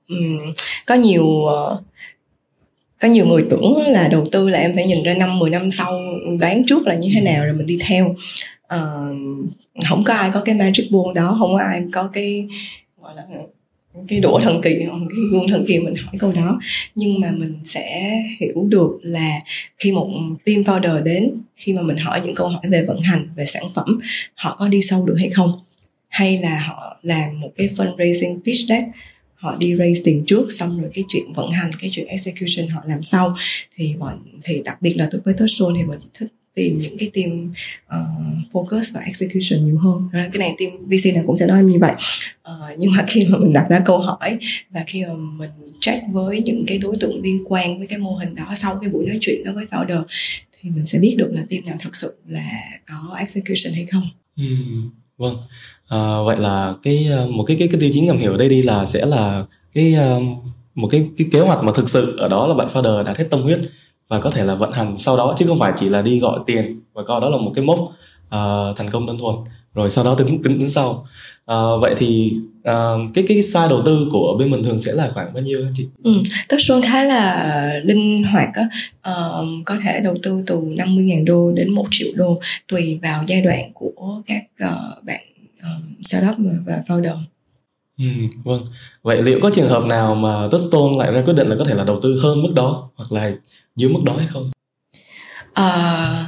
um, 0.09 0.53
có 0.85 0.95
nhiều 0.95 1.25
uh, 1.25 1.83
có 3.01 3.07
nhiều 3.07 3.25
người 3.25 3.45
tưởng 3.49 3.77
là 3.87 4.07
đầu 4.07 4.25
tư 4.31 4.49
là 4.49 4.59
em 4.59 4.75
phải 4.75 4.87
nhìn 4.87 5.03
ra 5.03 5.13
năm 5.13 5.39
10 5.39 5.49
năm 5.49 5.71
sau 5.71 5.99
đoán 6.39 6.63
trước 6.65 6.87
là 6.87 6.95
như 6.95 7.09
thế 7.15 7.21
nào 7.21 7.43
rồi 7.43 7.53
mình 7.53 7.65
đi 7.65 7.77
theo 7.81 8.15
uh, 8.75 9.85
không 9.89 10.03
có 10.03 10.13
ai 10.13 10.29
có 10.33 10.41
cái 10.41 10.55
magic 10.55 10.91
buồn 10.91 11.13
đó 11.13 11.37
không 11.39 11.53
có 11.53 11.59
ai 11.59 11.81
có 11.91 12.09
cái 12.13 12.47
gọi 13.01 13.15
là 13.15 13.23
cái 14.07 14.19
đũa 14.19 14.39
thần 14.39 14.61
kỳ 14.61 14.69
cái 15.09 15.23
gương 15.31 15.47
thần 15.49 15.65
kỳ 15.67 15.79
mình 15.79 15.95
hỏi 15.95 16.13
câu 16.19 16.31
đó. 16.31 16.59
Nhưng 16.95 17.19
mà 17.19 17.31
mình 17.31 17.59
sẽ 17.63 18.11
hiểu 18.39 18.65
được 18.69 18.89
là 19.01 19.39
khi 19.77 19.91
một 19.91 20.09
team 20.45 20.61
founder 20.61 21.03
đến 21.03 21.41
khi 21.55 21.73
mà 21.73 21.81
mình 21.81 21.97
hỏi 21.97 22.21
những 22.25 22.35
câu 22.35 22.47
hỏi 22.47 22.61
về 22.69 22.83
vận 22.87 23.01
hành 23.01 23.29
về 23.35 23.45
sản 23.45 23.63
phẩm 23.73 23.99
họ 24.35 24.55
có 24.59 24.67
đi 24.67 24.81
sâu 24.81 25.05
được 25.05 25.15
hay 25.19 25.29
không? 25.29 25.51
Hay 26.07 26.39
là 26.39 26.59
họ 26.59 26.97
làm 27.01 27.39
một 27.39 27.49
cái 27.57 27.69
fundraising 27.77 28.39
pitch 28.45 28.67
deck 28.69 28.87
họ 29.35 29.55
đi 29.59 29.75
raise 29.79 30.01
tiền 30.03 30.23
trước 30.27 30.51
xong 30.51 30.81
rồi 30.81 30.91
cái 30.93 31.03
chuyện 31.07 31.33
vận 31.35 31.51
hành 31.51 31.71
cái 31.79 31.89
chuyện 31.93 32.07
execution 32.07 32.67
họ 32.67 32.81
làm 32.87 33.03
sau? 33.03 33.35
Thì 33.75 33.95
bọn 33.99 34.13
thì 34.43 34.61
đặc 34.65 34.81
biệt 34.81 34.93
là 34.93 35.09
với 35.25 35.33
Touchstone 35.33 35.73
thì 35.75 35.83
bọn 35.83 35.97
chị 35.99 36.07
thích 36.13 36.27
tìm 36.55 36.77
những 36.77 36.97
cái 36.97 37.11
team 37.13 37.51
uh, 37.85 38.53
focus 38.53 38.91
và 38.93 39.01
execution 39.05 39.65
nhiều 39.65 39.77
hơn. 39.77 40.09
Ờ, 40.13 40.19
cái 40.33 40.39
này 40.39 40.55
team 40.59 40.71
VC 40.87 41.15
nào 41.15 41.23
cũng 41.27 41.35
sẽ 41.35 41.47
nói 41.47 41.63
như 41.63 41.79
vậy. 41.79 41.91
Uh, 42.51 42.79
nhưng 42.79 42.91
mà 42.91 43.05
khi 43.07 43.25
mà 43.25 43.37
mình 43.37 43.53
đặt 43.53 43.65
ra 43.69 43.81
câu 43.85 43.97
hỏi 43.97 44.37
và 44.69 44.83
khi 44.87 45.03
mà 45.05 45.13
mình 45.13 45.49
check 45.79 46.03
với 46.11 46.41
những 46.41 46.63
cái 46.67 46.77
đối 46.77 46.95
tượng 46.99 47.21
liên 47.21 47.39
quan 47.47 47.77
với 47.77 47.87
cái 47.87 47.99
mô 47.99 48.15
hình 48.15 48.35
đó 48.35 48.45
sau 48.55 48.77
cái 48.81 48.89
buổi 48.89 49.05
nói 49.05 49.17
chuyện 49.21 49.43
đó 49.45 49.51
với 49.55 49.65
founder 49.65 50.03
thì 50.61 50.69
mình 50.69 50.85
sẽ 50.85 50.99
biết 50.99 51.15
được 51.17 51.31
là 51.33 51.41
team 51.49 51.65
nào 51.65 51.75
thật 51.79 51.95
sự 51.95 52.15
là 52.27 52.49
có 52.85 53.15
execution 53.19 53.73
hay 53.73 53.85
không. 53.85 54.09
Ừ, 54.37 54.43
vâng. 55.17 55.37
À, 55.87 55.97
vậy 56.25 56.37
là 56.39 56.73
cái 56.83 57.07
một 57.29 57.43
cái 57.47 57.57
cái 57.59 57.67
cái 57.67 57.79
tiêu 57.79 57.89
chí 57.93 58.01
ngầm 58.01 58.17
hiểu 58.17 58.31
ở 58.31 58.37
đây 58.37 58.49
đi 58.49 58.61
là 58.61 58.85
sẽ 58.85 59.05
là 59.05 59.45
cái 59.73 59.95
một 60.75 60.87
cái 60.91 61.05
cái 61.17 61.27
kế 61.31 61.39
hoạch 61.39 61.63
mà 61.63 61.71
thực 61.75 61.89
sự 61.89 62.17
ở 62.17 62.27
đó 62.27 62.47
là 62.47 62.53
bạn 62.53 62.67
founder 62.67 63.03
đã 63.03 63.13
hết 63.17 63.27
tâm 63.29 63.41
huyết 63.41 63.59
và 64.07 64.19
có 64.19 64.29
thể 64.29 64.43
là 64.43 64.55
vận 64.55 64.71
hành 64.71 64.97
sau 64.97 65.17
đó 65.17 65.35
chứ 65.37 65.45
không 65.47 65.59
phải 65.59 65.73
chỉ 65.77 65.89
là 65.89 66.01
đi 66.01 66.19
gọi 66.19 66.39
tiền 66.47 66.81
và 66.93 67.03
coi 67.03 67.21
đó 67.21 67.29
là 67.29 67.37
một 67.37 67.51
cái 67.55 67.65
mốc 67.65 67.79
uh, 67.79 68.77
thành 68.77 68.89
công 68.91 69.05
đơn 69.05 69.17
thuần 69.19 69.35
rồi 69.73 69.89
sau 69.89 70.03
đó 70.03 70.15
tính 70.15 70.43
tính 70.43 70.59
tính 70.59 70.69
sau 70.69 71.07
uh, 71.51 71.81
vậy 71.81 71.95
thì 71.97 72.33
uh, 72.59 73.13
cái 73.13 73.23
cái 73.27 73.37
size 73.37 73.69
đầu 73.69 73.81
tư 73.85 74.07
của 74.11 74.35
bên 74.39 74.51
mình 74.51 74.63
thường 74.63 74.79
sẽ 74.79 74.93
là 74.93 75.09
khoảng 75.13 75.33
bao 75.33 75.43
nhiêu 75.43 75.61
anh 75.65 75.73
chị? 75.75 75.87
Ừ, 76.03 76.13
tất 76.47 76.57
xuân 76.59 76.81
khá 76.81 77.03
là 77.03 77.73
linh 77.83 78.23
hoạt 78.23 78.49
á, 78.53 78.63
uh, 79.11 79.45
có 79.65 79.77
thể 79.83 80.01
đầu 80.03 80.17
tư 80.23 80.43
từ 80.47 80.55
50.000 80.55 81.25
đô 81.25 81.51
đến 81.51 81.73
1 81.73 81.85
triệu 81.91 82.07
đô 82.15 82.39
tùy 82.67 82.99
vào 83.01 83.23
giai 83.27 83.41
đoạn 83.41 83.59
của 83.73 84.21
các 84.25 84.43
uh, 84.65 85.03
bạn 85.03 85.21
uh, 85.57 86.05
startup 86.05 86.35
và 86.67 86.73
founder. 86.87 87.17
Ừ, 87.97 88.05
vâng. 88.43 88.63
Vậy 89.03 89.23
liệu 89.23 89.39
có 89.41 89.49
trường 89.53 89.69
hợp 89.69 89.85
nào 89.85 90.15
mà 90.15 90.47
Touchstone 90.51 90.97
lại 90.97 91.11
ra 91.11 91.21
quyết 91.25 91.33
định 91.33 91.47
là 91.47 91.55
có 91.59 91.65
thể 91.65 91.73
là 91.73 91.83
đầu 91.83 91.99
tư 92.01 92.19
hơn 92.23 92.41
mức 92.43 92.51
đó 92.55 92.89
hoặc 92.95 93.11
là 93.11 93.31
dưới 93.75 93.89
mức 93.93 93.99
đó 94.03 94.15
hay 94.17 94.27
không? 94.27 94.51
À, 95.53 96.25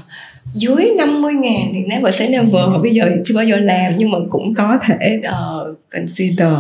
dưới 0.54 0.86
50 0.98 1.34
ngàn 1.34 1.72
thì 1.74 1.80
never 1.80 2.16
say 2.16 2.30
never. 2.30 2.82
Bây 2.82 2.94
giờ 2.94 3.04
thì 3.10 3.22
chưa 3.25 3.36
bao 3.36 3.46
giờ 3.46 3.58
làm 3.58 3.98
nhưng 3.98 4.12
mà 4.12 4.18
cũng 4.30 4.54
có 4.54 4.77
thể 4.88 5.20
uh, 5.20 5.77
consider 5.89 6.54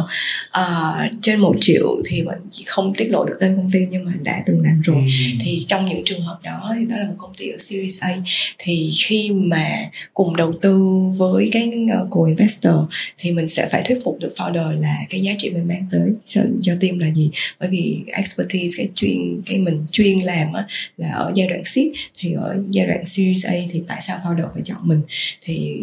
uh, 0.59 1.21
trên 1.21 1.39
một 1.39 1.55
triệu 1.59 1.87
thì 2.05 2.23
mình 2.23 2.37
chỉ 2.49 2.63
không 2.67 2.93
tiết 2.97 3.11
lộ 3.11 3.25
được 3.25 3.37
tên 3.39 3.55
công 3.55 3.69
ty 3.73 3.79
nhưng 3.89 4.05
mà 4.05 4.11
đã 4.23 4.43
từng 4.45 4.61
làm 4.61 4.81
rồi. 4.83 4.95
Ừ. 4.95 5.37
thì 5.41 5.65
trong 5.67 5.85
những 5.85 6.01
trường 6.05 6.21
hợp 6.21 6.39
đó 6.43 6.73
thì 6.79 6.85
đó 6.85 6.95
là 6.97 7.05
một 7.05 7.15
công 7.17 7.33
ty 7.37 7.49
ở 7.49 7.57
Series 7.57 7.99
A. 8.01 8.17
Thì 8.57 8.91
khi 9.05 9.31
mà 9.31 9.67
cùng 10.13 10.35
đầu 10.35 10.53
tư 10.61 10.77
với 11.17 11.49
cái 11.51 11.71
uh, 12.03 12.09
co-investor 12.09 12.85
thì 13.17 13.31
mình 13.31 13.47
sẽ 13.47 13.67
phải 13.71 13.81
thuyết 13.85 13.97
phục 14.03 14.19
được 14.19 14.33
founder 14.37 14.81
là 14.81 14.95
cái 15.09 15.21
giá 15.21 15.31
trị 15.37 15.49
mình 15.49 15.67
mang 15.67 15.83
tới 15.91 16.09
cho, 16.25 16.41
cho 16.61 16.73
team 16.81 16.99
là 16.99 17.11
gì. 17.13 17.29
Bởi 17.59 17.69
vì 17.69 17.97
expertise 18.17 18.73
cái 18.77 18.89
chuyên 18.95 19.41
cái 19.45 19.57
mình 19.57 19.85
chuyên 19.91 20.19
làm 20.19 20.53
á, 20.53 20.65
là 20.97 21.11
ở 21.11 21.31
giai 21.35 21.47
đoạn 21.47 21.63
seed. 21.63 21.87
Thì 22.19 22.33
ở 22.33 22.57
giai 22.69 22.87
đoạn 22.87 23.05
Series 23.05 23.45
A 23.45 23.53
thì 23.69 23.76
tại 23.87 23.97
sao 24.01 24.19
founder 24.23 24.53
phải 24.53 24.61
chọn 24.65 24.77
mình? 24.83 25.01
Thì 25.41 25.81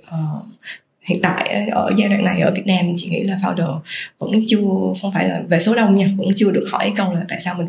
uh, 0.00 0.44
hiện 1.04 1.20
tại 1.22 1.68
ở 1.72 1.92
giai 1.96 2.08
đoạn 2.08 2.24
này 2.24 2.40
ở 2.40 2.52
Việt 2.54 2.66
Nam 2.66 2.92
chị 2.96 3.08
nghĩ 3.08 3.24
là 3.24 3.36
founder 3.42 3.80
vẫn 4.18 4.30
chưa 4.46 4.58
không 5.02 5.12
phải 5.14 5.28
là 5.28 5.42
về 5.48 5.60
số 5.60 5.74
đông 5.74 5.96
nha 5.96 6.06
vẫn 6.18 6.28
chưa 6.36 6.50
được 6.50 6.68
hỏi 6.72 6.92
câu 6.96 7.12
là 7.12 7.20
tại 7.28 7.40
sao 7.40 7.54
mình 7.54 7.68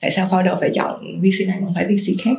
tại 0.00 0.10
sao 0.10 0.28
founder 0.28 0.60
phải 0.60 0.70
chọn 0.74 1.20
VC 1.20 1.48
này 1.48 1.58
không 1.60 1.74
phải 1.74 1.84
VC 1.86 2.24
khác 2.24 2.34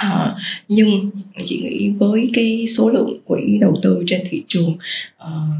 à, 0.00 0.34
nhưng 0.68 1.10
chị 1.44 1.60
nghĩ 1.62 1.90
với 1.98 2.30
cái 2.34 2.64
số 2.76 2.90
lượng 2.90 3.20
quỹ 3.24 3.58
đầu 3.60 3.76
tư 3.82 4.02
trên 4.06 4.22
thị 4.30 4.42
trường 4.48 4.68
uh, 4.68 4.78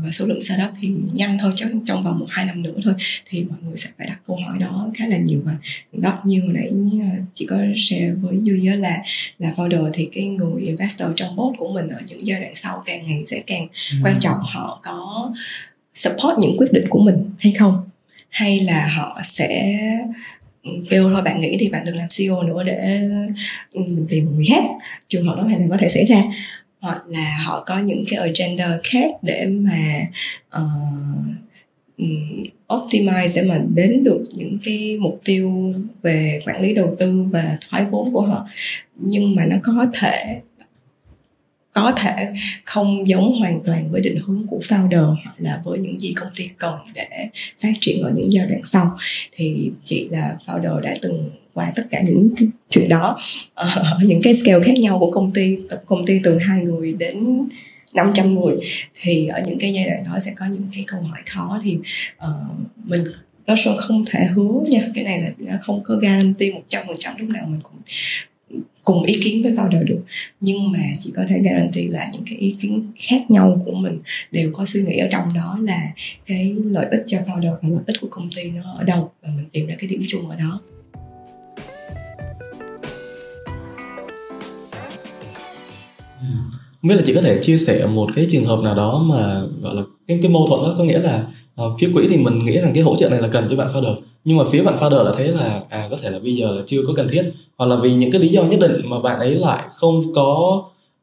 và 0.05 0.11
số 0.12 0.27
lượng 0.27 0.40
startup 0.40 0.71
thì 0.81 0.88
nhanh 1.12 1.38
thôi 1.40 1.53
chắc 1.57 1.68
trong 1.87 2.03
vòng 2.03 2.18
một 2.18 2.27
hai 2.29 2.45
năm 2.45 2.62
nữa 2.62 2.75
thôi 2.85 2.95
thì 3.27 3.45
mọi 3.45 3.59
người 3.62 3.77
sẽ 3.77 3.88
phải 3.99 4.07
đặt 4.07 4.21
câu 4.27 4.37
hỏi 4.37 4.59
đó 4.61 4.90
khá 4.95 5.07
là 5.07 5.16
nhiều 5.16 5.40
và 5.45 5.53
đó 5.92 6.18
như 6.25 6.40
hồi 6.40 6.53
nãy 6.53 6.71
ờ, 7.01 7.23
chị 7.35 7.47
có 7.47 7.57
share 7.77 8.12
với 8.12 8.37
duy 8.42 8.61
là 8.62 8.99
là 9.38 9.53
founder 9.57 9.90
thì 9.95 10.09
cái 10.12 10.25
người 10.25 10.62
investor 10.62 11.09
trong 11.16 11.37
board 11.37 11.59
của 11.59 11.73
mình 11.73 11.88
ở 11.88 11.99
những 12.09 12.27
giai 12.27 12.40
đoạn 12.40 12.53
sau 12.55 12.83
càng 12.87 13.07
ngày 13.07 13.23
sẽ 13.27 13.42
càng 13.47 13.68
ừ. 13.92 13.99
quan 14.05 14.21
trọng 14.21 14.38
họ 14.40 14.81
có 14.83 15.33
support 15.95 16.38
những 16.38 16.57
quyết 16.59 16.73
định 16.73 16.85
của 16.88 17.01
mình 17.05 17.31
hay 17.38 17.53
không 17.53 17.90
hay 18.29 18.61
là 18.61 18.88
họ 18.97 19.21
sẽ 19.25 19.79
kêu 20.90 21.11
thôi 21.12 21.22
bạn 21.22 21.40
nghĩ 21.40 21.57
thì 21.61 21.68
bạn 21.68 21.85
đừng 21.85 21.96
làm 21.96 22.09
CEO 22.16 22.42
nữa 22.42 22.62
để 22.66 23.01
ừ, 23.72 23.81
mình 23.87 24.07
tìm 24.09 24.35
người 24.35 24.44
khác. 24.48 24.64
Trường 25.09 25.27
hợp 25.27 25.35
đó 25.37 25.42
hoàn 25.42 25.57
toàn 25.57 25.70
có 25.70 25.77
thể 25.77 25.88
xảy 25.88 26.05
ra. 26.05 26.22
Hoặc 26.81 27.03
là 27.09 27.38
họ 27.44 27.64
có 27.66 27.79
những 27.79 28.05
cái 28.09 28.20
agenda 28.20 28.79
khác 28.85 29.11
để 29.22 29.46
mà 29.46 30.01
uh, 30.57 32.05
optimize 32.68 33.29
để 33.37 33.42
mà 33.42 33.59
đến 33.75 34.05
được 34.05 34.22
những 34.35 34.59
cái 34.64 34.96
mục 35.01 35.20
tiêu 35.25 35.72
về 36.03 36.40
quản 36.46 36.62
lý 36.62 36.75
đầu 36.75 36.96
tư 36.98 37.25
và 37.31 37.57
thoái 37.68 37.85
vốn 37.85 38.12
của 38.12 38.20
họ. 38.20 38.46
Nhưng 38.96 39.35
mà 39.35 39.46
nó 39.46 39.57
có 39.62 39.87
thể 40.01 40.40
có 41.72 41.92
thể 41.96 42.32
không 42.64 43.08
giống 43.08 43.38
hoàn 43.38 43.61
toàn 43.66 43.88
với 43.90 44.00
định 44.00 44.16
hướng 44.26 44.46
của 44.46 44.58
founder 44.58 45.06
hoặc 45.06 45.35
là 45.38 45.61
với 45.64 45.78
những 45.78 46.00
gì 46.00 46.14
công 46.16 46.28
ty 46.37 46.48
cần 46.58 46.74
để 46.94 47.08
phát 47.62 47.72
triển 47.80 48.02
ở 48.02 48.12
những 48.16 48.30
giai 48.30 48.46
đoạn 48.46 48.61
sau. 48.64 48.96
Thì 49.32 49.70
chị 49.85 50.08
là 50.11 50.37
founder 50.46 50.80
đã 50.80 50.94
từng 51.02 51.30
qua 51.54 51.72
tất 51.76 51.82
cả 51.90 52.02
những 52.02 52.28
chuyện 52.70 52.88
đó. 52.88 53.18
Ở 53.54 53.68
ờ, 53.74 53.98
những 54.04 54.20
cái 54.22 54.37
scale 54.37 54.64
khác 54.64 54.74
nhau 54.78 54.98
của 54.98 55.11
công 55.11 55.32
ty 55.32 55.56
công 55.87 56.06
ty 56.06 56.20
từ 56.24 56.38
hai 56.38 56.61
người 56.61 56.92
đến 56.92 57.48
500 57.94 58.35
người. 58.35 58.56
Thì 59.00 59.26
ở 59.26 59.40
những 59.46 59.58
cái 59.58 59.72
giai 59.74 59.87
đoạn 59.87 60.04
đó 60.04 60.18
sẽ 60.20 60.32
có 60.37 60.46
những 60.52 60.68
cái 60.74 60.85
câu 60.87 61.02
hỏi 61.02 61.20
khó 61.26 61.61
thì 61.64 61.78
uh, 62.24 62.58
mình 62.85 63.04
đó 63.46 63.54
không 63.78 64.04
thể 64.11 64.24
hứa 64.24 64.61
nha. 64.68 64.80
Cái 64.94 65.04
này 65.04 65.22
là 65.38 65.58
không 65.61 65.82
có 65.85 65.94
guarantee 65.94 66.50
một 66.50 66.62
trăm 66.68 66.87
phần 66.87 66.96
trăm 66.98 67.14
lúc 67.18 67.28
nào 67.28 67.44
mình 67.48 67.61
cũng 67.62 67.80
cùng 68.85 69.03
ý 69.03 69.15
kiến 69.23 69.43
với 69.43 69.53
founder 69.53 69.85
được. 69.85 70.01
Nhưng 70.41 70.73
mà 70.73 70.79
chị 70.99 71.12
có 71.17 71.23
thể 71.29 71.41
guarantee 71.45 71.88
là 71.88 72.09
những 72.12 72.23
cái 72.27 72.38
ý 72.38 72.55
kiến 72.61 72.83
khác 72.97 73.31
nhau 73.31 73.57
của 73.67 73.75
mình 73.75 73.99
đều 74.31 74.51
có 74.53 74.65
suy 74.67 74.83
nghĩ 74.83 74.99
ở 74.99 75.09
trong 75.11 75.29
đó 75.35 75.59
là 75.61 75.81
cái 76.27 76.57
lợi 76.65 76.87
ích 76.91 77.03
cho 77.07 77.19
founder 77.19 77.57
và 77.62 77.69
lợi 77.69 77.83
ích 77.87 77.97
của 78.01 78.09
công 78.11 78.31
ty 78.37 78.51
nó 78.51 78.62
ở 78.79 78.85
đâu 78.85 79.11
và 79.23 79.29
mình 79.37 79.47
tìm 79.53 79.67
ra 79.67 79.75
cái 79.79 79.88
điểm 79.88 80.03
chung 80.07 80.29
ở 80.29 80.37
đó. 80.37 80.61
Không 86.83 86.88
biết 86.88 86.95
là 86.95 87.03
chị 87.07 87.15
có 87.15 87.21
thể 87.21 87.38
chia 87.43 87.59
sẻ 87.59 87.87
một 87.87 88.11
cái 88.15 88.27
trường 88.31 88.45
hợp 88.45 88.61
nào 88.65 88.75
đó 88.75 89.05
mà, 89.09 89.43
gọi 89.62 89.75
là, 89.75 89.83
cái 90.09 90.19
cái 90.23 90.31
mâu 90.31 90.47
thuẫn 90.49 90.62
đó 90.62 90.75
có 90.79 90.85
nghĩa 90.85 90.99
là 90.99 91.27
uh, 91.61 91.81
phía 91.81 91.91
quỹ 91.95 92.07
thì 92.09 92.17
mình 92.17 92.45
nghĩ 92.45 92.59
rằng 92.59 92.71
cái 92.75 92.83
hỗ 92.83 92.97
trợ 92.97 93.09
này 93.09 93.21
là 93.21 93.29
cần 93.29 93.47
cho 93.51 93.57
bạn 93.57 93.69
founder 93.69 93.95
nhưng 94.25 94.37
mà 94.37 94.45
phía 94.51 94.62
bạn 94.62 94.77
founder 94.77 95.05
là 95.05 95.12
thấy 95.17 95.29
là 95.29 95.62
à 95.69 95.88
có 95.91 95.97
thể 96.03 96.11
là 96.11 96.19
bây 96.19 96.35
giờ 96.35 96.47
là 96.55 96.62
chưa 96.67 96.81
có 96.87 96.93
cần 96.97 97.09
thiết 97.09 97.23
hoặc 97.59 97.67
là 97.67 97.77
vì 97.83 97.95
những 97.95 98.11
cái 98.11 98.21
lý 98.21 98.29
do 98.29 98.43
nhất 98.43 98.61
định 98.61 98.73
mà 98.85 98.99
bạn 98.99 99.19
ấy 99.19 99.35
lại 99.35 99.62
không 99.71 100.12
có 100.15 100.62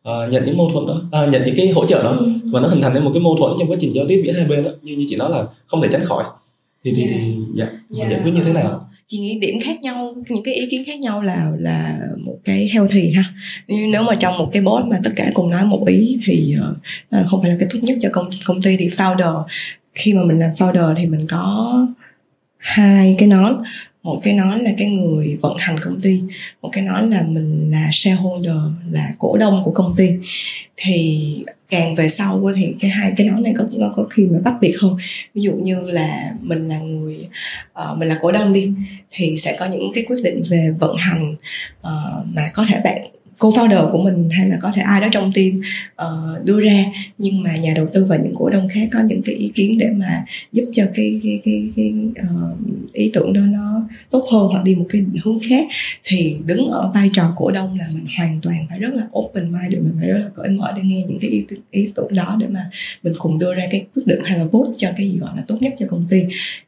uh, 0.09 0.31
nhận 0.31 0.45
những 0.45 0.57
mâu 0.57 0.69
thuẫn 0.69 0.85
đó 0.85 1.23
uh, 1.23 1.33
nhận 1.33 1.45
những 1.45 1.55
cái 1.55 1.67
hỗ 1.69 1.85
trợ 1.85 2.03
đó 2.03 2.11
ừ. 2.19 2.29
và 2.51 2.59
nó 2.59 2.67
hình 2.67 2.81
thành 2.81 2.93
nên 2.93 3.03
một 3.03 3.11
cái 3.13 3.21
mâu 3.21 3.35
thuẫn 3.37 3.51
trong 3.59 3.71
quá 3.71 3.77
trình 3.79 3.95
giao 3.95 4.05
tiếp 4.07 4.23
giữa 4.25 4.33
hai 4.33 4.45
bên 4.45 4.63
đó 4.63 4.71
như 4.81 4.95
như 4.95 5.05
chị 5.09 5.15
nói 5.15 5.31
là 5.31 5.45
không 5.67 5.81
thể 5.81 5.87
tránh 5.91 6.05
khỏi 6.05 6.23
thì 6.83 6.93
thì, 6.95 7.03
yeah. 7.03 7.13
thì 7.13 7.35
dạ 7.53 7.65
yeah. 7.97 8.11
giải 8.11 8.19
quyết 8.23 8.31
như 8.31 8.43
thế 8.43 8.53
nào 8.53 8.89
chị 9.07 9.17
nghĩ 9.17 9.39
điểm 9.41 9.59
khác 9.59 9.79
nhau 9.81 10.13
những 10.29 10.43
cái 10.43 10.53
ý 10.53 10.67
kiến 10.71 10.83
khác 10.85 10.99
nhau 10.99 11.21
là 11.21 11.51
là 11.59 11.99
một 12.25 12.35
cái 12.45 12.69
healthy 12.73 13.11
ha 13.11 13.23
nếu 13.67 14.03
mà 14.03 14.15
trong 14.15 14.37
một 14.37 14.49
cái 14.51 14.61
board 14.61 14.85
mà 14.87 14.97
tất 15.03 15.11
cả 15.15 15.31
cùng 15.33 15.49
nói 15.49 15.65
một 15.65 15.83
ý 15.87 16.17
thì 16.25 16.53
uh, 16.59 17.27
không 17.27 17.41
phải 17.41 17.51
là 17.51 17.57
cái 17.59 17.69
tốt 17.73 17.79
nhất 17.81 17.97
cho 18.01 18.09
công 18.13 18.29
công 18.45 18.61
ty 18.61 18.77
thì 18.77 18.87
founder 18.87 19.43
khi 19.93 20.13
mà 20.13 20.23
mình 20.23 20.39
làm 20.39 20.51
founder 20.51 20.95
thì 20.95 21.05
mình 21.05 21.27
có 21.29 21.73
hai 22.57 23.15
cái 23.19 23.27
nón. 23.27 23.63
Một 24.03 24.19
cái 24.23 24.33
nón 24.33 24.59
là 24.59 24.71
cái 24.77 24.87
người 24.87 25.37
vận 25.41 25.55
hành 25.59 25.79
công 25.81 26.01
ty 26.01 26.21
một 26.61 26.69
cái 26.71 26.83
nón 26.83 27.09
là 27.09 27.23
mình 27.27 27.71
là 27.71 27.89
shareholder 27.91 28.55
là 28.91 29.09
cổ 29.19 29.37
đông 29.37 29.61
của 29.63 29.71
công 29.71 29.95
ty. 29.97 30.09
Thì 30.75 31.19
càng 31.69 31.95
về 31.95 32.09
sau 32.09 32.51
thì 32.55 32.75
cái 32.79 32.91
hai 32.91 33.13
cái 33.17 33.27
nón 33.27 33.43
này 33.43 33.53
có 33.57 33.63
nó 33.77 33.91
có 33.95 34.03
khi 34.09 34.25
nó 34.31 34.39
tách 34.45 34.55
biệt 34.61 34.73
hơn. 34.81 34.97
Ví 35.35 35.41
dụ 35.41 35.53
như 35.53 35.79
là 35.79 36.31
mình 36.41 36.67
là 36.67 36.79
người 36.79 37.17
uh, 37.91 37.97
mình 37.97 38.07
là 38.07 38.17
cổ 38.21 38.31
đông 38.31 38.53
đi 38.53 38.71
thì 39.09 39.37
sẽ 39.37 39.55
có 39.59 39.65
những 39.65 39.91
cái 39.93 40.03
quyết 40.07 40.23
định 40.23 40.43
về 40.49 40.69
vận 40.79 40.95
hành 40.97 41.35
uh, 41.77 42.27
mà 42.33 42.49
có 42.53 42.65
thể 42.69 42.79
bạn 42.83 43.01
co-founder 43.39 43.91
của 43.91 44.03
mình 44.03 44.29
hay 44.29 44.49
là 44.49 44.57
có 44.61 44.71
thể 44.75 44.81
ai 44.81 45.01
đó 45.01 45.07
trong 45.11 45.31
team 45.33 45.61
uh, 46.01 46.45
đưa 46.45 46.59
ra. 46.59 46.85
Nhưng 47.17 47.43
mà 47.43 47.55
nhà 47.55 47.73
đầu 47.75 47.87
tư 47.93 48.05
và 48.05 48.17
những 48.17 48.35
cổ 48.35 48.49
đông 48.49 48.67
khác 48.69 48.89
có 48.91 48.99
những 49.05 49.21
cái 49.21 49.35
ý 49.35 49.51
kiến 49.55 49.77
để 49.77 49.87
mà 49.95 50.25
giúp 50.51 50.65
cho 50.73 50.83
cái 50.93 51.19
cái 51.23 51.39
cái, 51.43 51.69
cái 51.75 51.93
uh, 52.21 52.93
ý 52.93 53.11
tưởng 53.13 53.33
đó 53.33 53.41
nó 53.41 53.87
tốt 54.09 54.25
hơn 54.31 54.47
hoặc 54.47 54.63
đi 54.63 54.75
một 54.75 54.85
cái 54.89 55.01
hướng 55.23 55.39
khác. 55.49 55.67
Thì 56.03 56.35
đứng 56.45 56.67
ở 56.67 56.91
vai 56.93 57.09
trò 57.13 57.33
cổ 57.35 57.51
đông 57.51 57.77
là 57.79 57.85
mình 57.93 58.05
hoàn 58.17 58.39
toàn 58.41 58.57
phải 58.69 58.79
rất 58.79 58.93
là 58.93 59.03
open 59.19 59.51
mind 59.51 59.69
để 59.69 59.77
mình 59.79 59.93
phải 59.99 60.09
rất 60.09 60.17
là 60.17 60.29
cởi 60.35 60.49
mở 60.49 60.73
để 60.75 60.81
nghe 60.85 61.03
những 61.07 61.19
cái 61.19 61.29
ý, 61.29 61.45
ý 61.71 61.89
tưởng 61.95 62.15
đó 62.15 62.35
để 62.39 62.47
mà 62.47 62.59
mình 63.03 63.13
cùng 63.17 63.39
đưa 63.39 63.55
ra 63.55 63.63
cái 63.71 63.85
quyết 63.95 64.03
định 64.05 64.19
hay 64.25 64.37
là 64.37 64.45
vote 64.51 64.71
cho 64.77 64.87
cái 64.97 65.09
gì 65.09 65.17
gọi 65.17 65.31
là 65.35 65.43
tốt 65.47 65.57
nhất 65.59 65.73
cho 65.79 65.85
công 65.89 66.07
ty. 66.09 66.21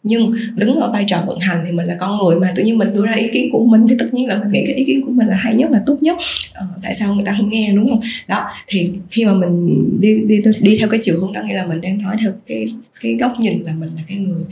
Nhưng 0.04 0.32
đứng 0.56 0.76
ở 0.76 0.92
vai 0.92 1.04
trò 1.08 1.24
vận 1.28 1.40
hành 1.40 1.64
thì 1.66 1.72
mình 1.72 1.86
là 1.86 1.96
con 2.00 2.18
người 2.18 2.40
mà 2.40 2.48
tự 2.56 2.64
nhiên 2.64 2.78
mình 2.78 2.94
đưa 2.94 3.06
ra 3.06 3.14
ý 3.14 3.28
kiến 3.34 3.50
của 3.52 3.66
mình 3.66 3.88
thì 3.90 3.96
tất 4.00 4.08
nhiên 4.12 4.28
là 4.28 4.38
mình 4.40 4.48
nghĩ 4.52 4.64
cái 4.66 4.76
ý 4.76 4.86
kiến 4.86 5.02
của 5.06 5.12
mình 5.12 5.28
là 5.28 5.36
hay 5.36 5.56
nhất 5.56 5.72
là 5.72 5.82
tốt 5.86 5.98
nhất. 6.02 6.18
Ờ, 6.54 6.61
ờ, 6.62 6.80
tại 6.84 6.96
sao 6.96 7.16
người 7.16 7.26
ta 7.26 7.36
không 7.38 7.50
nghe 7.50 7.72
đúng 7.76 7.90
không? 7.90 8.00
Đó 8.28 8.46
thì 8.68 8.92
khi 9.12 9.26
mà 9.26 9.34
mình 9.34 9.86
đi 10.02 10.24
đi 10.28 10.42
đi 10.62 10.78
theo 10.80 10.90
cái 10.90 11.00
chiều 11.04 11.20
hướng 11.20 11.34
đó 11.34 11.42
nghĩa 11.48 11.54
là 11.54 11.66
mình 11.66 11.82
đang 11.82 12.02
nói 12.02 12.16
theo 12.20 12.34
cái 12.48 12.66
cái 13.02 13.16
góc 13.16 13.34
nhìn 13.40 13.62
là 13.64 13.74
mình 13.74 13.90
là 13.96 14.02
cái 14.08 14.18
người 14.18 14.44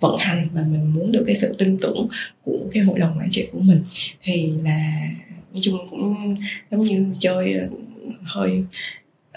vận 0.00 0.16
hành 0.18 0.48
và 0.52 0.62
mình 0.70 0.92
muốn 0.94 1.12
được 1.12 1.24
cái 1.26 1.34
sự 1.34 1.54
tin 1.58 1.78
tưởng 1.78 2.08
của 2.44 2.58
cái 2.72 2.82
hội 2.82 2.98
đồng 2.98 3.18
quản 3.18 3.30
trị 3.30 3.46
của 3.52 3.60
mình. 3.60 3.82
Thì 4.22 4.50
là 4.64 5.08
nói 5.52 5.60
chung 5.60 5.78
cũng 5.90 6.36
giống 6.70 6.84
như 6.84 7.06
chơi 7.18 7.54
ờ, 7.54 7.68
hơi 8.22 8.64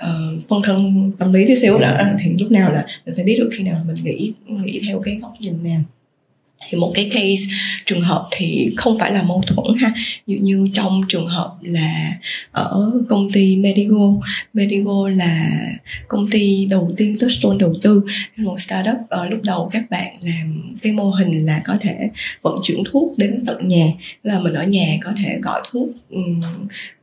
uh, 0.02 0.50
phân 0.50 0.62
thân 0.64 1.12
tâm 1.20 1.34
lý 1.34 1.46
tí 1.48 1.56
xíu 1.56 1.80
đó. 1.80 1.98
Thì 2.20 2.32
lúc 2.40 2.52
nào 2.52 2.72
là 2.72 2.86
mình 3.06 3.16
phải 3.16 3.24
biết 3.24 3.36
được 3.40 3.50
khi 3.54 3.64
nào 3.64 3.84
mình 3.88 3.96
nghĩ 4.04 4.34
nghĩ 4.48 4.82
theo 4.88 5.00
cái 5.00 5.16
góc 5.22 5.34
nhìn 5.40 5.64
nào 5.64 5.82
thì 6.70 6.78
một 6.78 6.92
cái 6.96 7.06
case 7.06 7.56
trường 7.86 8.02
hợp 8.02 8.28
thì 8.32 8.74
không 8.78 9.00
phải 9.00 9.12
là 9.12 9.24
mâu 9.24 9.44
thuẫn 9.48 9.76
ha. 9.82 9.94
Như 10.28 10.38
như 10.42 10.68
trong 10.74 11.02
trường 11.08 11.26
hợp 11.26 11.56
là 11.62 12.12
ở 12.52 12.92
công 13.10 13.32
ty 13.32 13.56
Medigo. 13.56 14.14
Medigo 14.54 15.10
là 15.10 15.50
công 16.08 16.30
ty 16.30 16.66
đầu 16.70 16.94
tiên 16.98 17.16
Touchstone 17.20 17.58
đầu 17.60 17.74
tư. 17.82 18.04
Một 18.38 18.60
startup 18.60 18.96
ở 19.10 19.30
lúc 19.30 19.40
đầu 19.44 19.70
các 19.72 19.90
bạn 19.90 20.14
làm 20.22 20.78
cái 20.82 20.92
mô 20.92 21.10
hình 21.10 21.46
là 21.46 21.62
có 21.66 21.78
thể 21.82 21.96
vận 22.42 22.56
chuyển 22.64 22.84
thuốc 22.92 23.18
đến 23.18 23.44
tận 23.48 23.68
nhà. 23.68 23.86
Là 24.24 24.40
mình 24.40 24.54
ở 24.54 24.64
nhà 24.64 24.98
có 25.04 25.12
thể 25.24 25.40
gọi 25.42 25.62
thuốc 25.72 25.90
um, 26.10 26.42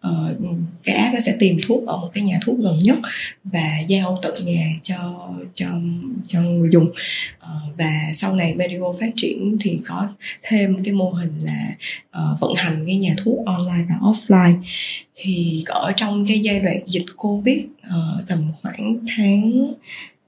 uh, 0.09 0.37
cái 0.85 0.97
app 0.97 1.15
nó 1.15 1.21
sẽ 1.21 1.35
tìm 1.39 1.59
thuốc 1.67 1.87
ở 1.87 1.97
một 1.97 2.11
cái 2.15 2.25
nhà 2.25 2.39
thuốc 2.45 2.59
gần 2.59 2.77
nhất 2.83 2.99
và 3.45 3.79
giao 3.89 4.19
tận 4.23 4.35
nhà 4.45 4.71
cho 4.83 5.29
cho 5.55 5.67
cho 6.27 6.41
người 6.41 6.69
dùng. 6.73 6.85
Uh, 6.85 7.79
và 7.79 7.93
sau 8.15 8.35
này 8.35 8.55
Medigo 8.55 8.93
phát 9.01 9.11
triển 9.17 9.48
thì 9.61 9.81
có 9.87 10.09
thêm 10.43 10.85
cái 10.85 10.95
mô 10.95 11.11
hình 11.11 11.33
là 11.41 11.69
uh, 12.09 12.41
vận 12.41 12.55
hành 12.55 12.85
cái 12.87 12.97
nhà 12.97 13.15
thuốc 13.25 13.47
online 13.47 13.85
và 13.89 14.11
offline. 14.11 14.55
Thì 15.15 15.63
ở 15.67 15.93
trong 15.97 16.27
cái 16.27 16.39
giai 16.39 16.61
đoạn 16.61 16.77
dịch 16.87 17.07
covid 17.17 17.59
uh, 17.59 18.29
tầm 18.29 18.53
khoảng 18.63 18.99
tháng 19.17 19.75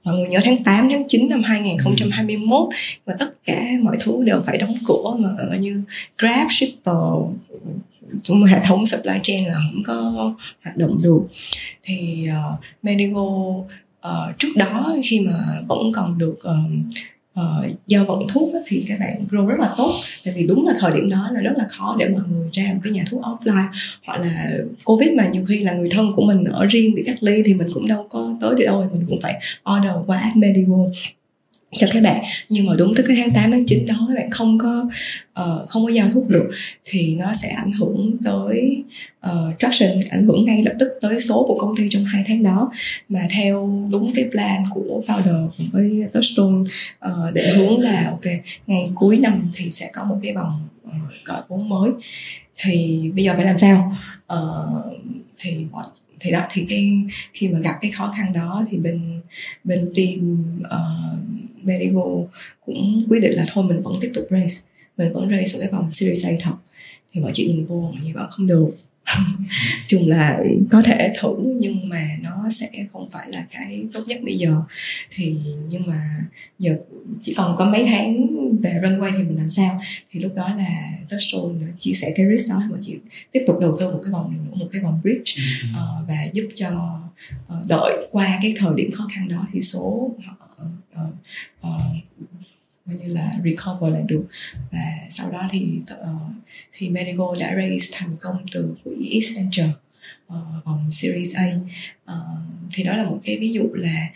mọi 0.05 0.15
người 0.15 0.29
nhớ 0.29 0.41
tháng 0.45 0.65
8 0.65 0.89
tháng 0.91 1.09
9 1.09 1.29
năm 1.29 1.43
2021 1.43 2.69
và 3.05 3.15
tất 3.19 3.31
cả 3.45 3.63
mọi 3.83 3.97
thứ 4.01 4.25
đều 4.25 4.43
phải 4.47 4.59
đóng 4.59 4.75
cửa 4.87 5.17
mà 5.19 5.57
như 5.59 5.83
Grab, 6.19 6.47
Shipper 6.51 6.95
chúng 8.23 8.43
hệ 8.43 8.61
thống 8.65 8.87
supply 8.87 9.13
chain 9.23 9.45
là 9.45 9.55
không 9.55 9.83
có 9.87 10.35
hoạt 10.65 10.77
động 10.77 11.03
được. 11.03 11.21
Thì 11.83 12.27
uh, 12.29 12.61
Medigo 12.83 13.23
uh, 14.09 14.39
trước 14.39 14.57
đó 14.57 14.87
khi 15.05 15.21
mà 15.21 15.33
vẫn 15.69 15.93
còn 15.95 16.19
được 16.19 16.39
uh, 16.39 16.95
Ờ, 17.35 17.65
uh, 17.67 17.77
giao 17.87 18.05
vận 18.05 18.29
thuốc 18.29 18.51
thì 18.67 18.85
các 18.89 18.99
bạn 19.01 19.25
grow 19.31 19.47
rất 19.47 19.59
là 19.59 19.69
tốt. 19.77 19.95
Tại 20.25 20.35
vì 20.37 20.47
đúng 20.47 20.67
là 20.67 20.73
thời 20.81 20.93
điểm 20.93 21.09
đó 21.11 21.29
là 21.33 21.41
rất 21.41 21.53
là 21.57 21.65
khó 21.69 21.97
để 21.99 22.09
mọi 22.09 22.21
người 22.31 22.49
ra 22.53 22.65
một 22.75 22.81
cái 22.83 22.93
nhà 22.93 23.03
thuốc 23.11 23.21
offline. 23.21 23.69
Hoặc 24.07 24.21
là 24.21 24.51
covid 24.85 25.09
mà 25.17 25.29
nhiều 25.33 25.45
khi 25.49 25.65
là 25.65 25.73
người 25.73 25.89
thân 25.91 26.13
của 26.17 26.23
mình 26.23 26.45
ở 26.45 26.67
riêng 26.67 26.95
bị 26.95 27.03
cách 27.07 27.23
ly 27.23 27.43
thì 27.45 27.55
mình 27.55 27.69
cũng 27.75 27.89
đâu 27.89 28.07
có 28.09 28.37
tới 28.41 28.55
được 28.55 28.65
đâu 28.65 28.89
mình 28.93 29.05
cũng 29.09 29.21
phải 29.23 29.41
order 29.77 29.93
qua 30.07 30.19
app 30.19 30.37
Medigo 30.37 30.77
cho 31.77 31.87
các 31.93 32.03
bạn. 32.03 32.25
Nhưng 32.49 32.67
mà 32.67 32.73
đúng 32.79 32.95
tới 32.95 33.05
cái 33.09 33.17
tháng 33.21 33.31
8 33.35 33.51
tháng 33.51 33.67
9 33.67 33.87
đó 33.87 33.95
các 34.09 34.15
bạn 34.15 34.31
không 34.31 34.59
có 34.59 34.89
uh, 35.41 35.69
không 35.69 35.85
có 35.85 35.91
giao 35.91 36.09
thuốc 36.15 36.29
được 36.29 36.51
thì 36.85 37.15
nó 37.15 37.33
sẽ 37.43 37.49
ảnh 37.49 37.73
hưởng 37.73 38.17
tới 38.25 38.85
uh, 39.27 39.59
traction 39.59 40.01
ảnh 40.11 40.25
hưởng 40.25 40.45
ngay 40.45 40.63
lập 40.63 40.75
tức 40.81 40.89
tới 41.01 41.21
số 41.21 41.45
của 41.49 41.59
công 41.59 41.77
ty 41.77 41.89
trong 41.91 42.05
hai 42.05 42.25
tháng 42.27 42.43
đó. 42.43 42.71
Mà 43.09 43.21
theo 43.31 43.89
đúng 43.93 44.13
cái 44.15 44.25
plan 44.31 44.63
của 44.71 45.03
founder 45.07 45.49
cùng 45.59 45.71
với 45.73 45.91
Touchstone 46.13 46.61
uh, 46.61 46.69
ờ, 46.99 47.31
định 47.35 47.55
hướng 47.57 47.81
là 47.81 48.07
ok 48.11 48.33
ngày 48.67 48.91
cuối 48.95 49.17
năm 49.17 49.53
thì 49.55 49.71
sẽ 49.71 49.91
có 49.93 50.05
một 50.05 50.17
cái 50.23 50.33
vòng 50.35 50.69
uh, 50.87 51.25
gọi 51.25 51.43
vốn 51.49 51.69
mới. 51.69 51.91
Thì 52.57 53.01
bây 53.15 53.25
giờ 53.25 53.33
phải 53.37 53.45
làm 53.45 53.59
sao? 53.59 53.97
Uh, 54.33 55.01
thì 55.39 55.51
mọi 55.71 55.85
thì 56.21 56.31
đó 56.31 56.41
thì 56.51 56.67
cái 56.69 56.99
khi 57.33 57.49
mà 57.49 57.59
gặp 57.59 57.75
cái 57.81 57.91
khó 57.91 58.15
khăn 58.17 58.33
đó 58.33 58.65
thì 58.71 58.79
bên 58.79 59.21
bên 59.65 59.93
team 59.97 60.45
uh, 60.59 61.50
Medigo 61.63 62.03
cũng 62.67 63.05
quyết 63.09 63.21
định 63.21 63.33
là 63.33 63.45
thôi, 63.49 63.65
mình 63.69 63.83
vẫn 63.83 63.95
tiếp 64.01 64.11
tục 64.15 64.27
race 64.31 64.55
mình 65.01 65.13
vẫn 65.13 65.31
race 65.31 65.59
ở 65.59 65.61
cái 65.61 65.69
vòng 65.73 65.93
series 65.93 66.27
A 66.27 66.31
thật. 66.41 66.55
Thì 67.13 67.21
mọi 67.21 67.31
chuyện 67.35 67.47
nhìn 67.47 67.65
vô, 67.65 67.79
mọi 67.79 67.95
người 68.03 68.13
vẫn 68.13 68.27
không 68.31 68.47
được. 68.47 68.71
chung 69.87 70.09
là 70.09 70.41
có 70.71 70.83
thể 70.83 71.13
thử 71.21 71.35
nhưng 71.57 71.89
mà 71.89 72.09
nó 72.23 72.51
sẽ 72.51 72.69
không 72.93 73.09
phải 73.11 73.27
là 73.29 73.47
cái 73.51 73.85
tốt 73.93 74.01
nhất 74.07 74.21
bây 74.25 74.37
giờ. 74.37 74.63
Thì 75.11 75.37
nhưng 75.69 75.87
mà 75.87 76.01
giờ 76.59 76.77
chỉ 77.23 77.35
còn 77.37 77.57
có 77.59 77.65
mấy 77.65 77.85
tháng 77.87 78.27
về 78.63 78.81
runway 78.83 79.11
thì 79.13 79.23
mình 79.23 79.37
làm 79.37 79.51
sao? 79.51 79.81
Thì 80.11 80.21
lúc 80.21 80.35
đó 80.35 80.55
là 80.57 80.69
Touchstone 81.09 81.67
chia 81.79 81.93
sẻ 81.93 82.13
cái 82.17 82.27
risk 82.31 82.49
đó 82.49 82.63
mà 82.71 82.79
chị 82.81 82.99
tiếp 83.33 83.41
tục 83.47 83.59
đầu 83.61 83.77
tư 83.81 83.91
một 83.91 84.01
cái 84.03 84.13
vòng 84.13 84.35
nữa 84.35 84.53
một 84.55 84.69
cái 84.73 84.83
vòng 84.83 85.01
bridge 85.03 85.43
uh, 85.71 86.09
và 86.09 86.17
giúp 86.33 86.49
cho 86.55 87.01
uh, 87.43 87.69
đợi 87.69 88.09
qua 88.11 88.39
cái 88.43 88.55
thời 88.59 88.71
điểm 88.77 88.91
khó 88.93 89.07
khăn 89.15 89.29
đó 89.29 89.47
thì 89.53 89.61
số 89.61 90.15
họ 90.27 90.37
uh, 90.67 91.15
uh, 91.67 91.97
như 93.01 93.15
là 93.15 93.33
recover 93.45 93.93
lại 93.93 94.03
được. 94.07 94.25
Và 94.73 94.85
sau 95.11 95.31
đó 95.31 95.49
thì 95.51 95.81
uh, 95.93 96.33
thì 96.73 96.91
Medigo 96.91 97.35
đã 97.41 97.55
raise 97.57 97.89
thành 97.93 98.17
công 98.21 98.37
từ 98.53 98.75
quỹ 98.85 99.21
Accenture 99.21 99.69
uh, 99.69 99.75
ờ, 100.29 100.61
vòng 100.65 100.89
Series 100.93 101.35
A. 101.35 101.53
Uh, 102.13 102.17
thì 102.73 102.85
đó 102.85 102.97
là 102.97 103.05
một 103.05 103.21
cái 103.25 103.39
ví 103.41 103.53
dụ 103.53 103.63
là 103.73 104.09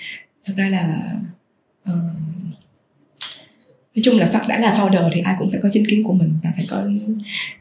thật 0.45 0.55
ra 0.57 0.69
là 0.69 1.13
uh, 1.91 1.95
nói 3.97 4.03
chung 4.03 4.19
là 4.19 4.27
phát 4.33 4.45
đã 4.49 4.59
là 4.59 4.75
founder 4.79 5.11
thì 5.13 5.21
ai 5.21 5.35
cũng 5.39 5.51
phải 5.51 5.61
có 5.63 5.69
chính 5.73 5.87
kiến 5.87 6.05
của 6.05 6.13
mình 6.13 6.33
và 6.43 6.53
phải 6.57 6.67
có 6.71 6.89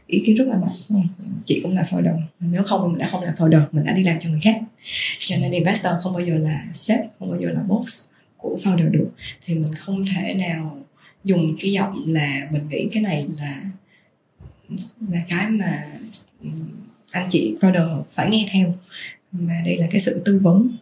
ý 0.08 0.22
kiến 0.26 0.36
rất 0.36 0.48
là 0.48 0.58
mạnh 0.58 1.08
chị 1.46 1.60
cũng 1.64 1.74
là 1.74 1.84
founder 1.90 2.22
nếu 2.40 2.64
không 2.64 2.92
mình 2.92 2.98
đã 2.98 3.10
không 3.10 3.24
là 3.24 3.34
founder 3.38 3.66
mình 3.72 3.84
đã 3.86 3.94
đi 3.94 4.04
làm 4.04 4.20
cho 4.20 4.30
người 4.30 4.40
khác. 4.44 4.62
Cho 5.20 5.36
nên 5.38 5.52
investor 5.52 5.94
không 6.02 6.14
bao 6.14 6.22
giờ 6.22 6.38
là 6.38 6.64
sếp 6.74 7.00
không 7.20 7.30
bao 7.30 7.42
giờ 7.42 7.52
là 7.52 7.64
boss 7.64 8.04
của 8.38 8.58
founder 8.64 8.92
được. 8.92 9.10
Thì 9.46 9.56
mình 9.56 9.76
không 9.76 10.06
thể 10.06 10.34
nào 10.34 10.78
dùng 11.24 11.56
cái 11.60 11.72
giọng 11.72 12.04
là 12.08 12.48
mình 12.52 12.62
nghĩ 12.70 12.88
cái 12.94 13.04
này 13.04 13.28
là 13.38 13.62
là 15.00 15.20
cái 15.30 15.50
mà 15.50 15.84
anh 17.12 17.28
chị 17.32 17.56
founder 17.62 18.04
phải 18.12 18.30
nghe 18.30 18.50
theo. 18.52 18.76
Mà 19.32 19.54
đây 19.66 19.78
là 19.78 19.88
cái 19.92 20.02
sự 20.02 20.22
tư 20.26 20.40
vấn 20.44 20.78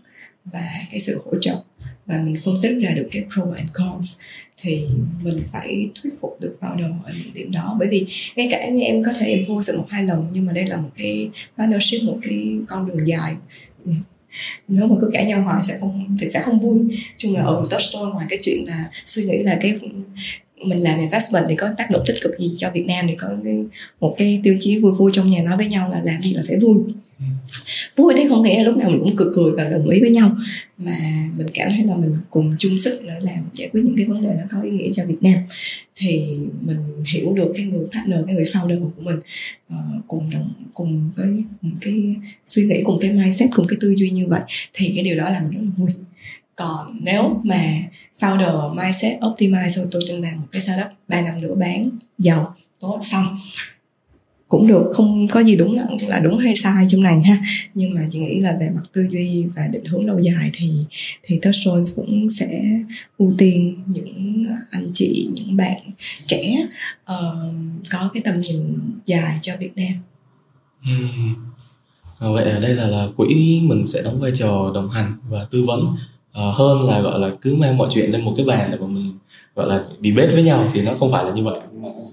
và 0.45 0.71
cái 0.91 0.99
sự 0.99 1.21
hỗ 1.25 1.31
trợ 1.41 1.63
và 2.05 2.21
mình 2.23 2.37
phân 2.43 2.55
tích 2.61 2.77
ra 2.81 2.91
được 2.91 3.07
cái 3.11 3.25
pro 3.33 3.43
and 3.57 3.69
cons 3.73 4.15
thì 4.57 4.87
mình 5.21 5.43
phải 5.51 5.89
thuyết 5.95 6.13
phục 6.21 6.37
được 6.41 6.57
founder 6.61 7.03
ở 7.03 7.13
những 7.17 7.33
điểm 7.33 7.51
đó. 7.51 7.75
Bởi 7.79 7.87
vì 7.87 8.05
ngay 8.35 8.47
cả 8.51 8.57
em 8.57 9.03
có 9.03 9.13
thể 9.19 9.25
em 9.25 9.45
vô 9.47 9.61
sự 9.61 9.77
một 9.77 9.85
hai 9.89 10.03
lần 10.03 10.27
nhưng 10.33 10.45
mà 10.45 10.53
đây 10.53 10.67
là 10.67 10.77
một 10.77 10.89
cái 10.97 11.29
partnership, 11.57 12.03
một 12.03 12.17
cái 12.21 12.57
con 12.67 12.87
đường 12.87 13.07
dài 13.07 13.35
nếu 14.67 14.87
mà 14.87 14.95
cứ 15.01 15.09
cãi 15.13 15.25
nhau 15.25 15.41
hoài 15.41 15.61
sẽ 15.63 15.77
không 15.79 16.17
thì 16.19 16.29
sẽ 16.29 16.41
không 16.41 16.59
vui 16.59 16.79
chung 17.17 17.33
là 17.33 17.41
ở 17.41 17.63
Touchstone 17.69 18.11
ngoài 18.13 18.25
cái 18.29 18.39
chuyện 18.41 18.65
là 18.67 18.89
suy 19.05 19.23
nghĩ 19.23 19.37
là 19.43 19.57
cái 19.61 19.79
mình 20.65 20.83
làm 20.83 20.99
investment 20.99 21.45
thì 21.49 21.55
có 21.55 21.69
tác 21.77 21.91
động 21.91 22.03
tích 22.05 22.15
cực 22.21 22.39
gì 22.39 22.51
cho 22.57 22.71
Việt 22.73 22.85
Nam 22.87 23.05
thì 23.07 23.15
có 23.15 23.27
cái, 23.43 23.55
một 23.99 24.15
cái 24.17 24.39
tiêu 24.43 24.55
chí 24.59 24.79
vui 24.79 24.91
vui 24.91 25.11
trong 25.13 25.27
nhà 25.31 25.41
nói 25.41 25.57
với 25.57 25.67
nhau 25.67 25.89
là 25.91 26.01
làm 26.03 26.21
gì 26.23 26.33
là 26.33 26.43
phải 26.47 26.59
vui 26.59 26.77
ừ 26.87 26.93
vui 28.01 28.13
đấy 28.13 28.25
không 28.29 28.41
nghĩa 28.41 28.57
là 28.57 28.63
lúc 28.63 28.77
nào 28.77 28.89
mình 28.89 28.99
cũng 29.03 29.15
cười 29.15 29.27
cười 29.33 29.51
và 29.57 29.69
đồng 29.69 29.87
ý 29.87 30.01
với 30.01 30.09
nhau. 30.09 30.35
Mà 30.77 30.97
mình 31.37 31.47
cảm 31.53 31.67
thấy 31.69 31.83
là 31.83 31.95
mình 31.95 32.15
cùng 32.29 32.55
chung 32.59 32.77
sức 32.77 33.01
để 33.03 33.13
làm 33.21 33.43
giải 33.53 33.69
quyết 33.69 33.81
những 33.85 33.97
cái 33.97 34.05
vấn 34.05 34.23
đề 34.23 34.29
nó 34.37 34.43
có 34.51 34.61
ý 34.61 34.71
nghĩa 34.71 34.89
cho 34.93 35.05
Việt 35.05 35.17
Nam. 35.21 35.37
Thì 35.95 36.21
mình 36.61 36.77
hiểu 37.13 37.33
được 37.33 37.51
cái 37.55 37.65
người 37.65 37.85
partner 37.91 38.19
cái 38.25 38.35
người 38.35 38.45
founder 38.45 38.79
của 38.79 39.01
mình 39.01 39.19
uh, 39.73 40.07
cùng 40.07 40.29
đồng 40.29 40.49
cùng 40.73 41.11
cái 41.17 41.27
cùng 41.61 41.71
cái 41.81 42.15
suy 42.45 42.65
nghĩ 42.65 42.81
cùng 42.83 42.99
cái 43.01 43.11
mindset 43.11 43.49
cùng 43.55 43.67
cái 43.67 43.77
tư 43.81 43.95
duy 43.97 44.09
như 44.09 44.27
vậy 44.27 44.41
thì 44.73 44.91
cái 44.95 45.03
điều 45.03 45.17
đó 45.17 45.23
làm 45.23 45.43
mình 45.43 45.51
rất 45.51 45.61
là 45.63 45.71
vui. 45.77 45.89
Còn 46.55 46.99
nếu 47.03 47.41
mà 47.43 47.63
founder 48.19 48.75
mindset 48.75 49.19
optimize 49.19 49.69
rồi 49.69 49.87
tôi 49.91 50.01
từng 50.07 50.21
làm 50.21 50.33
một 50.37 50.47
cái 50.51 50.61
startup 50.61 50.87
3 51.07 51.21
năm 51.21 51.41
nữa 51.41 51.55
bán 51.55 51.89
giàu 52.17 52.55
tốt 52.79 52.99
xong 53.11 53.37
cũng 54.51 54.67
được 54.67 54.89
không 54.93 55.27
có 55.27 55.39
gì 55.43 55.55
đúng 55.55 55.75
là, 55.75 55.85
là 56.07 56.19
đúng 56.19 56.37
hay 56.37 56.55
sai 56.55 56.87
trong 56.89 57.03
này 57.03 57.21
ha 57.21 57.37
nhưng 57.73 57.93
mà 57.93 58.01
chị 58.11 58.19
nghĩ 58.19 58.39
là 58.39 58.57
về 58.59 58.69
mặt 58.75 58.81
tư 58.93 59.07
duy 59.11 59.45
và 59.55 59.67
định 59.71 59.85
hướng 59.85 60.05
lâu 60.05 60.19
dài 60.19 60.49
thì 60.53 60.71
thì 61.23 61.39
Touchstone 61.41 61.83
cũng 61.95 62.29
sẽ 62.29 62.47
ưu 63.17 63.33
tiên 63.37 63.83
những 63.87 64.43
anh 64.71 64.91
chị 64.93 65.27
những 65.33 65.57
bạn 65.57 65.77
trẻ 66.27 66.55
uh, 67.11 67.55
có 67.91 68.09
cái 68.13 68.23
tầm 68.25 68.41
nhìn 68.41 68.79
dài 69.05 69.37
cho 69.41 69.53
Việt 69.59 69.71
Nam. 69.75 69.93
Ừ. 70.85 71.07
à, 72.19 72.27
vậy 72.29 72.51
ở 72.51 72.59
đây 72.59 72.75
là 72.75 72.87
là 72.87 73.07
quỹ 73.17 73.61
mình 73.63 73.85
sẽ 73.85 74.01
đóng 74.01 74.19
vai 74.19 74.31
trò 74.33 74.71
đồng 74.75 74.89
hành 74.89 75.17
và 75.29 75.47
tư 75.51 75.63
vấn 75.67 75.95
uh, 76.39 76.55
hơn 76.55 76.89
là 76.89 77.01
gọi 77.01 77.19
là 77.19 77.31
cứ 77.41 77.55
mang 77.55 77.77
mọi 77.77 77.87
chuyện 77.91 78.11
lên 78.11 78.21
một 78.21 78.33
cái 78.37 78.45
bàn 78.45 78.69
để 78.71 78.77
mà 78.81 78.87
mình 78.87 79.11
gọi 79.55 79.67
là 79.67 79.83
debate 80.03 80.33
với 80.33 80.43
nhau 80.43 80.69
thì 80.73 80.81
nó 80.81 80.93
không 80.95 81.11
phải 81.11 81.23
là 81.23 81.31
như 81.31 81.43
vậy. 81.43 81.59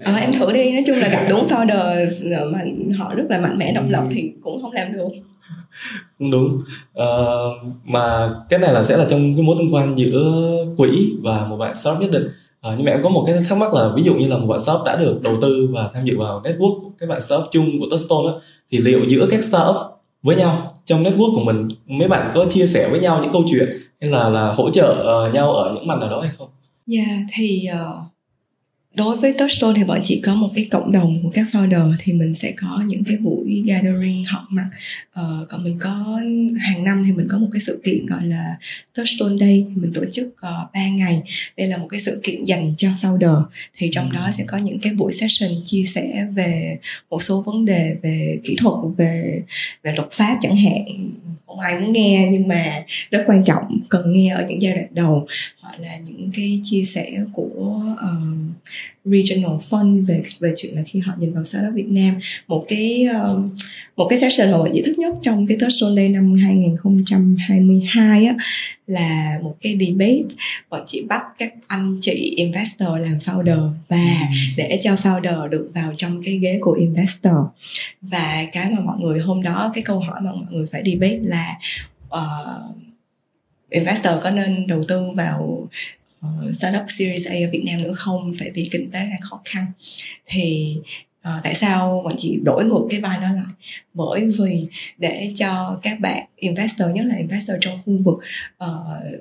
Ờ, 0.05 0.15
em 0.15 0.33
thử 0.33 0.51
đi 0.51 0.73
nói 0.73 0.83
chung 0.87 0.97
là 0.97 1.07
gặp 1.07 1.25
đúng 1.29 1.47
founder 1.47 2.51
mà 2.51 2.59
họ 2.97 3.15
rất 3.15 3.23
là 3.29 3.39
mạnh 3.39 3.57
mẽ 3.57 3.73
độc 3.75 3.85
lập 3.89 4.03
thì 4.11 4.31
cũng 4.43 4.61
không 4.61 4.71
làm 4.71 4.93
được. 4.93 5.07
Đúng. 6.19 6.61
Uh, 6.97 7.73
mà 7.83 8.29
cái 8.49 8.59
này 8.59 8.73
là 8.73 8.83
sẽ 8.83 8.97
là 8.97 9.05
trong 9.09 9.35
cái 9.35 9.43
mối 9.43 9.55
tương 9.59 9.73
quan 9.73 9.97
giữa 9.97 10.31
quỹ 10.77 10.89
và 11.23 11.45
một 11.45 11.57
bạn 11.57 11.75
startup 11.75 12.01
nhất 12.01 12.11
định. 12.11 12.27
Uh, 12.67 12.73
nhưng 12.77 12.85
mà 12.85 12.91
em 12.91 13.03
có 13.03 13.09
một 13.09 13.23
cái 13.27 13.35
thắc 13.49 13.57
mắc 13.57 13.73
là 13.73 13.89
ví 13.95 14.03
dụ 14.03 14.13
như 14.13 14.27
là 14.27 14.37
một 14.37 14.47
bạn 14.47 14.59
startup 14.59 14.85
đã 14.85 14.95
được 14.95 15.21
đầu 15.21 15.37
tư 15.41 15.69
và 15.73 15.89
tham 15.93 16.05
dự 16.05 16.17
vào 16.17 16.41
network 16.41 16.89
các 16.99 17.09
bạn 17.09 17.21
startup 17.21 17.47
chung 17.51 17.79
của 17.79 17.85
Touchstone 17.89 18.27
á 18.27 18.33
thì 18.71 18.77
liệu 18.77 18.99
giữa 19.07 19.27
các 19.31 19.43
startup 19.43 19.75
với 20.23 20.35
nhau 20.35 20.71
trong 20.85 21.03
network 21.03 21.35
của 21.35 21.43
mình 21.43 21.67
mấy 21.87 22.07
bạn 22.07 22.31
có 22.35 22.45
chia 22.49 22.65
sẻ 22.65 22.89
với 22.91 22.99
nhau 22.99 23.19
những 23.21 23.31
câu 23.31 23.43
chuyện 23.47 23.69
hay 24.01 24.09
là 24.09 24.29
là 24.29 24.53
hỗ 24.53 24.71
trợ 24.71 25.25
uh, 25.27 25.33
nhau 25.33 25.53
ở 25.53 25.73
những 25.75 25.87
mặt 25.87 25.95
nào 25.99 26.09
đó 26.09 26.21
hay 26.21 26.31
không? 26.37 26.49
Dạ 26.85 27.03
yeah, 27.07 27.19
thì 27.33 27.67
uh, 27.73 28.09
đối 28.95 29.17
với 29.17 29.33
Touchstone 29.33 29.73
thì 29.75 29.83
bọn 29.83 29.99
chị 30.03 30.21
có 30.25 30.35
một 30.35 30.49
cái 30.55 30.67
cộng 30.71 30.91
đồng 30.91 31.19
của 31.23 31.29
các 31.33 31.45
founder 31.51 31.93
thì 31.99 32.13
mình 32.13 32.35
sẽ 32.35 32.53
có 32.61 32.83
những 32.87 33.03
cái 33.03 33.17
buổi 33.17 33.63
gathering 33.65 34.25
họp 34.25 34.43
mặt. 34.49 34.69
Uh, 35.19 35.49
còn 35.49 35.63
mình 35.63 35.77
có 35.79 36.19
hàng 36.59 36.83
năm 36.83 37.03
thì 37.05 37.11
mình 37.11 37.27
có 37.29 37.37
một 37.37 37.47
cái 37.51 37.59
sự 37.59 37.81
kiện 37.83 38.05
gọi 38.05 38.25
là 38.25 38.43
Touchstone 38.95 39.37
Day. 39.37 39.65
Mình 39.75 39.91
tổ 39.93 40.01
chức 40.11 40.27
uh, 40.27 40.73
3 40.73 40.87
ngày. 40.89 41.21
Đây 41.57 41.67
là 41.67 41.77
một 41.77 41.87
cái 41.89 41.99
sự 41.99 42.19
kiện 42.23 42.45
dành 42.45 42.73
cho 42.77 42.89
founder. 43.01 43.43
Thì 43.77 43.89
trong 43.91 44.11
đó 44.11 44.29
sẽ 44.37 44.43
có 44.47 44.57
những 44.57 44.79
cái 44.79 44.93
buổi 44.93 45.11
session 45.11 45.51
chia 45.63 45.83
sẻ 45.83 46.27
về 46.35 46.77
một 47.09 47.23
số 47.23 47.43
vấn 47.45 47.65
đề 47.65 47.95
về 48.03 48.39
kỹ 48.43 48.55
thuật 48.59 48.75
về 48.97 49.41
về 49.83 49.91
luật 49.91 50.07
pháp 50.11 50.37
chẳng 50.41 50.55
hạn. 50.55 50.85
Không 51.47 51.59
ai 51.59 51.79
muốn 51.79 51.91
nghe 51.91 52.29
nhưng 52.31 52.47
mà 52.47 52.83
rất 53.11 53.23
quan 53.27 53.43
trọng 53.43 53.63
cần 53.89 54.13
nghe 54.13 54.29
ở 54.29 54.45
những 54.49 54.61
giai 54.61 54.73
đoạn 54.73 54.87
đầu. 54.91 55.27
Hoặc 55.61 55.79
là 55.79 55.97
những 56.05 56.31
cái 56.33 56.59
chia 56.63 56.83
sẻ 56.83 57.11
của 57.33 57.81
uh, 57.93 58.39
regional 59.05 59.57
fund 59.69 60.05
về 60.05 60.21
về 60.39 60.53
chuyện 60.55 60.75
là 60.75 60.81
khi 60.85 60.99
họ 60.99 61.13
nhìn 61.19 61.33
vào 61.33 61.43
startup 61.43 61.73
Việt 61.73 61.87
Nam. 61.89 62.17
Một 62.47 62.63
cái 62.67 63.07
uh, 63.09 63.45
một 63.95 64.07
cái 64.09 64.19
session 64.19 64.51
mà 64.51 64.57
bọn 64.57 64.69
chị 64.73 64.81
thích 64.85 64.97
nhất 64.97 65.13
trong 65.21 65.47
cái 65.47 65.57
Tết 65.61 65.69
Day 65.95 66.09
năm 66.09 66.35
2022 66.35 68.25
á 68.25 68.35
là 68.87 69.39
một 69.43 69.55
cái 69.61 69.77
debate. 69.79 70.35
Bọn 70.69 70.83
chị 70.87 71.01
bắt 71.09 71.21
các 71.37 71.53
anh 71.67 71.97
chị 72.01 72.33
investor 72.35 72.89
làm 72.89 73.17
founder 73.25 73.69
và 73.87 74.27
ừ. 74.29 74.35
để 74.57 74.79
cho 74.81 74.95
founder 74.95 75.47
được 75.47 75.71
vào 75.75 75.93
trong 75.97 76.21
cái 76.23 76.37
ghế 76.37 76.57
của 76.61 76.71
investor. 76.71 77.35
Và 78.01 78.45
cái 78.51 78.71
mà 78.71 78.79
mọi 78.85 78.97
người 78.99 79.19
hôm 79.19 79.43
đó 79.43 79.68
cái 79.73 79.83
câu 79.83 79.99
hỏi 79.99 80.21
mà 80.21 80.31
mọi 80.33 80.45
người 80.51 80.67
phải 80.71 80.83
debate 80.85 81.19
là 81.23 81.55
uh, 82.07 82.75
investor 83.69 84.13
có 84.23 84.31
nên 84.31 84.67
đầu 84.67 84.83
tư 84.87 85.03
vào 85.15 85.67
uh, 86.25 86.55
startup 86.55 86.83
series 86.87 87.27
A 87.27 87.33
ở 87.33 87.49
Việt 87.51 87.63
Nam 87.65 87.83
nữa 87.83 87.93
không? 87.93 88.33
Tại 88.39 88.51
vì 88.53 88.69
kinh 88.71 88.91
tế 88.91 88.99
đang 88.99 89.21
khó 89.21 89.41
khăn. 89.45 89.65
Thì 90.25 90.75
uh, 91.17 91.43
tại 91.43 91.55
sao 91.55 92.01
bọn 92.05 92.15
chị 92.17 92.39
đổi 92.43 92.65
ngược 92.65 92.87
cái 92.89 92.99
vai 92.99 93.17
nó 93.21 93.33
lại? 93.33 93.53
Bởi 93.93 94.25
vì 94.39 94.67
để 94.97 95.33
cho 95.35 95.79
các 95.81 95.99
bạn 95.99 96.25
investor 96.39 96.91
nhất 96.93 97.05
là 97.05 97.15
investor 97.17 97.57
trong 97.61 97.79
khu 97.85 97.97
vực 98.03 98.15
uh, 98.63 98.69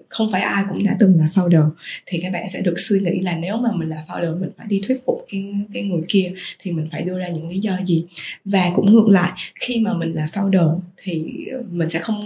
không 0.09 0.29
phải 0.33 0.41
ai 0.41 0.65
cũng 0.69 0.85
đã 0.85 0.97
từng 0.99 1.17
là 1.19 1.29
founder 1.35 1.71
thì 2.07 2.21
các 2.23 2.33
bạn 2.33 2.49
sẽ 2.49 2.61
được 2.61 2.75
suy 2.77 3.01
nghĩ 3.01 3.21
là 3.21 3.35
nếu 3.39 3.57
mà 3.57 3.69
mình 3.75 3.89
là 3.89 3.97
founder 4.09 4.41
mình 4.41 4.51
phải 4.59 4.67
đi 4.71 4.81
thuyết 4.87 4.97
phục 5.07 5.27
cái 5.33 5.55
cái 5.75 5.83
người 5.83 6.01
kia 6.09 6.33
thì 6.59 6.71
mình 6.73 6.89
phải 6.93 7.03
đưa 7.03 7.19
ra 7.19 7.29
những 7.29 7.49
lý 7.49 7.59
do 7.59 7.73
gì. 7.85 8.05
Và 8.45 8.71
cũng 8.75 8.93
ngược 8.93 9.09
lại 9.09 9.31
khi 9.61 9.81
mà 9.81 9.95
mình 9.95 10.13
là 10.13 10.29
founder 10.33 10.79
thì 11.03 11.25
mình 11.71 11.91
sẽ 11.91 11.99
không 11.99 12.21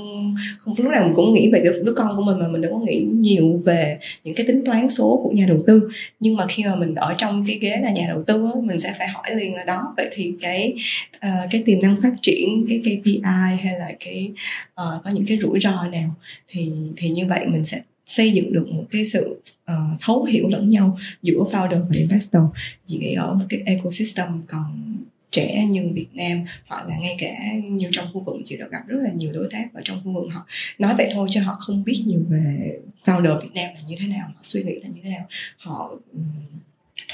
không 0.59 0.75
lúc 0.79 0.93
nào 0.93 1.05
mình 1.05 1.15
cũng 1.17 1.35
nghĩ 1.35 1.51
về 1.53 1.61
đứa, 1.65 1.83
đứa 1.83 1.93
con 1.97 2.17
của 2.17 2.23
mình 2.23 2.39
mà 2.39 2.49
mình 2.49 2.63
đừng 2.63 2.73
có 2.73 2.79
nghĩ 2.79 3.07
nhiều 3.13 3.61
về 3.65 3.99
những 4.25 4.35
cái 4.35 4.47
tính 4.47 4.65
toán 4.65 4.89
số 4.89 5.21
của 5.25 5.31
nhà 5.31 5.47
đầu 5.49 5.59
tư. 5.67 5.89
Nhưng 6.21 6.37
mà 6.37 6.47
khi 6.49 6.65
mà 6.65 6.77
mình 6.77 6.95
ở 6.95 7.15
trong 7.19 7.45
cái 7.47 7.59
ghế 7.61 7.77
là 7.83 7.91
nhà 7.91 8.05
đầu 8.09 8.23
tư 8.27 8.47
mình 8.63 8.81
sẽ 8.81 8.95
phải 8.99 9.09
hỏi 9.09 9.35
liền 9.37 9.55
là 9.55 9.65
đó 9.65 9.95
vậy 9.97 10.09
thì 10.13 10.35
cái 10.41 10.75
uh, 11.17 11.51
cái 11.51 11.63
tiềm 11.67 11.79
năng 11.83 11.97
phát 12.03 12.13
triển 12.23 12.33
triển 12.33 12.67
cái 12.69 12.81
KPI 12.85 13.23
hay 13.63 13.79
là 13.79 13.93
cái 14.01 14.33
uh, 14.81 14.82
Ờ, 14.83 15.01
có 15.05 15.11
những 15.11 15.27
cái 15.27 15.39
rủi 15.43 15.61
ro 15.61 15.89
nào 15.89 16.15
thì 16.49 16.73
thì 16.97 17.09
như 17.09 17.27
vậy 17.27 17.47
mình 17.47 17.65
sẽ 17.65 17.81
xây 18.07 18.33
dựng 18.33 18.53
được 18.53 18.67
một 18.73 18.85
cái 18.91 19.07
sự 19.07 19.41
uh, 19.73 20.01
thấu 20.01 20.25
hiểu 20.25 20.49
lẫn 20.49 20.71
nhau 20.71 20.99
giữa 21.23 21.45
founder 21.53 21.83
và 21.89 21.97
investor. 21.97 22.43
Chỉ 22.87 23.13
ở 23.13 23.35
một 23.35 23.45
cái 23.49 23.61
ecosystem 23.67 24.43
còn 24.47 24.97
trẻ 25.31 25.67
như 25.71 25.83
Việt 25.95 26.07
Nam 26.13 26.45
hoặc 26.67 26.89
là 26.89 26.97
ngay 27.01 27.17
cả 27.19 27.33
như 27.71 27.89
trong 27.93 28.07
khu 28.13 28.21
vực 28.21 28.37
chị 28.45 28.57
đã 28.57 28.67
gặp 28.71 28.81
rất 28.87 28.99
là 29.03 29.11
nhiều 29.15 29.33
đối 29.33 29.49
tác 29.51 29.75
ở 29.75 29.81
trong 29.85 30.01
khu 30.05 30.13
vực 30.13 30.25
họ 30.33 30.47
nói 30.79 30.95
vậy 30.97 31.11
thôi 31.15 31.29
chứ 31.31 31.41
họ 31.41 31.57
không 31.59 31.85
biết 31.85 32.03
nhiều 32.07 32.21
về 32.29 32.79
founder 33.05 33.41
Việt 33.41 33.53
Nam 33.55 33.75
là 33.75 33.81
như 33.89 33.97
thế 33.99 34.07
nào 34.07 34.27
họ 34.27 34.41
suy 34.43 34.63
nghĩ 34.63 34.75
là 34.83 34.89
như 34.89 35.01
thế 35.05 35.11
nào 35.11 35.27
họ 35.57 35.99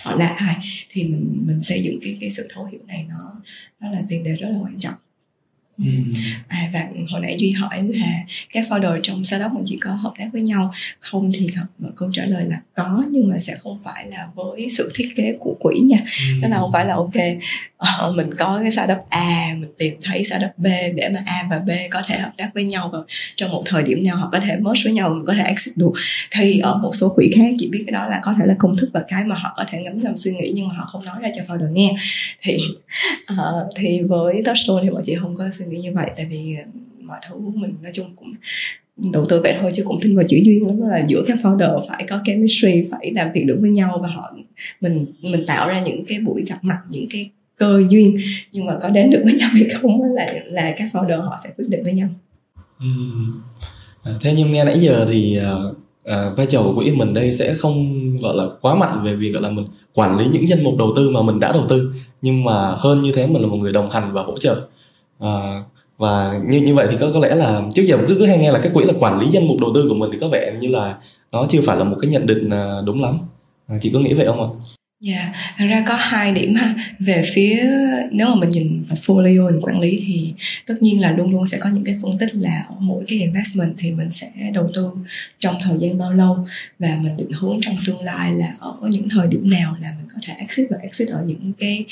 họ 0.03 0.15
là 0.15 0.29
ai. 0.29 0.57
Thì 0.89 1.05
mình 1.05 1.43
mình 1.47 1.63
xây 1.63 1.83
dựng 1.83 1.99
cái 2.03 2.17
cái 2.21 2.31
sự 2.31 2.49
thấu 2.55 2.65
hiểu 2.65 2.81
này 2.87 3.07
nó 3.09 3.41
nó 3.81 3.91
là 3.91 4.03
tiền 4.09 4.23
đề 4.25 4.37
rất 4.37 4.49
là 4.49 4.59
quan 4.63 4.81
trọng. 4.81 4.95
Ừ. 5.79 5.91
À, 6.49 6.71
và 6.73 6.85
hồi 7.11 7.21
nãy 7.21 7.37
duy 7.39 7.51
hỏi 7.51 7.83
là 7.83 8.25
các 8.53 8.67
founder 8.69 9.01
trong 9.03 9.25
startup 9.25 9.53
mình 9.53 9.65
chỉ 9.67 9.79
có 9.81 9.91
hợp 9.91 10.13
tác 10.19 10.27
với 10.33 10.43
nhau. 10.43 10.73
Không 11.01 11.33
thì 11.35 11.47
câu 11.97 12.11
trả 12.13 12.25
lời 12.27 12.45
là 12.49 12.57
có 12.75 13.05
nhưng 13.11 13.29
mà 13.29 13.39
sẽ 13.39 13.55
không 13.59 13.79
phải 13.85 14.07
là 14.09 14.27
với 14.35 14.67
sự 14.77 14.91
thiết 14.95 15.09
kế 15.17 15.37
của 15.41 15.57
quỹ 15.61 15.79
nha. 15.79 15.99
Ừ. 16.29 16.41
đó 16.43 16.49
là 16.49 16.59
không 16.59 16.73
phải 16.73 16.87
là 16.87 16.95
ok. 16.95 17.17
Uh, 18.09 18.17
mình 18.17 18.35
có 18.35 18.59
cái 18.63 18.73
startup 18.73 18.99
A 19.09 19.55
mình 19.59 19.71
tìm 19.79 19.95
thấy 20.03 20.25
startup 20.25 20.51
B 20.57 20.67
để 20.95 21.09
mà 21.15 21.21
A 21.27 21.47
và 21.51 21.59
B 21.59 21.71
có 21.91 22.03
thể 22.07 22.19
hợp 22.19 22.33
tác 22.37 22.51
với 22.55 22.65
nhau 22.65 22.91
và 22.93 22.99
trong 23.37 23.51
một 23.51 23.63
thời 23.67 23.83
điểm 23.83 24.05
nào 24.05 24.17
họ 24.17 24.29
có 24.33 24.41
thể 24.41 24.57
merge 24.57 24.85
với 24.85 24.93
nhau 24.93 25.11
mình 25.11 25.27
có 25.27 25.35
thể 25.35 25.43
exit 25.43 25.77
được. 25.77 25.93
Thì 26.31 26.59
ở 26.59 26.79
một 26.79 26.91
số 26.95 27.13
quỹ 27.17 27.33
khác 27.37 27.55
chỉ 27.59 27.69
biết 27.69 27.85
cái 27.87 27.93
đó 27.93 28.07
là 28.07 28.21
có 28.23 28.35
thể 28.39 28.47
là 28.47 28.55
công 28.59 28.77
thức 28.77 28.91
và 28.93 29.03
cái 29.09 29.25
mà 29.25 29.37
họ 29.37 29.55
có 29.57 29.65
thể 29.69 29.79
ngấm 29.83 30.03
ngầm 30.03 30.17
suy 30.17 30.31
nghĩ 30.31 30.53
nhưng 30.55 30.69
mà 30.69 30.75
họ 30.75 30.85
không 30.85 31.05
nói 31.05 31.17
ra 31.23 31.29
cho 31.37 31.43
founder 31.43 31.73
nghe. 31.73 31.97
Thì 32.43 32.59
uh, 33.33 33.39
thì 33.77 34.01
với 34.09 34.43
Touchstone 34.45 34.83
thì 34.83 34.91
bọn 34.91 35.03
chị 35.05 35.15
không 35.21 35.37
có 35.37 35.51
suy 35.53 35.67
nghĩ 35.69 35.79
như 35.79 35.93
vậy 35.95 36.11
tại 36.17 36.27
vì 36.31 36.55
ờ, 36.65 36.71
mọi 37.01 37.19
thứ 37.29 37.37
mình 37.55 37.75
nói 37.83 37.93
chung 37.95 38.17
cũng 38.17 38.33
đầu 39.13 39.25
tư 39.29 39.41
vậy 39.43 39.55
thôi 39.61 39.71
chứ 39.75 39.83
cũng 39.85 40.01
tin 40.03 40.17
vào 40.17 40.25
chữ 40.29 40.37
duyên 40.45 40.67
lắm 40.67 40.81
là 40.81 41.05
giữa 41.09 41.25
các 41.27 41.39
founder 41.43 41.81
phải 41.89 42.07
có 42.09 42.21
chemistry 42.25 42.85
phải 42.91 43.13
làm 43.15 43.29
việc 43.35 43.45
được 43.47 43.59
với 43.61 43.71
nhau 43.71 44.01
và 44.03 44.09
họ 44.09 44.35
mình 44.81 45.07
mình 45.23 45.47
tạo 45.47 45.69
ra 45.69 45.81
những 45.81 46.05
cái 46.05 46.19
buổi 46.21 46.45
gặp 46.47 46.59
mặt 46.63 46.79
những 46.91 47.07
cái 47.11 47.31
cơ 47.59 47.83
duyên. 47.89 48.17
Nhưng 48.53 48.67
mà 48.67 48.73
có 48.83 48.89
đến 48.89 49.11
được 49.11 49.21
với 49.25 49.35
nhau 49.35 49.51
hay 49.53 49.65
không 49.65 50.03
là 50.03 50.33
là 50.45 50.75
các 50.79 50.91
founder 50.93 51.21
họ 51.21 51.39
sẽ 51.45 51.51
quyết 51.57 51.69
định 51.69 51.81
với 51.85 51.93
nhau. 51.93 52.09
Ừ. 52.81 52.87
nhưng 54.37 54.53
nghe 54.53 54.65
nãy 54.65 54.81
giờ 54.81 55.07
thì 55.09 55.39
à, 56.05 56.31
vai 56.37 56.47
trò 56.47 56.63
của 56.63 56.75
quỹ 56.75 56.91
mình 56.91 57.15
đây 57.15 57.33
sẽ 57.33 57.55
không 57.55 58.17
gọi 58.17 58.37
là 58.37 58.45
quá 58.61 58.75
mạnh 58.75 59.05
về 59.05 59.17
việc 59.17 59.31
gọi 59.33 59.43
là 59.43 59.51
mình 59.51 59.65
quản 59.95 60.19
lý 60.19 60.25
những 60.33 60.49
danh 60.49 60.65
mục 60.65 60.75
đầu 60.79 60.93
tư 60.97 61.11
mà 61.11 61.23
mình 61.23 61.41
đã 61.41 61.53
đầu 61.53 61.67
tư. 61.69 61.93
Nhưng 62.23 62.45
mà 62.45 62.71
hơn 62.77 63.03
như 63.03 63.13
thế 63.15 63.27
mình 63.27 63.43
là 63.43 63.49
một 63.49 63.57
người 63.57 63.73
đồng 63.73 63.91
hành 63.91 64.13
và 64.13 64.23
hỗ 64.23 64.39
trợ 64.39 64.69
à, 65.19 65.65
và 65.99 66.41
như 66.47 66.61
như 66.61 66.75
vậy 66.75 66.87
thì 66.91 66.97
có 67.01 67.11
có 67.15 67.21
lẽ 67.21 67.35
là 67.35 67.63
trước 67.75 67.83
giờ 67.83 67.97
mình 67.97 68.07
cứ 68.09 68.17
cứ 68.19 68.27
hay 68.27 68.39
nghe 68.39 68.53
là 68.53 68.59
cái 68.63 68.73
quỹ 68.75 68.85
là 68.85 68.93
quản 69.01 69.19
lý 69.21 69.27
danh 69.31 69.47
mục 69.49 69.57
đầu 69.61 69.71
tư 69.75 69.87
của 69.89 69.95
mình 69.95 70.11
thì 70.13 70.19
có 70.21 70.29
vẻ 70.29 70.53
như 70.61 70.69
là 70.69 70.99
nó 71.33 71.47
chưa 71.49 71.61
phải 71.67 71.77
là 71.77 71.85
một 71.85 71.97
cái 72.01 72.11
nhận 72.11 72.27
định 72.27 72.51
ờ, 72.51 72.83
đúng 72.87 73.03
lắm. 73.03 73.19
Ờ, 73.69 73.77
chị 73.81 73.91
có 73.95 74.01
nghĩ 74.01 74.15
vậy 74.15 74.27
không 74.27 74.43
ạ? 74.43 74.49
Dạ, 75.01 75.33
yeah, 75.59 75.71
ra 75.71 75.85
có 75.87 75.95
hai 75.99 76.33
điểm 76.33 76.55
ha. 76.55 76.75
Về 76.99 77.31
phía 77.35 77.63
nếu 78.11 78.29
mà 78.29 78.35
mình 78.35 78.49
nhìn 78.49 78.85
portfolio 78.89 79.53
mình 79.53 79.61
quản 79.63 79.81
lý 79.81 80.03
thì 80.07 80.35
tất 80.67 80.75
nhiên 80.81 81.01
là 81.01 81.13
luôn 81.13 81.33
luôn 81.33 81.47
sẽ 81.47 81.59
có 81.59 81.71
những 81.71 81.85
cái 81.85 81.97
phân 82.03 82.19
tích 82.19 82.31
là 82.35 82.65
ở 82.69 82.75
mỗi 82.81 83.05
cái 83.09 83.19
investment 83.19 83.75
thì 83.79 83.91
mình 83.91 84.11
sẽ 84.11 84.31
đầu 84.55 84.71
tư 84.75 84.91
trong 85.39 85.57
thời 85.63 85.77
gian 85.81 85.99
bao 85.99 86.13
lâu 86.13 86.47
và 86.79 86.99
mình 87.03 87.17
định 87.17 87.31
hướng 87.33 87.59
trong 87.63 87.77
tương 87.87 88.03
lai 88.03 88.33
là 88.33 88.47
ở 88.61 88.77
những 88.91 89.09
thời 89.09 89.29
điểm 89.29 89.51
nào 89.51 89.77
là 89.83 89.93
mình 89.99 90.09
có 90.15 90.21
thể 90.27 90.35
exit 90.39 90.67
và 90.71 90.77
exit 90.83 91.09
ở 91.09 91.25
những 91.27 91.53
cái 91.59 91.85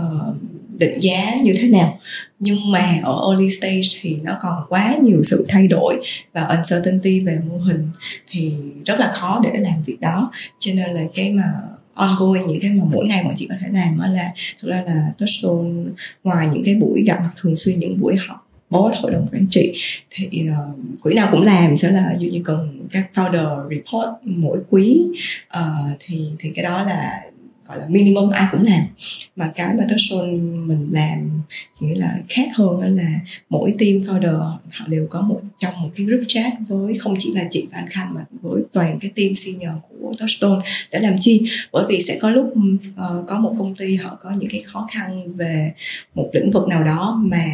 uh, 0.00 0.36
định 0.78 0.98
giá 1.00 1.34
như 1.42 1.54
thế 1.58 1.68
nào. 1.68 2.00
Nhưng 2.38 2.70
mà 2.70 2.98
ở 3.02 3.20
early 3.30 3.50
stage 3.50 4.00
thì 4.00 4.16
nó 4.24 4.32
còn 4.40 4.62
quá 4.68 4.96
nhiều 5.02 5.22
sự 5.22 5.44
thay 5.48 5.68
đổi 5.68 6.00
và 6.32 6.42
uncertainty 6.42 7.20
về 7.20 7.38
mô 7.48 7.58
hình 7.58 7.90
thì 8.30 8.52
rất 8.86 9.00
là 9.00 9.12
khó 9.12 9.40
để 9.44 9.50
làm 9.58 9.82
việc 9.86 10.00
đó. 10.00 10.30
Cho 10.58 10.72
nên 10.74 10.94
là 10.94 11.02
cái 11.14 11.32
mà 11.32 11.44
Ờ, 11.96 12.06
ongoing 12.06 12.46
những 12.46 12.60
cái 12.60 12.70
mà 12.70 12.84
mỗi 12.92 13.06
ngày 13.06 13.24
bọn 13.24 13.32
chị 13.36 13.46
có 13.48 13.54
thể 13.60 13.66
làm 13.72 13.98
đó 13.98 14.06
là 14.08 14.32
thực 14.62 14.68
ra 14.68 14.82
là 14.86 15.12
Touchstone 15.18 15.92
ngoài 16.24 16.48
những 16.52 16.64
cái 16.64 16.74
buổi 16.74 17.04
gặp 17.06 17.18
mặt 17.20 17.30
thường 17.36 17.56
xuyên 17.56 17.78
những 17.78 18.00
buổi 18.00 18.16
họp 18.16 18.48
board 18.70 18.96
hội 19.00 19.12
đồng 19.12 19.26
quản 19.32 19.46
trị 19.50 19.72
thì 20.10 20.28
uh, 20.50 21.00
quỹ 21.02 21.14
nào 21.14 21.28
cũng 21.32 21.42
làm 21.42 21.76
sẽ 21.76 21.90
là 21.90 22.14
dụ 22.18 22.28
như 22.28 22.40
cần 22.44 22.88
các 22.92 23.10
founder 23.14 23.68
report 23.70 24.08
mỗi 24.22 24.58
quý 24.70 25.02
uh, 25.58 25.96
thì 26.00 26.24
thì 26.38 26.50
cái 26.54 26.64
đó 26.64 26.82
là 26.82 27.20
gọi 27.68 27.78
là 27.78 27.86
minimum 27.88 28.30
ai 28.30 28.48
cũng 28.52 28.64
làm. 28.64 28.82
Mà 29.36 29.52
cái 29.56 29.74
mà 29.74 29.84
Touchstone 29.88 30.32
mình 30.66 30.88
làm 30.90 31.42
chỉ 31.80 31.86
là 31.94 32.18
khác 32.28 32.48
hơn 32.54 32.80
đó 32.80 32.86
là 32.88 33.20
mỗi 33.50 33.74
team 33.78 33.98
founder 33.98 34.38
họ 34.72 34.86
đều 34.88 35.06
có 35.10 35.20
một 35.20 35.40
trong 35.60 35.82
một 35.82 35.88
cái 35.96 36.06
group 36.06 36.22
chat 36.28 36.52
với 36.68 36.94
không 36.98 37.14
chỉ 37.18 37.32
là 37.34 37.44
chị 37.50 37.66
và 37.72 37.78
anh 37.78 37.88
Khanh 37.90 38.14
mà 38.14 38.20
với 38.42 38.62
toàn 38.72 38.98
cái 38.98 39.10
team 39.16 39.34
senior 39.34 39.72
của 39.88 40.12
Touchstone 40.18 40.62
để 40.90 40.98
làm 40.98 41.16
chi. 41.20 41.42
Bởi 41.72 41.84
vì 41.88 42.02
sẽ 42.02 42.18
có 42.20 42.30
lúc 42.30 42.46
uh, 42.46 43.26
có 43.28 43.38
một 43.38 43.54
công 43.58 43.74
ty 43.74 43.96
họ 43.96 44.18
có 44.20 44.30
những 44.38 44.50
cái 44.50 44.60
khó 44.60 44.88
khăn 44.92 45.36
về 45.36 45.72
một 46.14 46.28
lĩnh 46.32 46.50
vực 46.50 46.68
nào 46.68 46.84
đó 46.84 47.22
mà 47.24 47.46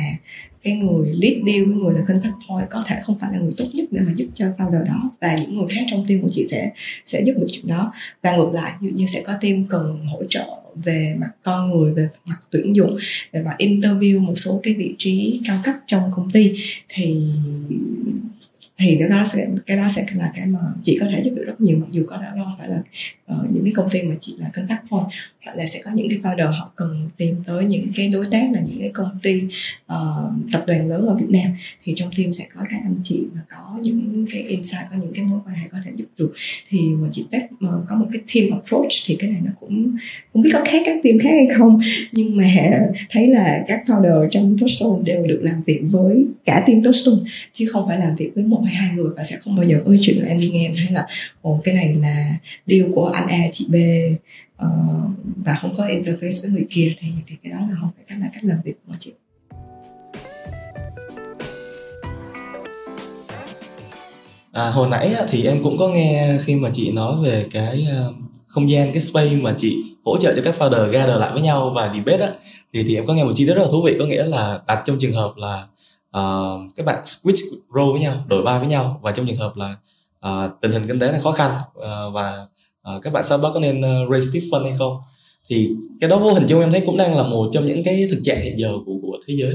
cái 0.63 0.75
người 0.75 1.13
lead 1.13 1.35
deal 1.47 1.65
cái 1.65 1.75
người 1.83 1.95
là 1.95 2.01
contact 2.09 2.35
point 2.49 2.71
có 2.71 2.83
thể 2.87 2.97
không 3.03 3.19
phải 3.19 3.31
là 3.33 3.39
người 3.39 3.53
tốt 3.57 3.67
nhất 3.75 3.85
để 3.91 4.01
mà 4.01 4.13
giúp 4.17 4.27
cho 4.35 4.47
founder 4.59 4.85
đó 4.85 5.11
và 5.21 5.37
những 5.37 5.57
người 5.57 5.69
khác 5.69 5.85
trong 5.91 6.07
team 6.09 6.23
của 6.23 6.29
chị 6.31 6.47
sẽ 6.51 6.71
sẽ 7.05 7.23
giúp 7.25 7.33
được 7.37 7.47
chuyện 7.53 7.67
đó. 7.67 7.93
Và 8.23 8.37
ngược 8.37 8.51
lại 8.53 8.73
dụ 8.81 8.89
như 8.95 9.07
sẽ 9.07 9.23
có 9.23 9.33
team 9.41 9.65
cần 9.69 10.07
hỗ 10.07 10.23
trợ 10.29 10.47
về 10.75 11.15
mặt 11.19 11.31
con 11.43 11.71
người 11.71 11.95
về 11.95 12.09
mặt 12.25 12.39
tuyển 12.51 12.77
dụng 12.77 12.97
về 13.33 13.43
mặt 13.43 13.55
interview 13.59 14.21
một 14.21 14.35
số 14.37 14.61
cái 14.63 14.75
vị 14.75 14.95
trí 14.99 15.41
cao 15.45 15.61
cấp 15.65 15.75
trong 15.87 16.11
công 16.15 16.31
ty. 16.33 16.53
Thì 16.89 17.17
thì 18.77 18.97
cái 18.99 19.09
đó 19.09 19.25
sẽ 19.33 19.47
cái 19.67 19.77
đó 19.77 19.89
sẽ 19.97 20.07
là 20.13 20.33
cái 20.35 20.47
mà 20.47 20.59
chị 20.83 20.99
có 21.01 21.07
thể 21.11 21.23
giúp 21.25 21.33
được 21.35 21.45
rất 21.47 21.61
nhiều 21.61 21.77
mặc 21.79 21.87
dù 21.91 22.05
có 22.07 22.17
đã 22.17 22.33
không 22.37 22.57
phải 22.59 22.69
là 22.69 22.83
uh, 23.33 23.51
những 23.51 23.65
cái 23.65 23.73
công 23.77 23.91
ty 23.91 24.03
mà 24.03 24.15
chị 24.21 24.35
là 24.39 24.51
contact 24.55 24.83
point 24.91 25.07
hoặc 25.45 25.57
là 25.57 25.67
sẽ 25.67 25.81
có 25.85 25.91
những 25.95 26.09
cái 26.11 26.19
founder 26.23 26.51
họ 26.51 26.73
cần 26.77 27.09
tìm 27.17 27.37
tới 27.47 27.65
những 27.65 27.93
cái 27.97 28.09
đối 28.09 28.25
tác 28.31 28.49
là 28.53 28.61
những 28.69 28.81
cái 28.81 28.91
công 28.95 29.19
ty 29.23 29.41
uh, 29.93 30.53
tập 30.53 30.65
đoàn 30.67 30.89
lớn 30.89 31.07
ở 31.07 31.17
Việt 31.17 31.31
Nam. 31.31 31.55
Thì 31.85 31.93
trong 31.97 32.11
team 32.17 32.33
sẽ 32.33 32.45
có 32.55 32.61
các 32.71 32.79
anh 32.85 33.01
chị 33.05 33.21
mà 33.35 33.41
có 33.49 33.79
những 33.83 34.27
cái 34.33 34.43
insight 34.43 34.83
có 34.91 34.97
những 35.03 35.13
cái 35.15 35.25
mối 35.25 35.41
quan 35.47 35.57
hệ 35.57 35.69
có 35.73 35.79
thể 35.85 35.91
giúp 35.97 36.07
được. 36.19 36.33
Thì 36.69 36.79
mà 36.81 37.09
chị 37.11 37.25
Tech 37.31 37.43
mà 37.61 37.71
có 37.89 37.97
một 37.97 38.07
cái 38.13 38.23
team 38.35 38.61
approach 38.61 38.93
thì 39.05 39.17
cái 39.17 39.31
này 39.31 39.41
nó 39.45 39.51
cũng 39.61 39.97
không 40.33 40.43
biết 40.43 40.51
có 40.53 40.61
khác 40.65 40.83
các 40.85 40.97
team 41.05 41.19
khác 41.19 41.31
hay 41.31 41.47
không. 41.59 41.81
Nhưng 42.13 42.37
mà 42.37 42.45
thấy 43.11 43.29
là 43.29 43.65
các 43.69 43.83
founder 43.87 44.29
trong 44.31 44.57
Touchstone 44.59 45.03
đều 45.05 45.27
được 45.27 45.41
làm 45.43 45.63
việc 45.67 45.81
với 45.83 46.25
cả 46.45 46.65
team 46.67 46.83
Touchstone 46.85 47.31
chứ 47.53 47.67
không 47.73 47.89
phải 47.89 47.99
làm 47.99 48.17
việc 48.17 48.31
với 48.35 48.45
một 48.45 48.63
hay 48.65 48.75
hai 48.75 48.97
người 48.97 49.11
và 49.17 49.25
sẽ 49.25 49.37
không 49.37 49.57
bao 49.57 49.67
giờ 49.67 49.83
có 49.87 49.93
chuyện 50.01 50.17
là 50.19 50.29
em 50.29 50.41
đi 50.41 50.51
nghe 50.51 50.71
hay 50.77 50.93
là 50.93 51.07
ồ 51.43 51.61
cái 51.65 51.75
này 51.75 51.95
là 51.95 52.39
deal 52.67 52.93
của 52.95 53.07
anh 53.07 53.29
A 53.29 53.39
chị 53.53 53.67
B 53.69 53.75
uh, 54.65 55.11
và 55.45 55.55
không 55.55 55.75
có 55.77 55.85
interface 55.85 56.43
với 56.43 56.51
người 56.51 56.67
kia 56.71 56.95
thì 56.99 57.09
thì 57.27 57.37
cái 57.43 57.53
đó 57.53 57.59
là 57.59 57.75
không 57.81 57.91
phải 57.97 58.05
cách 58.09 58.19
là 58.21 58.29
cách 58.33 58.45
làm 58.45 58.59
việc 58.65 58.75
của 58.89 58.95
chị. 58.99 59.13
À, 64.53 64.71
hồi 64.71 64.89
nãy 64.89 65.15
thì 65.29 65.45
em 65.47 65.63
cũng 65.63 65.77
có 65.79 65.89
nghe 65.89 66.39
khi 66.45 66.57
mà 66.57 66.71
chị 66.73 66.93
nói 66.93 67.17
về 67.23 67.47
cái 67.51 67.87
ờ, 67.91 68.13
không 68.47 68.71
gian 68.71 68.93
cái 68.93 69.01
space 69.01 69.37
mà 69.37 69.55
chị 69.57 69.77
hỗ 70.05 70.19
trợ 70.19 70.33
cho 70.37 70.43
các 70.45 70.55
founder 70.59 70.91
gather 70.91 71.17
lại 71.17 71.33
với 71.33 71.43
nhau 71.43 71.73
và 71.75 71.93
debate 71.95 72.27
á 72.27 72.33
thì 72.73 72.85
thì 72.87 72.95
em 72.95 73.07
có 73.07 73.15
nghe 73.15 73.25
một 73.25 73.33
chi 73.35 73.47
tiết 73.47 73.55
rất 73.55 73.63
là 73.63 73.69
thú 73.71 73.83
vị 73.85 73.97
có 73.99 74.05
nghĩa 74.05 74.25
là 74.25 74.61
đặt 74.67 74.83
trong 74.87 74.99
trường 74.99 75.13
hợp 75.13 75.33
là 75.37 75.67
uh, 76.19 76.75
các 76.77 76.87
bạn 76.87 77.03
switch 77.03 77.57
role 77.75 77.93
với 77.93 78.01
nhau 78.01 78.25
đổi 78.27 78.43
vai 78.43 78.59
với 78.59 78.69
nhau 78.69 79.01
và 79.03 79.13
trong 79.13 79.27
trường 79.27 79.37
hợp 79.37 79.53
là 79.57 79.77
uh, 80.29 80.51
tình 80.61 80.73
hình 80.73 80.89
kinh 80.89 80.99
tế 80.99 81.13
là 81.13 81.21
khó 81.21 81.33
khăn 81.33 81.59
uh, 81.79 82.15
và 82.15 82.47
Ờ, 82.83 83.01
các 83.03 83.13
bạn 83.13 83.25
Starbucks 83.25 83.55
có 83.55 83.61
nên 83.61 83.81
uh, 83.81 84.11
raise 84.11 84.31
Stephen 84.31 84.51
fund 84.51 84.65
hay 84.65 84.79
không? 84.79 84.97
Thì 85.49 85.71
cái 86.01 86.11
đó 86.11 86.19
vô 86.19 86.33
hình 86.33 86.47
chung 86.49 86.61
em 86.61 86.73
thấy 86.73 86.83
cũng 86.87 86.97
đang 86.97 87.17
là 87.17 87.23
một 87.23 87.51
trong 87.53 87.67
những 87.67 87.83
cái 87.85 88.07
thực 88.11 88.19
trạng 88.25 88.43
hiện 88.43 88.59
giờ 88.59 88.73
của 88.87 88.95
của 89.03 89.19
thế 89.27 89.35
giới. 89.39 89.55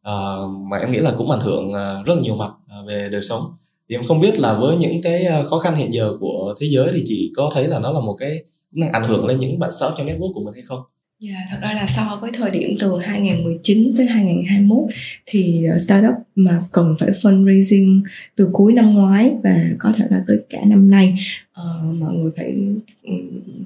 Uh, 0.00 0.50
mà 0.70 0.76
em 0.76 0.90
nghĩ 0.90 0.98
là 0.98 1.12
cũng 1.16 1.30
ảnh 1.30 1.40
hưởng 1.40 1.68
uh, 1.68 2.06
rất 2.06 2.14
là 2.14 2.20
nhiều 2.20 2.36
mặt 2.36 2.50
uh, 2.50 2.88
về 2.88 3.08
đời 3.12 3.22
sống. 3.22 3.42
Thì 3.88 3.96
em 3.96 4.04
không 4.04 4.20
biết 4.20 4.38
là 4.38 4.54
với 4.54 4.76
những 4.76 5.02
cái 5.02 5.26
khó 5.44 5.58
khăn 5.58 5.76
hiện 5.76 5.94
giờ 5.94 6.12
của 6.20 6.54
thế 6.60 6.66
giới 6.70 6.90
thì 6.94 7.02
chị 7.06 7.32
có 7.36 7.50
thấy 7.54 7.68
là 7.68 7.78
nó 7.78 7.92
là 7.92 8.00
một 8.00 8.16
cái 8.18 8.44
cũng 8.70 8.80
đang 8.80 8.92
ảnh 8.92 9.08
hưởng 9.08 9.26
lên 9.26 9.38
những 9.38 9.58
bạn 9.58 9.72
startup 9.72 9.98
trong 9.98 10.06
network 10.06 10.32
của 10.32 10.40
mình 10.44 10.54
hay 10.54 10.62
không? 10.62 10.80
Dạ, 11.20 11.30
yeah, 11.34 11.48
thật 11.50 11.58
ra 11.62 11.72
là 11.72 11.86
so 11.86 12.18
với 12.20 12.30
thời 12.34 12.50
điểm 12.50 12.70
từ 12.80 12.98
2019 12.98 13.92
tới 13.96 14.06
2021 14.06 14.78
thì 15.26 15.62
startup 15.86 16.14
mà 16.38 16.60
cần 16.72 16.94
phải 16.98 17.08
fundraising 17.10 18.02
từ 18.36 18.48
cuối 18.52 18.72
năm 18.72 18.94
ngoái 18.94 19.32
và 19.44 19.56
có 19.78 19.92
thể 19.96 20.04
là 20.10 20.20
tới 20.26 20.38
cả 20.50 20.58
năm 20.66 20.90
nay. 20.90 21.14
Uh, 21.60 22.00
mọi 22.00 22.14
người 22.14 22.30
phải 22.36 22.54
ừ, 23.02 23.12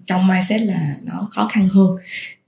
trong 0.07 0.27
mindset 0.27 0.63
là 0.63 0.95
nó 1.07 1.29
khó 1.31 1.49
khăn 1.53 1.69
hơn 1.69 1.97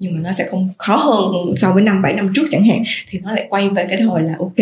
nhưng 0.05 0.15
mà 0.15 0.21
nó 0.23 0.33
sẽ 0.33 0.47
không 0.51 0.69
khó 0.79 0.97
hơn 0.97 1.57
so 1.57 1.73
với 1.73 1.83
năm 1.83 2.03
bảy 2.03 2.13
năm 2.13 2.33
trước 2.35 2.43
chẳng 2.51 2.65
hạn 2.65 2.83
thì 3.09 3.19
nó 3.19 3.33
lại 3.33 3.47
quay 3.49 3.69
về 3.69 3.87
cái 3.89 3.99
thời 3.99 4.23
là 4.23 4.35
ok. 4.39 4.57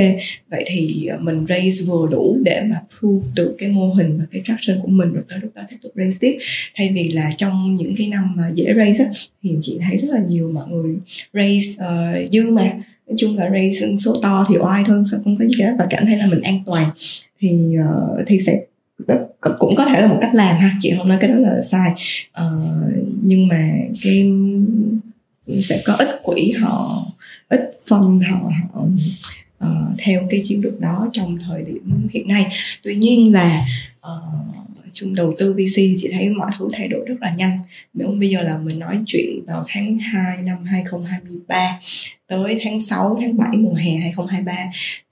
Vậy 0.50 0.64
thì 0.66 1.06
ờ, 1.06 1.18
mình 1.20 1.46
raise 1.48 1.84
vừa 1.84 2.08
đủ 2.10 2.38
để 2.44 2.62
mà 2.70 2.76
prove 2.98 3.26
được 3.34 3.54
cái 3.58 3.68
mô 3.68 3.94
hình 3.94 4.18
và 4.18 4.24
cái 4.30 4.42
traction 4.44 4.80
của 4.80 4.88
mình 4.88 5.12
rồi 5.12 5.22
tới 5.28 5.38
lúc 5.42 5.50
đó 5.54 5.62
tiếp 5.70 5.76
tục 5.82 5.92
raise 5.94 6.18
tiếp. 6.20 6.36
Thay 6.74 6.92
vì 6.94 7.08
là 7.08 7.30
trong 7.38 7.76
những 7.76 7.94
cái 7.96 8.08
năm 8.08 8.32
mà 8.36 8.44
dễ 8.54 8.74
raise 8.76 9.04
á, 9.04 9.10
thì 9.42 9.50
chị 9.60 9.78
thấy 9.88 9.96
rất 9.96 10.08
là 10.10 10.20
nhiều 10.28 10.50
mọi 10.54 10.68
người 10.68 10.96
raise 11.32 11.70
uh, 11.72 12.32
dư 12.32 12.50
mà 12.50 12.72
nói 13.12 13.16
chung 13.18 13.36
là 13.36 13.50
raise 13.50 13.86
số 14.04 14.14
to 14.22 14.46
thì 14.48 14.56
oai 14.60 14.84
thôi 14.86 15.02
sao 15.10 15.20
không 15.24 15.36
có 15.36 15.44
gì 15.44 15.54
cả 15.58 15.74
và 15.78 15.86
cảm 15.90 16.06
thấy 16.06 16.16
là 16.16 16.26
mình 16.26 16.40
an 16.40 16.60
toàn. 16.66 16.90
Thì 17.40 17.76
uh, 17.80 18.20
thì 18.26 18.38
sẽ 18.46 18.60
ờ, 19.06 19.28
cũng 19.58 19.74
có 19.76 19.86
thể 19.86 20.00
là 20.00 20.06
một 20.06 20.18
cách 20.20 20.34
làm 20.34 20.56
ha 20.56 20.70
chị 20.80 20.92
không 20.98 21.08
nói 21.08 21.18
cái 21.20 21.30
đó 21.30 21.36
là 21.38 21.62
sai. 21.62 21.92
Uh, 22.40 23.08
nhưng 23.22 23.48
mà 23.48 23.68
cái 24.02 24.32
ừ, 25.46 25.60
sẽ 25.62 25.82
có 25.84 25.94
ít 25.94 26.08
quỹ 26.22 26.50
họ 26.50 27.06
ít 27.48 27.60
phân 27.88 28.20
họ, 28.20 28.50
họ 28.72 28.82
uh, 29.64 29.98
theo 29.98 30.22
cái 30.30 30.40
chiến 30.44 30.60
lược 30.64 30.80
đó 30.80 31.08
trong 31.12 31.38
thời 31.38 31.62
điểm 31.62 32.08
hiện 32.12 32.28
nay. 32.28 32.46
Tuy 32.82 32.96
nhiên 32.96 33.32
là 33.32 33.66
uh, 33.98 34.52
chung 34.92 35.14
đầu 35.14 35.34
tư 35.38 35.52
VC 35.52 35.76
chị 35.76 36.10
thấy 36.12 36.28
mọi 36.28 36.50
thứ 36.58 36.68
thay 36.72 36.88
đổi 36.88 37.04
rất 37.06 37.14
là 37.20 37.34
nhanh. 37.36 37.58
Nếu 37.94 38.08
bây 38.20 38.30
giờ 38.30 38.42
là 38.42 38.58
mình 38.58 38.78
nói 38.78 38.98
chuyện 39.06 39.44
vào 39.46 39.62
tháng 39.68 39.98
2 39.98 40.42
năm 40.42 40.64
2023 40.64 41.80
tới 42.26 42.58
tháng 42.64 42.80
6, 42.80 43.18
tháng 43.20 43.36
7 43.36 43.56
mùa 43.56 43.74
hè 43.74 43.96
2023 43.96 44.52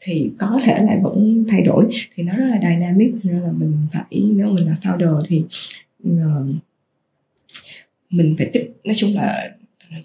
thì 0.00 0.30
có 0.38 0.60
thể 0.64 0.78
lại 0.84 0.98
vẫn 1.02 1.44
thay 1.48 1.62
đổi. 1.62 1.84
Thì 2.14 2.22
nó 2.22 2.32
rất 2.36 2.46
là 2.46 2.58
dynamic 2.62 3.14
nên 3.22 3.40
là 3.40 3.52
mình 3.52 3.76
phải 3.92 4.22
nếu 4.34 4.50
mình 4.50 4.66
là 4.66 4.76
founder 4.82 5.22
thì 5.28 5.44
uh, 6.08 6.56
mình 8.10 8.34
phải 8.38 8.46
tiếp 8.52 8.72
nói 8.84 8.94
chung 8.96 9.14
là 9.14 9.50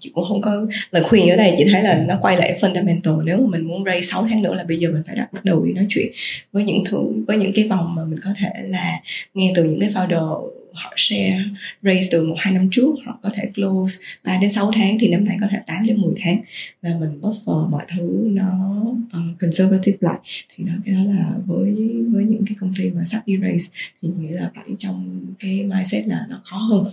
chị 0.00 0.10
cũng 0.14 0.24
không 0.28 0.40
có 0.40 0.66
lời 0.90 1.02
khuyên 1.02 1.28
ở 1.30 1.36
đây, 1.36 1.54
chị 1.58 1.64
thấy 1.72 1.82
là 1.82 2.04
nó 2.08 2.18
quay 2.20 2.36
lại 2.36 2.58
fundamental. 2.60 3.24
Nếu 3.24 3.36
mà 3.36 3.46
mình 3.46 3.68
muốn 3.68 3.84
raise 3.84 4.10
6 4.10 4.26
tháng 4.30 4.42
nữa 4.42 4.54
là 4.54 4.64
bây 4.64 4.76
giờ 4.76 4.88
mình 4.92 5.02
phải 5.06 5.16
bắt 5.32 5.44
đầu 5.44 5.64
đi 5.64 5.72
nói 5.72 5.86
chuyện 5.88 6.06
với 6.52 6.64
những 6.64 6.84
thứ, 6.86 6.98
với 7.26 7.36
những 7.36 7.52
cái 7.54 7.68
vòng 7.68 7.94
mà 7.96 8.02
mình 8.08 8.20
có 8.24 8.30
thể 8.38 8.50
là 8.62 9.00
nghe 9.34 9.52
từ 9.54 9.64
những 9.64 9.80
cái 9.80 9.90
founder 9.90 10.50
họ 10.76 10.92
share 10.96 11.44
raise 11.82 12.08
từ 12.10 12.24
một 12.24 12.34
hai 12.38 12.54
năm 12.54 12.68
trước 12.70 12.90
họ 13.06 13.18
có 13.22 13.30
thể 13.34 13.50
close 13.54 13.98
3 14.24 14.38
đến 14.40 14.52
6 14.52 14.70
tháng 14.74 14.98
thì 15.00 15.08
năm 15.08 15.24
nay 15.24 15.36
có 15.40 15.46
thể 15.50 15.58
8 15.66 15.86
đến 15.86 16.00
10 16.00 16.14
tháng. 16.24 16.42
Và 16.82 16.90
mình 17.00 17.20
buffer 17.20 17.70
mọi 17.70 17.84
thứ 17.96 18.28
nó 18.30 18.82
uh, 18.96 19.38
conservative 19.38 19.98
lại. 20.00 20.18
Thì 20.54 20.64
đó 20.64 20.72
cái 20.84 20.94
đó 20.94 21.00
là 21.04 21.32
với 21.46 21.74
với 22.08 22.24
những 22.24 22.44
cái 22.46 22.56
công 22.60 22.74
ty 22.78 22.90
mà 22.90 23.02
sắp 23.04 23.22
đi 23.26 23.36
raise 23.42 23.70
thì 24.02 24.08
nghĩ 24.08 24.28
là 24.28 24.50
phải 24.54 24.64
trong 24.78 25.26
cái 25.38 25.62
mindset 25.62 26.06
là 26.06 26.26
nó 26.30 26.40
khó 26.44 26.56
hơn. 26.56 26.84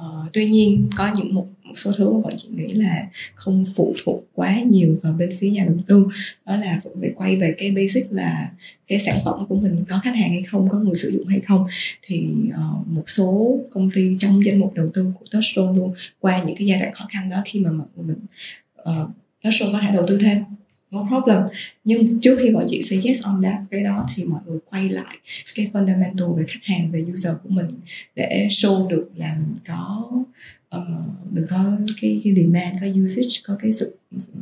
Uh, 0.00 0.32
tuy 0.32 0.44
nhiên 0.44 0.90
có 0.96 1.12
những 1.16 1.34
một 1.34 1.46
một 1.72 1.76
số 1.76 1.92
thứ 1.96 2.12
mà 2.12 2.20
bọn 2.20 2.32
chị 2.36 2.48
nghĩ 2.50 2.72
là 2.72 3.06
không 3.34 3.64
phụ 3.76 3.94
thuộc 4.04 4.24
quá 4.34 4.60
nhiều 4.66 4.98
vào 5.02 5.12
bên 5.12 5.36
phía 5.40 5.50
nhà 5.50 5.64
đầu 5.64 5.76
tư. 5.86 6.06
Đó 6.46 6.56
là 6.56 6.80
phải 6.84 7.10
quay 7.14 7.36
về 7.36 7.54
cái 7.58 7.70
basic 7.70 8.12
là 8.12 8.50
cái 8.92 8.98
sản 8.98 9.18
phẩm 9.24 9.46
của 9.48 9.54
mình 9.54 9.84
có 9.88 10.00
khách 10.04 10.16
hàng 10.16 10.30
hay 10.30 10.42
không 10.42 10.68
có 10.68 10.78
người 10.78 10.94
sử 10.94 11.10
dụng 11.10 11.26
hay 11.26 11.40
không 11.40 11.66
thì 12.02 12.28
uh, 12.48 12.88
một 12.88 13.02
số 13.06 13.58
công 13.70 13.90
ty 13.94 14.16
trong 14.20 14.44
danh 14.44 14.58
mục 14.60 14.74
đầu 14.74 14.88
tư 14.94 15.12
của 15.18 15.26
Touchstone 15.30 15.76
luôn 15.76 15.94
qua 16.20 16.42
những 16.46 16.56
cái 16.56 16.66
giai 16.66 16.80
đoạn 16.80 16.92
khó 16.92 17.06
khăn 17.10 17.30
đó 17.30 17.36
khi 17.44 17.60
mà 17.60 17.70
mình 17.96 18.16
uh, 18.80 19.10
Touchstone 19.42 19.72
có 19.72 19.80
thể 19.80 19.88
đầu 19.92 20.04
tư 20.08 20.18
thêm 20.18 20.38
no 20.92 21.08
problem. 21.08 21.42
Nhưng 21.84 22.20
trước 22.20 22.38
khi 22.40 22.50
bọn 22.50 22.64
chị 22.68 22.82
say 22.82 23.00
yes 23.04 23.22
on 23.22 23.42
that 23.42 23.60
cái 23.70 23.82
đó 23.82 24.06
thì 24.14 24.24
mọi 24.24 24.40
người 24.46 24.58
quay 24.70 24.88
lại 24.88 25.18
cái 25.54 25.70
fundamental 25.72 26.34
về 26.34 26.44
khách 26.48 26.64
hàng 26.64 26.90
về 26.92 27.04
user 27.12 27.32
của 27.42 27.48
mình 27.48 27.66
để 28.16 28.46
show 28.50 28.88
được 28.88 29.10
là 29.16 29.36
mình 29.38 29.56
có 29.68 30.10
uh, 30.76 30.82
mình 31.30 31.44
có 31.50 31.76
cái 32.00 32.20
cái 32.24 32.34
demand 32.36 32.76
có 32.80 32.86
usage 33.04 33.40
có 33.44 33.56
cái 33.62 33.72
sự 33.72 33.96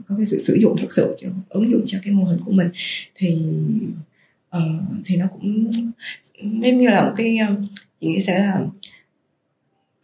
có 0.08 0.16
cái 0.16 0.26
sự 0.26 0.38
sử 0.38 0.54
dụng 0.60 0.76
thật 0.80 0.92
sự 0.96 1.16
cho 1.20 1.28
ứng 1.48 1.70
dụng 1.70 1.82
cho 1.86 1.98
cái 2.02 2.14
mô 2.14 2.24
hình 2.24 2.40
của 2.44 2.52
mình. 2.52 2.68
Thì 3.14 3.36
uh, 4.56 4.62
thì 5.04 5.16
nó 5.16 5.26
cũng 5.32 5.70
giống 6.62 6.80
như 6.80 6.90
là 6.90 7.04
một 7.04 7.12
cái 7.16 7.38
chị 8.00 8.06
nghĩ 8.06 8.20
sẽ 8.22 8.38
là 8.38 8.60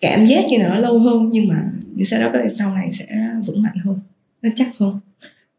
cảm 0.00 0.26
giác 0.26 0.44
như 0.48 0.58
là 0.58 0.68
nó 0.68 0.76
lâu 0.76 0.98
hơn 0.98 1.30
nhưng 1.32 1.48
mà 1.48 1.62
những 1.94 2.04
startup 2.04 2.32
đó 2.32 2.40
sau 2.50 2.74
này 2.74 2.92
sẽ 2.92 3.06
vững 3.46 3.62
mạnh 3.62 3.76
hơn 3.84 4.00
nó 4.42 4.50
chắc 4.54 4.68
hơn 4.78 5.00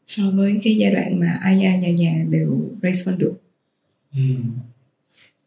so 0.05 0.23
với 0.33 0.59
cái 0.63 0.75
giai 0.75 0.91
đoạn 0.91 1.19
mà 1.19 1.37
ai 1.41 1.57
nhà 1.57 1.75
nhà 1.75 1.89
nhà 1.89 2.25
đều 2.29 2.59
raise 2.83 3.11
fund 3.11 3.17
được 3.17 3.33
ừ. 4.13 4.19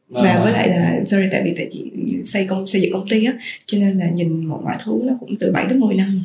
và, 0.08 0.22
và 0.22 0.40
với 0.44 0.52
lại 0.52 0.68
là 0.68 1.04
sorry 1.06 1.26
tại 1.32 1.42
vì 1.44 1.52
tại 1.56 1.66
chị 1.70 1.92
xây 2.24 2.46
công 2.46 2.66
xây 2.66 2.80
dựng 2.80 2.92
công 2.92 3.08
ty 3.08 3.24
á 3.24 3.32
cho 3.66 3.78
nên 3.78 3.98
là 3.98 4.10
nhìn 4.10 4.46
mọi 4.46 4.60
mọi 4.64 4.76
thứ 4.84 5.00
nó 5.04 5.12
cũng 5.20 5.36
từ 5.40 5.52
7 5.52 5.66
đến 5.66 5.80
10 5.80 5.94
năm 5.94 6.24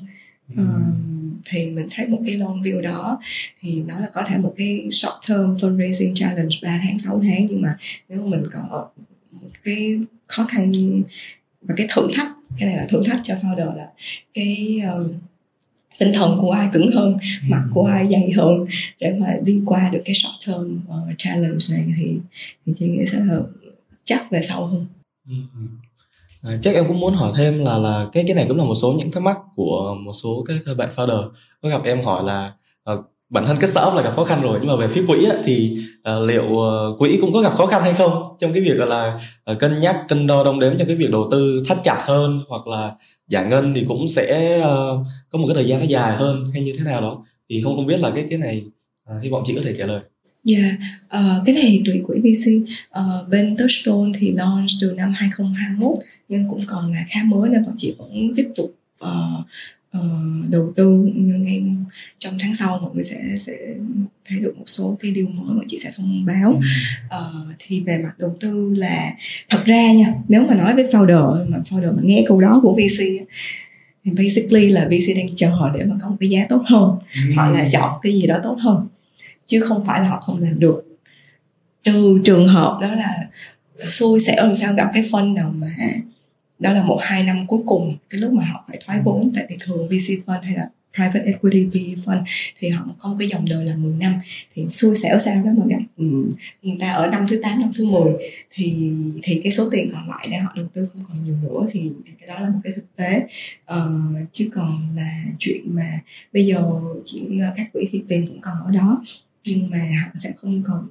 ừ. 0.55 0.63
uh, 0.63 1.14
thì 1.45 1.71
mình 1.71 1.87
thấy 1.91 2.07
một 2.07 2.21
cái 2.25 2.35
long 2.35 2.61
view 2.61 2.81
đó 2.81 3.19
thì 3.61 3.83
nó 3.87 3.99
là 3.99 4.07
có 4.13 4.23
thể 4.27 4.37
một 4.37 4.53
cái 4.57 4.87
short 4.91 5.13
term 5.29 5.53
fundraising 5.53 6.15
challenge 6.15 6.55
3 6.61 6.79
tháng 6.83 6.99
6 6.99 7.21
tháng. 7.23 7.45
Nhưng 7.49 7.61
mà 7.61 7.75
nếu 8.09 8.21
mà 8.21 8.27
mình 8.27 8.43
có 8.51 8.89
một 9.31 9.49
cái 9.63 9.99
khó 10.27 10.45
khăn 10.45 10.71
và 11.61 11.73
cái 11.77 11.87
thử 11.89 12.07
thách 12.13 12.27
cái 12.57 12.69
này 12.69 12.77
là 12.77 12.85
thử 12.89 13.01
thách 13.05 13.19
cho 13.23 13.33
founder 13.33 13.75
là 13.75 13.87
cái 14.33 14.81
um, 14.93 15.13
tinh 15.99 16.11
thần 16.13 16.37
của 16.41 16.51
ai 16.51 16.69
cứng 16.73 16.91
hơn 16.91 17.17
mặt 17.49 17.61
của 17.73 17.85
ai 17.85 18.07
dày 18.11 18.31
hơn 18.31 18.65
để 18.99 19.17
mà 19.19 19.27
đi 19.43 19.61
qua 19.65 19.89
được 19.93 20.01
cái 20.05 20.15
short 20.15 20.47
term 20.47 20.79
uh, 20.87 21.15
challenge 21.17 21.65
này 21.69 21.85
thì 21.97 22.19
thì 22.65 22.73
chị 22.75 22.87
nghĩ 22.87 23.05
sẽ 23.11 23.19
là 23.19 23.39
chắc 24.03 24.31
về 24.31 24.41
sau 24.41 24.65
hơn 24.65 24.85
À, 26.45 26.57
chắc 26.61 26.75
em 26.75 26.87
cũng 26.87 26.99
muốn 26.99 27.13
hỏi 27.13 27.33
thêm 27.37 27.59
là 27.59 27.77
là 27.77 28.07
cái 28.11 28.23
cái 28.27 28.35
này 28.35 28.45
cũng 28.47 28.57
là 28.57 28.63
một 28.63 28.75
số 28.75 28.91
những 28.91 29.11
thắc 29.11 29.23
mắc 29.23 29.37
của 29.55 29.95
một 30.05 30.11
số 30.11 30.43
các 30.65 30.77
bạn 30.77 30.89
founder. 30.95 31.29
Có 31.61 31.69
gặp 31.69 31.81
em 31.83 32.05
hỏi 32.05 32.23
là 32.25 32.53
uh, 32.93 33.05
bản 33.29 33.45
thân 33.45 33.57
kết 33.59 33.69
startup 33.69 33.93
là 33.93 34.01
gặp 34.01 34.11
khó 34.15 34.23
khăn 34.23 34.41
rồi 34.41 34.59
nhưng 34.61 34.69
mà 34.69 34.75
về 34.75 34.87
phía 34.87 35.05
quỹ 35.07 35.25
á, 35.25 35.37
thì 35.43 35.77
uh, 35.99 36.27
liệu 36.27 36.45
uh, 36.45 36.99
quỹ 36.99 37.17
cũng 37.21 37.33
có 37.33 37.41
gặp 37.41 37.53
khó 37.53 37.65
khăn 37.65 37.81
hay 37.81 37.93
không? 37.93 38.23
Trong 38.39 38.53
cái 38.53 38.63
việc 38.63 38.77
là 38.77 39.21
uh, 39.51 39.59
cân 39.59 39.79
nhắc 39.79 39.97
cân 40.07 40.27
đo 40.27 40.43
đong 40.43 40.59
đếm 40.59 40.77
trong 40.77 40.87
cái 40.87 40.95
việc 40.95 41.11
đầu 41.11 41.27
tư 41.31 41.63
thắt 41.67 41.77
chặt 41.83 42.01
hơn 42.05 42.39
hoặc 42.47 42.67
là 42.67 42.91
giải 43.27 43.45
ngân 43.45 43.73
thì 43.73 43.85
cũng 43.87 44.07
sẽ 44.07 44.57
uh, 44.59 45.05
có 45.29 45.39
một 45.39 45.45
cái 45.47 45.55
thời 45.55 45.65
gian 45.65 45.79
nó 45.79 45.85
dài 45.85 46.15
hơn 46.15 46.45
hay 46.53 46.63
như 46.63 46.73
thế 46.77 46.83
nào 46.83 47.01
đó. 47.01 47.23
Thì 47.49 47.61
không 47.63 47.75
không 47.75 47.85
biết 47.85 47.99
là 47.99 48.11
cái 48.15 48.25
cái 48.29 48.39
này 48.39 48.61
uh, 49.15 49.23
hy 49.23 49.29
vọng 49.29 49.43
chị 49.45 49.55
có 49.55 49.61
thể 49.65 49.73
trả 49.77 49.85
lời. 49.85 49.99
Dạ, 50.45 50.59
yeah, 50.59 50.73
uh, 51.05 51.45
cái 51.45 51.55
này 51.55 51.81
tùy 51.85 52.01
quỹ 52.07 52.19
VC 52.19 52.49
uh, 52.99 53.29
Bên 53.29 53.55
Touchstone 53.57 54.11
thì 54.19 54.31
launch 54.31 54.69
từ 54.81 54.91
năm 54.91 55.11
2021 55.15 55.99
Nhưng 56.29 56.49
cũng 56.49 56.63
còn 56.67 56.91
là 56.91 57.05
khá 57.09 57.23
mới 57.23 57.49
nên 57.49 57.65
bọn 57.65 57.75
chị 57.77 57.95
vẫn 57.97 58.33
tiếp 58.35 58.47
tục 58.55 58.75
uh, 59.03 59.45
uh, 59.97 60.49
đầu 60.49 60.73
tư. 60.75 61.09
Ngay 61.15 61.63
trong 62.19 62.37
tháng 62.39 62.55
sau 62.55 62.79
mọi 62.81 62.91
người 62.93 63.03
sẽ 63.03 63.17
sẽ 63.37 63.53
thấy 64.25 64.39
được 64.39 64.57
một 64.57 64.63
số 64.65 64.97
cái 64.99 65.11
điều 65.11 65.27
mới 65.27 65.55
bọn 65.55 65.65
chị 65.67 65.79
sẽ 65.83 65.91
thông 65.95 66.25
báo. 66.25 66.51
Uh, 67.05 67.55
thì 67.59 67.79
về 67.79 67.97
mặt 67.97 68.11
đầu 68.19 68.37
tư 68.39 68.73
là 68.77 69.13
thật 69.49 69.61
ra 69.65 69.93
nha 69.93 70.13
nếu 70.27 70.47
mà 70.47 70.55
nói 70.55 70.75
với 70.75 70.85
founder 70.85 71.49
mà 71.49 71.57
founder 71.69 71.95
mà 71.95 72.01
nghe 72.03 72.25
câu 72.27 72.41
đó 72.41 72.59
của 72.63 72.73
VC 72.73 73.03
thì 74.05 74.11
basically 74.11 74.69
là 74.69 74.85
VC 74.85 75.15
đang 75.15 75.35
chờ 75.35 75.71
để 75.73 75.85
mà 75.85 75.95
có 76.01 76.09
một 76.09 76.15
cái 76.19 76.29
giá 76.29 76.45
tốt 76.49 76.61
hơn. 76.65 76.97
Hoặc 77.35 77.51
là 77.51 77.69
chọn 77.71 77.99
cái 78.01 78.13
gì 78.13 78.27
đó 78.27 78.39
tốt 78.43 78.57
hơn 78.59 78.87
chứ 79.45 79.59
không 79.61 79.83
phải 79.85 80.01
là 80.01 80.09
họ 80.09 80.21
không 80.21 80.39
làm 80.39 80.59
được. 80.59 80.99
Trừ 81.83 82.19
trường 82.23 82.47
hợp 82.47 82.77
đó 82.81 82.95
là 82.95 83.27
xui 83.87 84.19
sẽ 84.19 84.35
làm 84.37 84.55
sao 84.55 84.73
gặp 84.73 84.91
cái 84.93 85.03
fund 85.03 85.33
nào 85.33 85.51
mà 85.55 85.67
đó 86.59 86.73
là 86.73 86.83
một 86.83 86.99
hai 87.01 87.23
năm 87.23 87.47
cuối 87.47 87.61
cùng 87.65 87.97
cái 88.09 88.21
lúc 88.21 88.33
mà 88.33 88.43
họ 88.43 88.63
phải 88.67 88.79
thoái 88.85 88.99
vốn 89.03 89.31
tại 89.35 89.45
vì 89.49 89.57
thường 89.59 89.87
VC 89.87 90.27
fund 90.27 90.41
hay 90.41 90.55
là 90.55 90.69
private 90.95 91.25
equity 91.25 91.69
PE 91.73 91.95
fund 92.05 92.23
thì 92.59 92.69
họ 92.69 92.85
có 92.99 93.09
một 93.09 93.15
cái 93.19 93.27
dòng 93.27 93.45
đời 93.49 93.65
là 93.65 93.75
10 93.75 93.93
năm 93.93 94.19
thì 94.55 94.65
xui 94.71 94.95
xẻo 94.95 95.19
sao 95.19 95.43
đó 95.45 95.51
mà 95.57 95.65
gặp 95.69 95.81
ừ, 95.97 96.05
người 96.61 96.77
ta 96.79 96.91
ở 96.91 97.07
năm 97.07 97.25
thứ 97.29 97.39
8, 97.43 97.59
năm 97.59 97.71
thứ 97.75 97.85
10 97.85 98.13
thì 98.51 98.91
thì 99.23 99.41
cái 99.43 99.51
số 99.51 99.69
tiền 99.71 99.89
còn 99.93 100.09
lại 100.09 100.27
để 100.31 100.37
họ 100.37 100.51
đầu 100.55 100.65
tư 100.73 100.87
không 100.93 101.03
còn 101.07 101.23
nhiều 101.23 101.35
nữa 101.43 101.67
thì, 101.71 101.91
cái 102.19 102.27
đó 102.27 102.39
là 102.39 102.49
một 102.49 102.59
cái 102.63 102.73
thực 102.75 102.95
tế. 102.95 103.27
Uh, 103.73 104.27
chứ 104.31 104.49
còn 104.55 104.87
là 104.95 105.23
chuyện 105.39 105.75
mà 105.75 105.99
bây 106.33 106.45
giờ 106.45 106.63
chỉ 107.05 107.39
các 107.57 107.73
quỹ 107.73 107.85
thì 107.91 108.03
tiền 108.07 108.27
cũng 108.27 108.41
còn 108.41 108.53
ở 108.65 108.71
đó 108.71 109.03
nhưng 109.45 109.69
mà 109.69 109.77
họ 109.77 110.11
sẽ 110.15 110.31
không 110.41 110.63
còn 110.63 110.87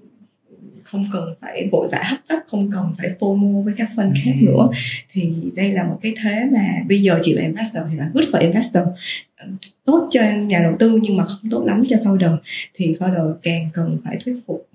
không 0.85 1.07
cần 1.13 1.35
phải 1.41 1.69
vội 1.73 1.89
vã 1.93 2.03
hấp 2.05 2.19
tấp 2.29 2.39
không 2.47 2.71
cần 2.71 2.93
phải 2.99 3.09
FOMO 3.19 3.63
với 3.63 3.75
các 3.77 3.89
fund 3.97 4.13
khác 4.25 4.33
ừ. 4.41 4.47
nữa 4.47 4.69
thì 5.13 5.53
đây 5.57 5.71
là 5.71 5.85
một 5.85 5.99
cái 6.03 6.15
thế 6.23 6.45
mà 6.53 6.85
bây 6.89 7.03
giờ 7.03 7.19
chỉ 7.23 7.35
là 7.35 7.43
investor 7.43 7.83
thì 7.91 7.97
là 7.97 8.11
good 8.15 8.29
for 8.29 8.41
investor 8.41 8.85
tốt 9.85 10.09
cho 10.11 10.21
nhà 10.47 10.61
đầu 10.63 10.77
tư 10.79 10.99
nhưng 11.03 11.17
mà 11.17 11.25
không 11.25 11.51
tốt 11.51 11.65
lắm 11.67 11.83
cho 11.89 11.97
founder 11.97 12.37
thì 12.75 12.95
founder 13.01 13.35
càng 13.43 13.69
cần 13.73 13.99
phải 14.05 14.17
thuyết 14.25 14.35
phục 14.47 14.69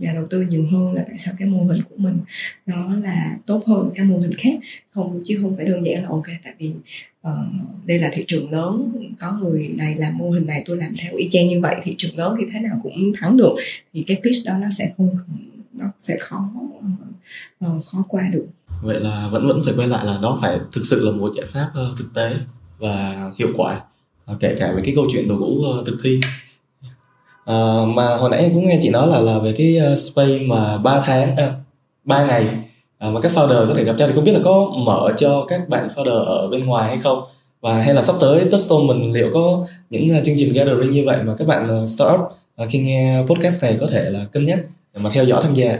nhà 0.00 0.12
đầu 0.14 0.26
tư 0.30 0.40
nhiều 0.40 0.66
hơn 0.72 0.94
là 0.94 1.02
tại 1.06 1.18
sao 1.18 1.34
cái 1.38 1.48
mô 1.48 1.64
hình 1.64 1.82
của 1.82 1.96
mình 1.96 2.18
nó 2.66 2.94
là 3.02 3.36
tốt 3.46 3.62
hơn 3.66 3.90
các 3.94 4.06
mô 4.06 4.18
hình 4.18 4.34
khác. 4.38 4.54
Không 4.90 5.22
chứ 5.24 5.38
không 5.42 5.56
phải 5.56 5.64
đơn 5.64 5.84
giản 5.84 6.02
là 6.02 6.08
ok 6.08 6.26
tại 6.44 6.54
vì 6.58 6.72
uh, 7.28 7.32
đây 7.86 7.98
là 7.98 8.10
thị 8.12 8.24
trường 8.26 8.52
lớn 8.52 8.92
có 9.18 9.38
người 9.42 9.68
này 9.78 9.94
làm 9.98 10.18
mô 10.18 10.30
hình 10.30 10.46
này 10.46 10.62
tôi 10.66 10.76
làm 10.76 10.94
theo 10.98 11.16
y 11.16 11.28
chang 11.30 11.48
như 11.48 11.60
vậy 11.60 11.76
thị 11.82 11.94
trường 11.98 12.16
lớn 12.16 12.34
thì 12.38 12.46
thế 12.52 12.60
nào 12.60 12.80
cũng 12.82 13.12
thắng 13.20 13.36
được 13.36 13.54
thì 13.94 14.04
cái 14.06 14.20
pitch 14.24 14.46
đó 14.46 14.54
nó 14.60 14.68
sẽ 14.78 14.92
không 14.96 15.16
nó 15.72 15.84
sẽ 16.02 16.16
khó 16.20 16.50
uh, 17.66 17.84
khó 17.84 18.04
qua 18.08 18.22
được. 18.32 18.46
Vậy 18.82 19.00
là 19.00 19.28
vẫn 19.32 19.48
vẫn 19.48 19.60
phải 19.64 19.74
quay 19.76 19.88
lại 19.88 20.06
là 20.06 20.18
đó 20.22 20.38
phải 20.42 20.58
thực 20.72 20.82
sự 20.86 21.04
là 21.04 21.12
một 21.12 21.32
giải 21.36 21.46
pháp 21.52 21.68
uh, 21.68 21.98
thực 21.98 22.14
tế 22.14 22.30
và 22.78 23.30
hiệu 23.38 23.48
quả. 23.56 23.80
Ờ, 24.28 24.36
kể 24.40 24.54
cả 24.58 24.72
về 24.76 24.82
cái 24.84 24.94
câu 24.96 25.06
chuyện 25.12 25.28
đội 25.28 25.38
ngũ 25.38 25.46
uh, 25.46 25.76
ờ, 25.76 25.82
thực 25.86 25.96
thi. 26.04 26.20
Uh, 27.50 27.88
mà 27.88 28.16
hồi 28.16 28.30
nãy 28.30 28.40
em 28.40 28.54
cũng 28.54 28.66
nghe 28.66 28.78
chị 28.82 28.90
nói 28.90 29.08
là 29.08 29.20
là 29.20 29.38
về 29.38 29.52
cái 29.56 29.78
uh, 29.92 29.98
space 29.98 30.38
mà 30.46 30.78
3 30.78 31.00
tháng 31.00 31.36
à, 31.36 31.46
uh, 31.46 31.52
3 32.04 32.26
ngày. 32.26 32.44
Uh, 32.44 33.14
mà 33.14 33.20
các 33.20 33.32
founder 33.32 33.68
có 33.68 33.74
thể 33.74 33.84
gặp 33.84 33.96
nhau 33.98 34.08
thì 34.08 34.14
không 34.14 34.24
biết 34.24 34.32
là 34.32 34.40
có 34.44 34.72
mở 34.86 35.12
cho 35.16 35.44
các 35.48 35.68
bạn 35.68 35.88
founder 35.94 36.24
ở 36.24 36.48
bên 36.48 36.66
ngoài 36.66 36.88
hay 36.88 36.98
không? 36.98 37.22
Và 37.60 37.82
hay 37.82 37.94
là 37.94 38.02
sắp 38.02 38.16
tới 38.20 38.44
Touchstone 38.50 38.84
mình 38.88 39.12
liệu 39.12 39.30
có 39.34 39.66
những 39.90 40.18
uh, 40.18 40.24
chương 40.24 40.34
trình 40.38 40.52
gathering 40.52 40.90
như 40.90 41.02
vậy 41.06 41.18
mà 41.22 41.34
các 41.38 41.48
bạn 41.48 41.82
uh, 41.82 41.88
startup 41.88 42.20
uh, 42.62 42.68
khi 42.70 42.78
nghe 42.78 43.24
podcast 43.26 43.62
này 43.62 43.76
có 43.80 43.86
thể 43.86 44.10
là 44.10 44.24
cân 44.32 44.44
nhắc 44.44 44.58
để 44.94 45.00
mà 45.00 45.10
theo 45.10 45.24
dõi 45.24 45.42
tham 45.42 45.54
gia 45.54 45.78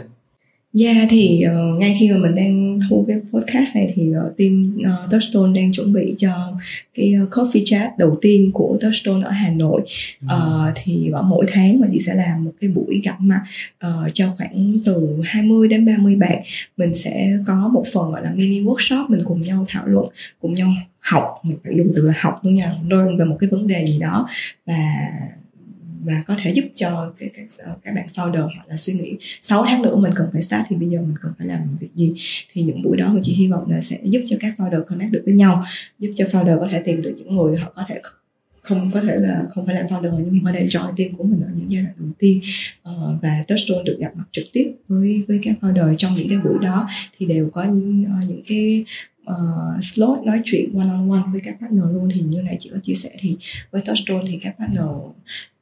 yeah, 0.73 1.07
thì 1.09 1.43
uh, 1.45 1.79
ngay 1.79 1.95
khi 1.99 2.11
mà 2.11 2.17
mình 2.17 2.35
đang 2.35 2.79
thu 2.89 3.05
cái 3.07 3.17
podcast 3.31 3.75
này 3.75 3.93
thì 3.95 4.09
uh, 4.09 4.37
team 4.37 4.77
uh, 4.77 5.11
Touchstone 5.11 5.51
đang 5.55 5.71
chuẩn 5.71 5.93
bị 5.93 6.13
cho 6.17 6.53
cái 6.93 7.13
uh, 7.23 7.29
coffee 7.29 7.63
chat 7.65 7.97
đầu 7.97 8.17
tiên 8.21 8.51
của 8.53 8.77
Touchstone 8.81 9.25
ở 9.25 9.31
Hà 9.31 9.49
Nội. 9.49 9.81
Uh, 10.25 10.73
thì 10.75 11.09
vào 11.11 11.23
mỗi 11.23 11.45
tháng 11.47 11.79
mà 11.79 11.87
chị 11.91 11.99
sẽ 11.99 12.15
làm 12.15 12.45
một 12.45 12.51
cái 12.61 12.69
buổi 12.69 13.01
gặp 13.03 13.15
mặt 13.19 13.41
uh, 13.87 14.13
cho 14.13 14.33
khoảng 14.37 14.73
từ 14.85 15.07
20 15.23 15.67
đến 15.67 15.85
30 15.85 16.15
bạn. 16.15 16.41
Mình 16.77 16.93
sẽ 16.93 17.37
có 17.47 17.69
một 17.73 17.83
phần 17.93 18.11
gọi 18.11 18.23
là 18.23 18.31
mini 18.35 18.63
workshop 18.63 19.09
mình 19.09 19.21
cùng 19.25 19.41
nhau 19.41 19.65
thảo 19.69 19.87
luận, 19.87 20.07
cùng 20.39 20.53
nhau 20.53 20.69
học, 20.99 21.27
mình 21.43 21.57
phải 21.63 21.73
dùng 21.77 21.93
từ 21.95 22.05
là 22.05 22.13
học 22.19 22.39
luôn 22.43 22.55
nha, 22.55 22.73
learn 22.89 23.17
về 23.17 23.25
một 23.25 23.37
cái 23.39 23.49
vấn 23.49 23.67
đề 23.67 23.85
gì 23.87 23.99
đó 23.99 24.27
và 24.65 24.75
và 25.99 26.23
có 26.27 26.35
thể 26.43 26.53
giúp 26.53 26.65
cho 26.75 27.13
cái 27.19 27.29
các 27.33 27.45
ờ, 27.57 27.75
các 27.83 27.95
bạn 27.95 28.07
founder 28.15 28.41
hoặc 28.41 28.67
là 28.67 28.75
suy 28.77 28.93
nghĩ 28.93 29.17
6 29.41 29.63
tháng 29.67 29.81
nữa 29.81 29.95
mình 29.95 30.11
cần 30.15 30.29
phải 30.33 30.41
start 30.41 30.63
thì 30.69 30.75
bây 30.75 30.89
giờ 30.89 31.01
mình 31.01 31.15
cần 31.21 31.31
phải 31.37 31.47
làm 31.47 31.77
việc 31.79 31.89
gì. 31.95 32.13
Thì 32.53 32.61
những 32.61 32.81
buổi 32.81 32.97
đó 32.97 33.13
mình 33.13 33.23
chị 33.23 33.33
hy 33.33 33.47
vọng 33.47 33.63
là 33.69 33.81
sẽ 33.81 33.97
giúp 34.03 34.21
cho 34.27 34.35
các 34.39 34.53
founder 34.57 34.83
connect 34.83 35.11
được 35.11 35.21
với 35.25 35.33
nhau 35.33 35.63
giúp 35.99 36.13
cho 36.15 36.25
founder 36.25 36.59
có 36.59 36.67
thể 36.71 36.81
tìm 36.85 37.01
được 37.01 37.15
những 37.17 37.35
người 37.35 37.57
họ 37.57 37.71
có 37.75 37.83
thể 37.87 38.01
không 38.61 38.91
có 38.93 39.01
thể 39.01 39.15
là 39.15 39.43
không 39.49 39.65
phải 39.65 39.75
làm 39.75 39.85
founder 39.85 40.17
nhưng 40.17 40.43
mà 40.43 40.51
có 40.51 40.59
thể 40.59 40.67
join 40.67 40.93
team 40.97 41.11
của 41.17 41.23
mình 41.23 41.41
ở 41.41 41.49
những 41.55 41.71
giai 41.71 41.83
đoạn 41.83 41.93
đầu 41.97 42.09
tiên 42.19 42.39
ờ, 42.83 43.17
và 43.21 43.43
Touchstone 43.47 43.83
được 43.85 43.97
gặp 43.99 44.11
mặt 44.15 44.25
trực 44.31 44.45
tiếp 44.53 44.71
với 44.87 45.23
với 45.27 45.39
các 45.43 45.55
founder 45.61 45.95
trong 45.97 46.15
những 46.15 46.29
cái 46.29 46.37
buổi 46.37 46.57
đó 46.61 46.87
thì 47.17 47.25
đều 47.25 47.49
có 47.49 47.63
những 47.63 48.05
ờ, 48.05 48.13
những 48.27 48.41
cái 48.47 48.85
uh, 49.31 49.83
slot 49.83 50.23
nói 50.25 50.41
chuyện 50.43 50.79
one 50.79 50.89
on 50.89 51.09
one 51.09 51.21
với 51.31 51.41
các 51.43 51.55
partner 51.61 51.83
luôn. 51.91 52.09
Thì 52.13 52.21
như 52.21 52.41
này 52.41 52.57
chị 52.59 52.69
có 52.73 52.79
chia 52.83 52.93
sẻ 52.93 53.09
thì 53.19 53.37
với 53.71 53.81
Touchstone 53.81 54.25
thì 54.27 54.39
các 54.41 54.55
partner 54.59 54.85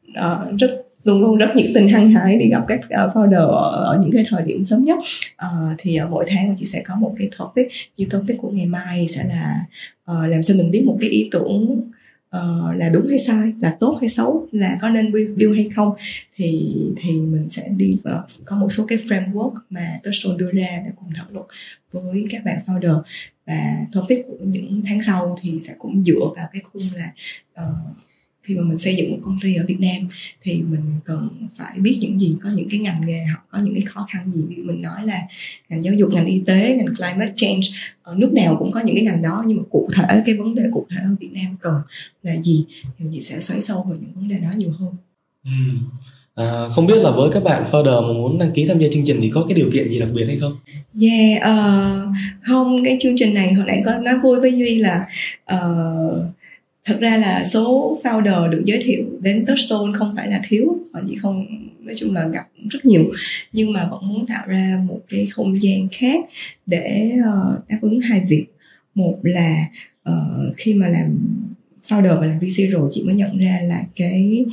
uh, 0.09 0.59
rất 0.59 0.83
luôn 1.03 1.21
luôn 1.21 1.37
rất 1.37 1.47
nhiệt 1.55 1.71
tình 1.75 1.89
hăng 1.89 2.11
hái 2.11 2.37
đi 2.37 2.49
gặp 2.49 2.65
các 2.67 2.79
uh, 2.79 3.15
founder 3.15 3.47
ở, 3.47 3.83
ở 3.83 3.99
những 4.01 4.11
cái 4.11 4.25
thời 4.29 4.43
điểm 4.43 4.63
sớm 4.63 4.83
nhất. 4.83 4.99
Uh, 5.45 5.75
thì 5.77 6.01
uh, 6.01 6.09
mỗi 6.09 6.25
tháng 6.27 6.55
chị 6.57 6.65
sẽ 6.65 6.81
có 6.85 6.95
một 6.95 7.15
cái 7.17 7.29
topic 7.37 7.67
như 7.97 8.05
topic 8.09 8.37
của 8.37 8.49
ngày 8.49 8.65
mai 8.65 9.07
sẽ 9.07 9.23
là 9.23 9.65
uh, 10.11 10.29
làm 10.29 10.43
sao 10.43 10.57
mình 10.57 10.71
biết 10.71 10.83
một 10.85 10.97
cái 11.01 11.09
ý 11.09 11.29
tưởng 11.31 11.89
uh, 12.37 12.75
là 12.75 12.89
đúng 12.93 13.07
hay 13.09 13.19
sai 13.19 13.53
là 13.59 13.77
tốt 13.79 13.97
hay 14.01 14.09
xấu 14.09 14.47
là 14.51 14.77
có 14.81 14.89
nên 14.89 15.11
build 15.11 15.55
hay 15.55 15.69
không. 15.75 15.93
Thì 16.35 16.73
thì 16.97 17.11
mình 17.11 17.49
sẽ 17.49 17.67
đi 17.77 17.97
vào 18.03 18.23
có 18.45 18.55
một 18.55 18.69
số 18.69 18.85
cái 18.87 18.97
framework 18.97 19.53
mà 19.69 19.87
Touchstone 20.03 20.37
đưa 20.37 20.51
ra 20.51 20.81
để 20.85 20.91
cùng 20.95 21.09
thảo 21.15 21.25
luận 21.31 21.45
với 21.91 22.25
các 22.29 22.43
bạn 22.45 22.57
founder. 22.65 23.01
Và 23.47 23.73
topic 23.91 24.25
của 24.27 24.37
những 24.39 24.81
tháng 24.85 25.01
sau 25.01 25.37
thì 25.41 25.59
sẽ 25.67 25.73
cũng 25.77 26.03
dựa 26.03 26.25
vào 26.35 26.47
cái 26.53 26.61
khung 26.71 26.83
là 26.95 27.11
uh, 27.61 27.97
khi 28.47 28.55
mà 28.55 28.63
mình 28.63 28.77
xây 28.77 28.95
dựng 28.95 29.11
một 29.11 29.17
công 29.21 29.39
ty 29.41 29.55
ở 29.55 29.65
Việt 29.67 29.79
Nam 29.79 30.09
thì 30.41 30.63
mình 30.69 30.81
cần 31.05 31.29
phải 31.57 31.79
biết 31.79 31.97
những 32.01 32.19
gì 32.19 32.35
có 32.43 32.49
những 32.55 32.69
cái 32.69 32.79
ngành 32.79 33.01
nghề 33.05 33.23
họ 33.23 33.41
có 33.51 33.59
những 33.63 33.73
cái 33.73 33.83
khó 33.85 34.07
khăn 34.13 34.31
gì 34.33 34.43
ví 34.49 34.55
mình 34.55 34.81
nói 34.81 35.05
là 35.05 35.19
ngành 35.69 35.83
giáo 35.83 35.93
dục 35.93 36.13
ngành 36.13 36.25
y 36.25 36.41
tế 36.45 36.75
ngành 36.77 36.95
climate 36.95 37.33
change 37.35 37.67
ở 38.03 38.15
nước 38.17 38.33
nào 38.33 38.55
cũng 38.59 38.71
có 38.71 38.79
những 38.85 38.95
cái 38.95 39.03
ngành 39.03 39.21
đó 39.21 39.43
nhưng 39.47 39.57
mà 39.57 39.63
cụ 39.69 39.89
thể 39.93 40.21
cái 40.25 40.35
vấn 40.35 40.55
đề 40.55 40.63
cụ 40.71 40.85
thể 40.89 40.97
ở 41.03 41.15
Việt 41.19 41.31
Nam 41.31 41.55
cần 41.61 41.81
là 42.23 42.35
gì 42.41 42.65
thì 42.97 43.05
mình 43.05 43.21
sẽ 43.21 43.39
xoáy 43.39 43.61
sâu 43.61 43.85
vào 43.89 43.97
những 44.01 44.11
vấn 44.15 44.27
đề 44.27 44.39
đó 44.39 44.49
nhiều 44.57 44.71
hơn 44.71 44.91
ừ. 45.43 45.51
À, 46.35 46.69
không 46.75 46.85
biết 46.85 46.97
là 46.97 47.11
với 47.11 47.31
các 47.33 47.43
bạn 47.43 47.63
founder 47.71 48.01
mà 48.01 48.13
muốn 48.13 48.37
đăng 48.37 48.51
ký 48.51 48.65
tham 48.67 48.79
gia 48.79 48.87
chương 48.93 49.03
trình 49.05 49.19
thì 49.21 49.31
có 49.33 49.45
cái 49.47 49.55
điều 49.55 49.69
kiện 49.73 49.89
gì 49.89 49.99
đặc 49.99 50.09
biệt 50.13 50.25
hay 50.27 50.37
không? 50.37 50.57
Yeah, 51.01 51.41
uh, 51.41 52.15
không 52.41 52.83
cái 52.85 52.97
chương 53.01 53.15
trình 53.17 53.33
này 53.33 53.53
hồi 53.53 53.65
nãy 53.67 53.81
có 53.85 53.97
nói 53.97 54.17
vui 54.23 54.39
với 54.39 54.51
Duy 54.51 54.77
là 54.77 55.05
uh, 55.55 56.36
thật 56.87 56.97
ra 56.99 57.17
là 57.17 57.45
số 57.45 57.97
founder 58.03 58.49
được 58.49 58.61
giới 58.65 58.79
thiệu 58.83 59.05
đến 59.21 59.45
Touchstone 59.45 59.93
không 59.93 60.13
phải 60.15 60.27
là 60.27 60.41
thiếu. 60.47 60.77
Họ 60.93 61.01
chỉ 61.09 61.15
không 61.15 61.45
nói 61.79 61.95
chung 61.97 62.13
là 62.13 62.27
gặp 62.27 62.45
rất 62.69 62.85
nhiều. 62.85 63.11
Nhưng 63.53 63.73
mà 63.73 63.87
vẫn 63.91 64.07
muốn 64.07 64.25
tạo 64.27 64.47
ra 64.47 64.83
một 64.87 64.99
cái 65.09 65.25
không 65.25 65.61
gian 65.61 65.87
khác 65.91 66.25
để 66.65 67.11
uh, 67.19 67.69
đáp 67.69 67.77
ứng 67.81 67.99
hai 67.99 68.21
việc. 68.29 68.45
Một 68.95 69.19
là 69.21 69.65
uh, 70.09 70.55
khi 70.57 70.73
mà 70.73 70.87
làm 70.87 71.17
founder 71.87 72.19
và 72.19 72.25
làm 72.25 72.39
VC 72.39 72.71
rồi 72.71 72.89
chị 72.91 73.03
mới 73.03 73.15
nhận 73.15 73.37
ra 73.39 73.59
là 73.63 73.83
cái 73.95 74.45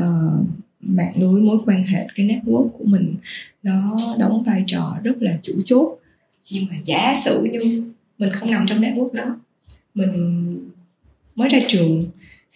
uh, 0.00 0.46
mạng 0.80 1.12
lưới 1.16 1.40
mối 1.40 1.58
quan 1.66 1.84
hệ 1.84 2.06
cái 2.14 2.26
network 2.26 2.68
của 2.68 2.84
mình 2.84 3.16
nó 3.62 4.14
đóng 4.18 4.42
vai 4.46 4.64
trò 4.66 4.96
rất 5.04 5.22
là 5.22 5.38
chủ 5.42 5.52
chốt. 5.64 5.98
Nhưng 6.50 6.66
mà 6.70 6.74
giả 6.84 7.14
sử 7.24 7.46
như 7.52 7.92
mình 8.18 8.30
không 8.32 8.50
nằm 8.50 8.66
trong 8.66 8.80
network 8.80 9.12
đó 9.12 9.40
mình 9.94 10.58
mới 11.38 11.48
ra 11.48 11.58
trường. 11.68 12.10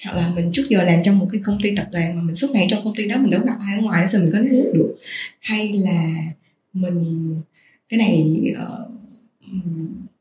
Hoặc 0.04 0.16
là 0.16 0.32
mình 0.36 0.50
trước 0.52 0.62
giờ 0.68 0.82
làm 0.82 1.02
trong 1.04 1.18
một 1.18 1.26
cái 1.32 1.40
công 1.44 1.58
ty 1.62 1.76
tập 1.76 1.86
đoàn 1.92 2.16
mà 2.16 2.22
mình 2.22 2.34
suốt 2.34 2.50
ngày 2.52 2.66
trong 2.70 2.84
công 2.84 2.94
ty 2.96 3.08
đó 3.08 3.16
mình 3.20 3.30
đâu 3.30 3.40
gặp 3.46 3.54
ai 3.66 3.76
ở 3.76 3.82
ngoài 3.82 4.08
sao 4.08 4.20
mình 4.20 4.30
có 4.32 4.38
network 4.38 4.72
được. 4.72 4.94
Hay 5.40 5.72
là 5.72 6.14
mình 6.72 7.34
cái 7.88 7.98
này 7.98 8.24
uh, 8.62 8.90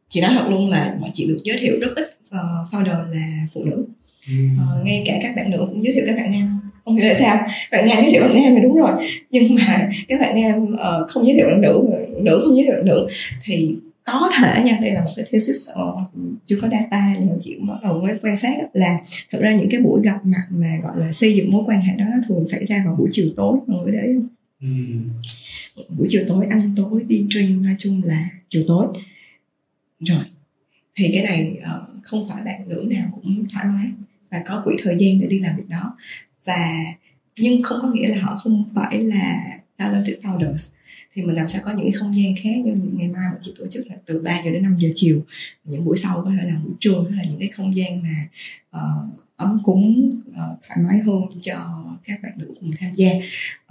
chị 0.09 0.21
nói 0.21 0.31
thật 0.33 0.47
luôn 0.49 0.69
là 0.69 0.95
mọi 1.01 1.09
chị 1.13 1.27
được 1.27 1.37
giới 1.43 1.57
thiệu 1.59 1.79
rất 1.81 1.95
ít 1.95 2.09
uh, 2.35 2.73
founder 2.73 3.11
là 3.11 3.45
phụ 3.53 3.63
nữ. 3.63 3.85
Uh, 4.51 4.85
ngay 4.85 5.03
cả 5.05 5.19
các 5.21 5.35
bạn 5.35 5.51
nữ 5.51 5.65
cũng 5.69 5.83
giới 5.83 5.93
thiệu 5.93 6.03
các 6.07 6.15
bạn 6.15 6.31
nam. 6.31 6.59
Không 6.85 6.95
hiểu 6.95 7.05
tại 7.09 7.15
sao 7.19 7.47
bạn 7.71 7.85
nam 7.87 7.97
giới 8.01 8.11
thiệu 8.11 8.21
bạn 8.21 8.35
nam 8.35 8.55
là 8.55 8.61
đúng 8.63 8.75
rồi. 8.75 8.91
Nhưng 9.31 9.55
mà 9.55 9.89
các 10.07 10.19
bạn 10.19 10.41
nam 10.41 10.63
uh, 10.63 11.09
không 11.09 11.27
giới 11.27 11.35
thiệu 11.35 11.45
bạn 11.47 11.61
nữ 11.61 11.81
nữ 12.21 12.41
không 12.45 12.55
giới 12.57 12.65
thiệu 12.65 12.75
bạn 12.75 12.85
nữ 12.85 13.07
thì 13.43 13.75
có 14.19 14.29
thể 14.39 14.63
nha 14.63 14.77
đây 14.81 14.91
là 14.91 15.01
một 15.01 15.11
cái 15.15 15.25
thesis 15.31 15.69
uh, 15.71 16.11
chưa 16.45 16.57
có 16.61 16.69
data 16.71 17.15
nhưng 17.19 17.29
mà 17.29 17.35
chị 17.41 17.55
bắt 17.67 17.77
đầu 17.83 18.01
mới 18.01 18.13
quan 18.21 18.37
sát 18.37 18.57
là 18.73 18.97
thật 19.31 19.39
ra 19.41 19.55
những 19.55 19.69
cái 19.71 19.81
buổi 19.81 20.01
gặp 20.03 20.25
mặt 20.25 20.47
mà 20.49 20.77
gọi 20.83 20.99
là 20.99 21.11
xây 21.11 21.35
dựng 21.35 21.51
mối 21.51 21.63
quan 21.67 21.81
hệ 21.81 21.95
đó 21.97 22.05
nó 22.11 22.17
thường 22.27 22.47
xảy 22.47 22.65
ra 22.65 22.81
vào 22.85 22.95
buổi 22.95 23.09
chiều 23.11 23.27
tối 23.35 23.57
mọi 23.67 23.83
người 23.83 23.93
đấy 23.93 24.15
ừ. 24.61 24.67
buổi 25.97 26.07
chiều 26.09 26.23
tối 26.27 26.45
ăn 26.49 26.73
tối 26.75 27.03
đi 27.07 27.25
drink 27.29 27.61
nói 27.61 27.75
chung 27.77 28.03
là 28.03 28.29
chiều 28.49 28.63
tối. 28.67 28.87
Rồi 29.99 30.23
thì 30.95 31.09
cái 31.13 31.23
này 31.23 31.57
uh, 31.57 32.03
không 32.03 32.29
phải 32.29 32.41
bạn 32.45 32.69
nữ 32.69 32.87
nào 32.89 33.07
cũng 33.15 33.45
thoải 33.53 33.65
mái 33.65 33.87
và 34.31 34.41
có 34.45 34.61
quỹ 34.65 34.75
thời 34.83 34.97
gian 34.99 35.19
để 35.21 35.27
đi 35.27 35.39
làm 35.39 35.55
việc 35.57 35.69
đó. 35.69 35.97
Và 36.45 36.83
nhưng 37.37 37.63
không 37.63 37.79
có 37.81 37.87
nghĩa 37.87 38.07
là 38.07 38.21
họ 38.21 38.37
không 38.37 38.65
phải 38.75 39.03
là 39.03 39.43
talented 39.77 40.15
founders 40.21 40.69
thì 41.15 41.21
mình 41.21 41.35
làm 41.35 41.47
sao 41.47 41.61
có 41.65 41.71
những 41.71 41.85
cái 41.85 41.91
không 41.91 42.15
gian 42.17 42.35
khác 42.43 42.49
như 42.65 42.73
ngày 42.93 43.07
mai 43.07 43.23
mình 43.31 43.41
chỉ 43.41 43.53
tổ 43.59 43.67
chức 43.67 43.87
là 43.87 43.95
từ 44.05 44.19
3 44.19 44.41
giờ 44.45 44.51
đến 44.51 44.63
5 44.63 44.75
giờ 44.79 44.89
chiều. 44.95 45.21
Những 45.65 45.85
buổi 45.85 45.97
sau 45.97 46.21
có 46.25 46.31
thể 46.31 46.47
là 46.47 46.59
buổi 46.63 46.73
trưa 46.79 46.93
đó 46.93 47.09
là 47.09 47.23
những 47.29 47.39
cái 47.39 47.47
không 47.47 47.75
gian 47.75 48.03
mà 48.03 48.27
uh, 48.77 49.19
ấm 49.35 49.57
cúng 49.63 50.09
uh, 50.29 50.35
thoải 50.67 50.79
mái 50.83 50.99
hơn 50.99 51.21
cho 51.41 51.83
các 52.03 52.19
bạn 52.23 52.31
nữ 52.37 52.53
cùng 52.59 52.71
tham 52.79 52.95
gia. 52.95 53.09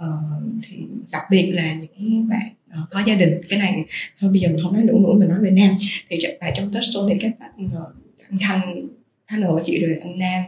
Uh, 0.03 0.63
thì 0.63 0.75
đặc 1.11 1.21
biệt 1.31 1.51
là 1.51 1.73
những 1.73 2.29
bạn 2.29 2.47
uh, 2.81 2.89
có 2.89 3.03
gia 3.07 3.15
đình. 3.15 3.41
Cái 3.49 3.59
này 3.59 3.85
thôi 4.19 4.29
bây 4.29 4.39
giờ 4.39 4.47
mình 4.47 4.63
không 4.63 4.73
nói 4.73 4.83
nữ 4.83 4.93
nữa 4.93 5.13
mình 5.19 5.29
nói 5.29 5.39
về 5.41 5.51
nam. 5.51 5.75
Thì 6.09 6.17
tại 6.39 6.51
trong 6.55 6.71
tết 6.73 6.83
show 6.83 7.09
thì 7.09 7.15
các 7.19 7.39
bạn 7.39 7.65
uh, 7.65 7.95
anh 8.29 8.39
khanh 8.39 8.87
anh 9.25 9.41
ở 9.41 9.59
chị 9.63 9.79
rồi 9.79 9.97
anh 10.01 10.19
nam 10.19 10.43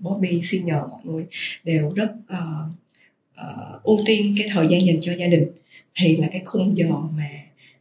bobby 0.00 0.40
senior 0.42 0.82
mọi 0.90 1.00
người 1.04 1.26
đều 1.64 1.92
rất 1.92 2.08
uh, 2.32 2.70
uh, 3.40 3.82
ưu 3.82 4.00
tiên 4.06 4.34
cái 4.38 4.48
thời 4.52 4.66
gian 4.70 4.86
dành 4.86 5.00
cho 5.00 5.12
gia 5.12 5.26
đình 5.26 5.44
thì 6.00 6.16
là 6.16 6.28
cái 6.32 6.42
khung 6.44 6.76
giờ 6.76 6.86
mà 6.88 7.28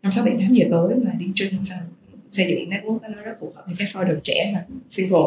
năm 0.04 0.12
sáu 0.12 0.26
bảy 0.26 0.36
tám 0.40 0.54
giờ 0.54 0.66
tối 0.72 0.94
mà 1.06 1.12
đi 1.20 1.26
trưng 1.36 1.64
sao 1.64 1.80
xây 2.32 2.48
dựng 2.50 2.70
network 2.70 3.00
nó 3.02 3.22
rất 3.26 3.34
phù 3.40 3.52
hợp 3.56 3.64
với 3.66 3.76
các 3.78 3.88
founder 3.94 4.20
trẻ 4.24 4.52
mà 4.54 4.66
single 4.90 5.20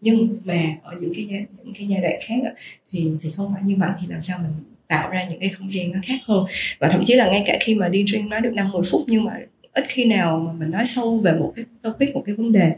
nhưng 0.00 0.38
mà 0.44 0.62
ở 0.82 0.94
những 1.00 1.12
cái 1.14 1.26
giai, 1.30 1.44
những 1.64 1.74
cái 1.74 1.86
giai 1.88 2.00
đoạn 2.02 2.20
khác 2.26 2.34
đó, 2.44 2.50
thì 2.90 3.10
thì 3.22 3.30
không 3.30 3.52
phải 3.54 3.62
như 3.64 3.76
vậy 3.78 3.90
thì 4.00 4.06
làm 4.06 4.22
sao 4.22 4.38
mình 4.38 4.52
tạo 4.88 5.10
ra 5.10 5.24
những 5.30 5.40
cái 5.40 5.48
không 5.48 5.74
gian 5.74 5.92
nó 5.92 5.98
khác 6.06 6.18
hơn? 6.24 6.44
Và 6.80 6.88
thậm 6.88 7.02
chí 7.06 7.14
là 7.14 7.30
ngay 7.30 7.42
cả 7.46 7.58
khi 7.60 7.74
mà 7.74 7.88
đi 7.88 8.04
drink 8.06 8.28
nói 8.28 8.40
được 8.40 8.52
năm 8.54 8.72
10 8.72 8.82
phút 8.90 9.04
nhưng 9.06 9.24
mà 9.24 9.32
ít 9.72 9.84
khi 9.88 10.04
nào 10.04 10.40
mà 10.40 10.52
mình 10.52 10.70
nói 10.70 10.86
sâu 10.86 11.18
về 11.18 11.32
một 11.32 11.52
cái 11.56 11.64
topic 11.82 12.14
một 12.14 12.22
cái 12.26 12.34
vấn 12.34 12.52
đề 12.52 12.72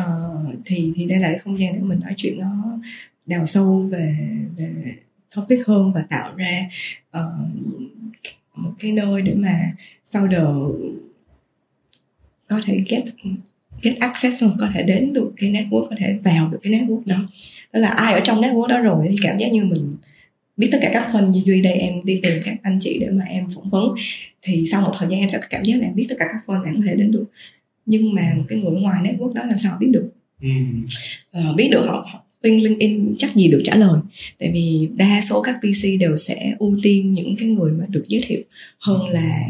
uh, 0.00 0.54
thì 0.64 0.92
thì 0.96 1.06
đây 1.06 1.18
là 1.18 1.28
cái 1.28 1.38
không 1.44 1.58
gian 1.60 1.74
để 1.74 1.80
mình 1.80 2.00
nói 2.00 2.12
chuyện 2.16 2.38
nó 2.38 2.78
đào 3.26 3.46
sâu 3.46 3.84
về 3.92 4.14
về 4.56 4.72
topic 5.36 5.66
hơn 5.66 5.92
và 5.92 6.04
tạo 6.10 6.34
ra 6.36 6.68
uh, 7.18 7.50
một 8.60 8.72
cái 8.78 8.92
nơi 8.92 9.22
để 9.22 9.34
mà 9.34 9.72
founder 10.12 10.72
có 12.48 12.60
thể 12.64 12.80
get 12.88 13.04
get 13.82 13.98
access 13.98 14.40
không 14.40 14.56
có 14.60 14.68
thể 14.74 14.82
đến 14.82 15.12
được 15.12 15.32
cái 15.36 15.50
network 15.50 15.88
có 15.90 15.96
thể 15.98 16.18
vào 16.24 16.48
được 16.48 16.58
cái 16.62 16.72
network 16.72 17.02
đó. 17.06 17.16
Đó 17.72 17.80
là 17.80 17.88
ai 17.88 18.12
ở 18.14 18.20
trong 18.24 18.40
network 18.40 18.66
đó 18.66 18.80
rồi 18.80 19.06
thì 19.10 19.16
cảm 19.22 19.38
giác 19.38 19.52
như 19.52 19.64
mình 19.64 19.96
biết 20.56 20.68
tất 20.72 20.78
cả 20.82 20.90
các 20.92 21.10
phần 21.12 21.26
như 21.26 21.42
duy 21.44 21.62
đây 21.62 21.72
em 21.72 22.04
đi 22.04 22.20
tìm 22.22 22.42
các 22.44 22.56
anh 22.62 22.78
chị 22.80 22.98
để 23.00 23.10
mà 23.10 23.24
em 23.28 23.44
phỏng 23.54 23.70
vấn. 23.70 23.94
Thì 24.42 24.64
sau 24.70 24.80
một 24.80 24.92
thời 24.98 25.08
gian 25.10 25.20
em 25.20 25.28
sẽ 25.28 25.40
cảm 25.50 25.64
giác 25.64 25.74
là 25.78 25.86
em 25.86 25.94
biết 25.94 26.06
tất 26.08 26.14
cả 26.18 26.24
các 26.28 26.38
phần 26.46 26.62
bạn 26.64 26.74
có 26.76 26.82
thể 26.86 26.94
đến 26.94 27.10
được. 27.10 27.24
Nhưng 27.86 28.14
mà 28.14 28.22
cái 28.48 28.58
người 28.58 28.80
ngoài 28.80 29.00
network 29.02 29.32
đó 29.32 29.42
làm 29.44 29.58
sao 29.58 29.72
họ 29.72 29.78
biết 29.78 29.90
được? 29.92 30.10
Ừ. 30.42 30.48
uh, 31.38 31.56
biết 31.56 31.68
được 31.72 31.86
họ, 31.86 32.24
họ 32.44 32.50
LinkedIn 32.62 33.14
chắc 33.18 33.34
gì 33.34 33.48
được 33.48 33.62
trả 33.64 33.76
lời 33.76 34.00
tại 34.38 34.50
vì 34.54 34.88
đa 34.96 35.20
số 35.28 35.42
các 35.42 35.56
VC 35.62 36.00
đều 36.00 36.16
sẽ 36.16 36.54
ưu 36.58 36.76
tiên 36.82 37.12
những 37.12 37.36
cái 37.38 37.48
người 37.48 37.72
mà 37.72 37.84
được 37.88 38.04
giới 38.08 38.20
thiệu 38.26 38.40
hơn 38.78 39.08
là 39.08 39.46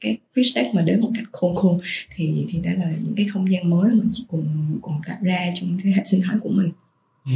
cái 0.00 0.16
pitch 0.36 0.54
deck 0.54 0.74
mà 0.74 0.82
đến 0.82 1.00
một 1.00 1.10
cách 1.14 1.24
khôn 1.32 1.56
khôn 1.56 1.80
thì 2.16 2.46
thì 2.48 2.58
đó 2.64 2.70
là 2.78 2.92
những 3.02 3.14
cái 3.16 3.26
không 3.32 3.52
gian 3.52 3.70
mới 3.70 3.90
mà 3.94 4.04
chị 4.12 4.24
cùng 4.28 4.78
cùng 4.80 4.94
tạo 5.08 5.16
ra 5.22 5.52
trong 5.54 5.78
cái 5.82 5.92
hệ 5.92 6.02
sinh 6.04 6.20
thái 6.24 6.36
của 6.42 6.50
mình 6.50 6.70
Ừ. 7.26 7.32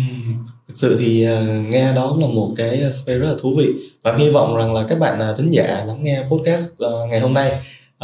Thực 0.69 0.75
sự 0.77 0.97
thì 0.99 1.27
uh, 1.27 1.69
nghe 1.69 1.93
đó 1.93 2.17
là 2.21 2.27
một 2.27 2.49
cái 2.57 2.91
space 2.93 3.19
rất 3.19 3.29
là 3.29 3.35
thú 3.39 3.55
vị 3.59 3.67
và 4.03 4.17
hy 4.19 4.31
vọng 4.31 4.57
rằng 4.57 4.75
là 4.75 4.85
các 4.89 4.99
bạn 4.99 5.19
uh, 5.31 5.39
thính 5.39 5.51
giả 5.51 5.85
lắng 5.87 6.03
nghe 6.03 6.25
podcast 6.31 6.71
uh, 6.73 7.11
ngày 7.11 7.21
hôm 7.21 7.35
nay 7.35 7.53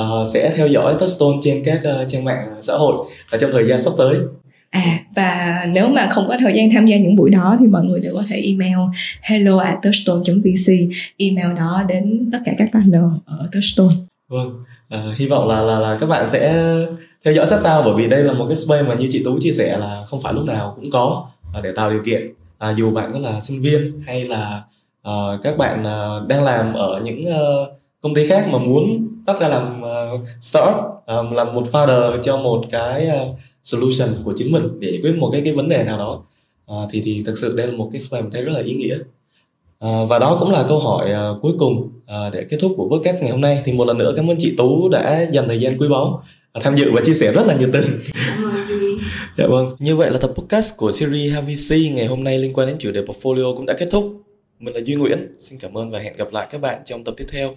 uh, 0.01 0.29
sẽ 0.35 0.53
theo 0.57 0.67
dõi 0.67 0.95
Touchstone 1.01 1.39
trên 1.43 1.63
các 1.65 1.81
uh, 2.03 2.09
trang 2.09 2.25
mạng 2.25 2.55
xã 2.63 2.75
hội 2.75 2.97
ở 3.31 3.39
trong 3.39 3.51
thời 3.53 3.69
gian 3.69 3.83
sắp 3.83 3.93
tới. 3.99 4.15
À 4.75 4.99
và 5.17 5.61
nếu 5.73 5.89
mà 5.89 6.09
không 6.11 6.25
có 6.29 6.37
thời 6.41 6.53
gian 6.55 6.69
tham 6.75 6.87
gia 6.87 6.97
những 6.99 7.17
buổi 7.17 7.31
đó 7.31 7.57
thì 7.61 7.67
mọi 7.67 7.85
người 7.85 8.01
đều 8.01 8.13
có 8.15 8.23
thể 8.29 8.43
email 8.45 8.79
hello 9.23 9.59
at 9.59 9.79
touchstone.vc 9.83 10.73
email 11.19 11.57
đó 11.57 11.83
đến 11.89 12.31
tất 12.33 12.39
cả 12.45 12.53
các 12.59 12.69
partner 12.73 13.03
ở 13.27 13.49
Touchstone. 13.53 13.95
Vâng, 14.29 14.65
à, 14.89 15.03
hy 15.17 15.27
vọng 15.27 15.49
là 15.49 15.61
là 15.61 15.79
là 15.79 15.97
các 16.01 16.07
bạn 16.07 16.29
sẽ 16.29 16.55
theo 17.25 17.35
dõi 17.35 17.47
sát 17.47 17.59
sao 17.59 17.83
bởi 17.83 17.95
vì 17.97 18.09
đây 18.09 18.25
là 18.25 18.33
một 18.33 18.47
cái 18.49 18.57
space 18.57 18.83
mà 18.83 18.95
như 18.95 19.09
chị 19.13 19.23
Tú 19.25 19.39
chia 19.41 19.53
sẻ 19.53 19.77
là 19.79 20.05
không 20.07 20.21
phải 20.21 20.33
lúc 20.35 20.45
nào 20.45 20.73
cũng 20.77 20.91
có 20.91 21.29
à, 21.55 21.61
để 21.61 21.71
tạo 21.77 21.91
điều 21.91 22.03
kiện 22.05 22.35
à, 22.59 22.75
dù 22.77 22.91
bạn 22.91 23.11
có 23.13 23.19
là 23.19 23.41
sinh 23.41 23.63
viên 23.63 24.03
hay 24.07 24.25
là 24.25 24.63
uh, 25.09 25.43
các 25.43 25.59
bạn 25.59 25.83
uh, 25.83 26.29
đang 26.29 26.45
làm 26.45 26.75
ở 26.75 27.01
những 27.05 27.25
uh, 27.27 27.69
công 28.01 28.15
ty 28.15 28.27
khác 28.27 28.49
mà 28.49 28.59
muốn 28.59 29.09
tắt 29.27 29.41
ra 29.41 29.49
làm 29.49 29.83
uh, 29.83 30.21
startup 30.41 30.75
um, 31.07 31.33
làm 31.33 31.55
một 31.55 31.63
founder 31.73 32.23
cho 32.23 32.37
một 32.37 32.65
cái 32.71 33.09
uh, 33.09 33.39
solution 33.65 34.09
của 34.25 34.33
chính 34.37 34.53
mình 34.53 34.81
để 34.81 34.91
giải 34.91 35.01
quyết 35.03 35.19
một 35.19 35.31
cái 35.33 35.41
cái 35.45 35.53
vấn 35.53 35.69
đề 35.69 35.85
nào 35.85 35.99
đó 35.99 36.25
uh, 36.73 36.89
thì 36.93 37.03
thì 37.05 37.23
thực 37.27 37.39
sự 37.39 37.57
đây 37.57 37.67
là 37.67 37.73
một 37.73 37.89
cái 37.93 38.01
spam 38.01 38.31
thấy 38.31 38.43
rất 38.43 38.53
là 38.53 38.61
ý 38.61 38.75
nghĩa 38.75 38.97
uh, 39.85 40.09
và 40.09 40.19
đó 40.19 40.37
cũng 40.41 40.51
là 40.51 40.65
câu 40.69 40.79
hỏi 40.79 41.11
uh, 41.13 41.43
cuối 41.43 41.53
cùng 41.59 41.75
uh, 41.77 42.33
để 42.33 42.47
kết 42.51 42.57
thúc 42.61 42.73
của 42.77 42.89
podcast 42.89 43.23
ngày 43.23 43.31
hôm 43.31 43.41
nay 43.41 43.63
thì 43.65 43.73
một 43.73 43.85
lần 43.85 43.99
nữa 43.99 44.13
cảm 44.17 44.31
ơn 44.31 44.37
chị 44.39 44.55
Tú 44.57 44.89
đã 44.89 45.27
dành 45.33 45.49
thời 45.49 45.61
gian 45.61 45.79
quý 45.79 45.89
báu 45.89 46.23
tham 46.61 46.77
dự 46.77 46.91
và 46.93 47.01
chia 47.05 47.15
sẻ 47.15 47.33
rất 47.33 47.47
là 47.47 47.55
nhiệt 47.55 47.69
tình. 47.73 47.85
dạ 49.39 49.47
vâng. 49.47 49.77
Như 49.79 49.97
vậy 49.97 50.11
là 50.11 50.19
tập 50.19 50.31
podcast 50.35 50.77
của 50.77 50.93
series 50.93 51.35
HVC 51.35 51.77
ngày 51.95 52.07
hôm 52.07 52.25
nay 52.25 52.39
liên 52.39 52.53
quan 52.53 52.67
đến 52.67 52.77
chủ 52.79 52.93
đề 52.93 53.01
portfolio 53.01 53.57
cũng 53.57 53.67
đã 53.67 53.75
kết 53.79 53.89
thúc. 53.91 54.23
Mình 54.61 54.75
là 54.75 54.81
Duy 54.85 54.95
Nguyễn. 54.95 55.33
Xin 55.39 55.59
cảm 55.59 55.79
ơn 55.79 55.91
và 55.91 55.99
hẹn 55.99 56.17
gặp 56.17 56.33
lại 56.33 56.47
các 56.51 56.61
bạn 56.61 56.81
trong 56.85 57.05
tập 57.05 57.15
tiếp 57.17 57.25
theo. 57.33 57.55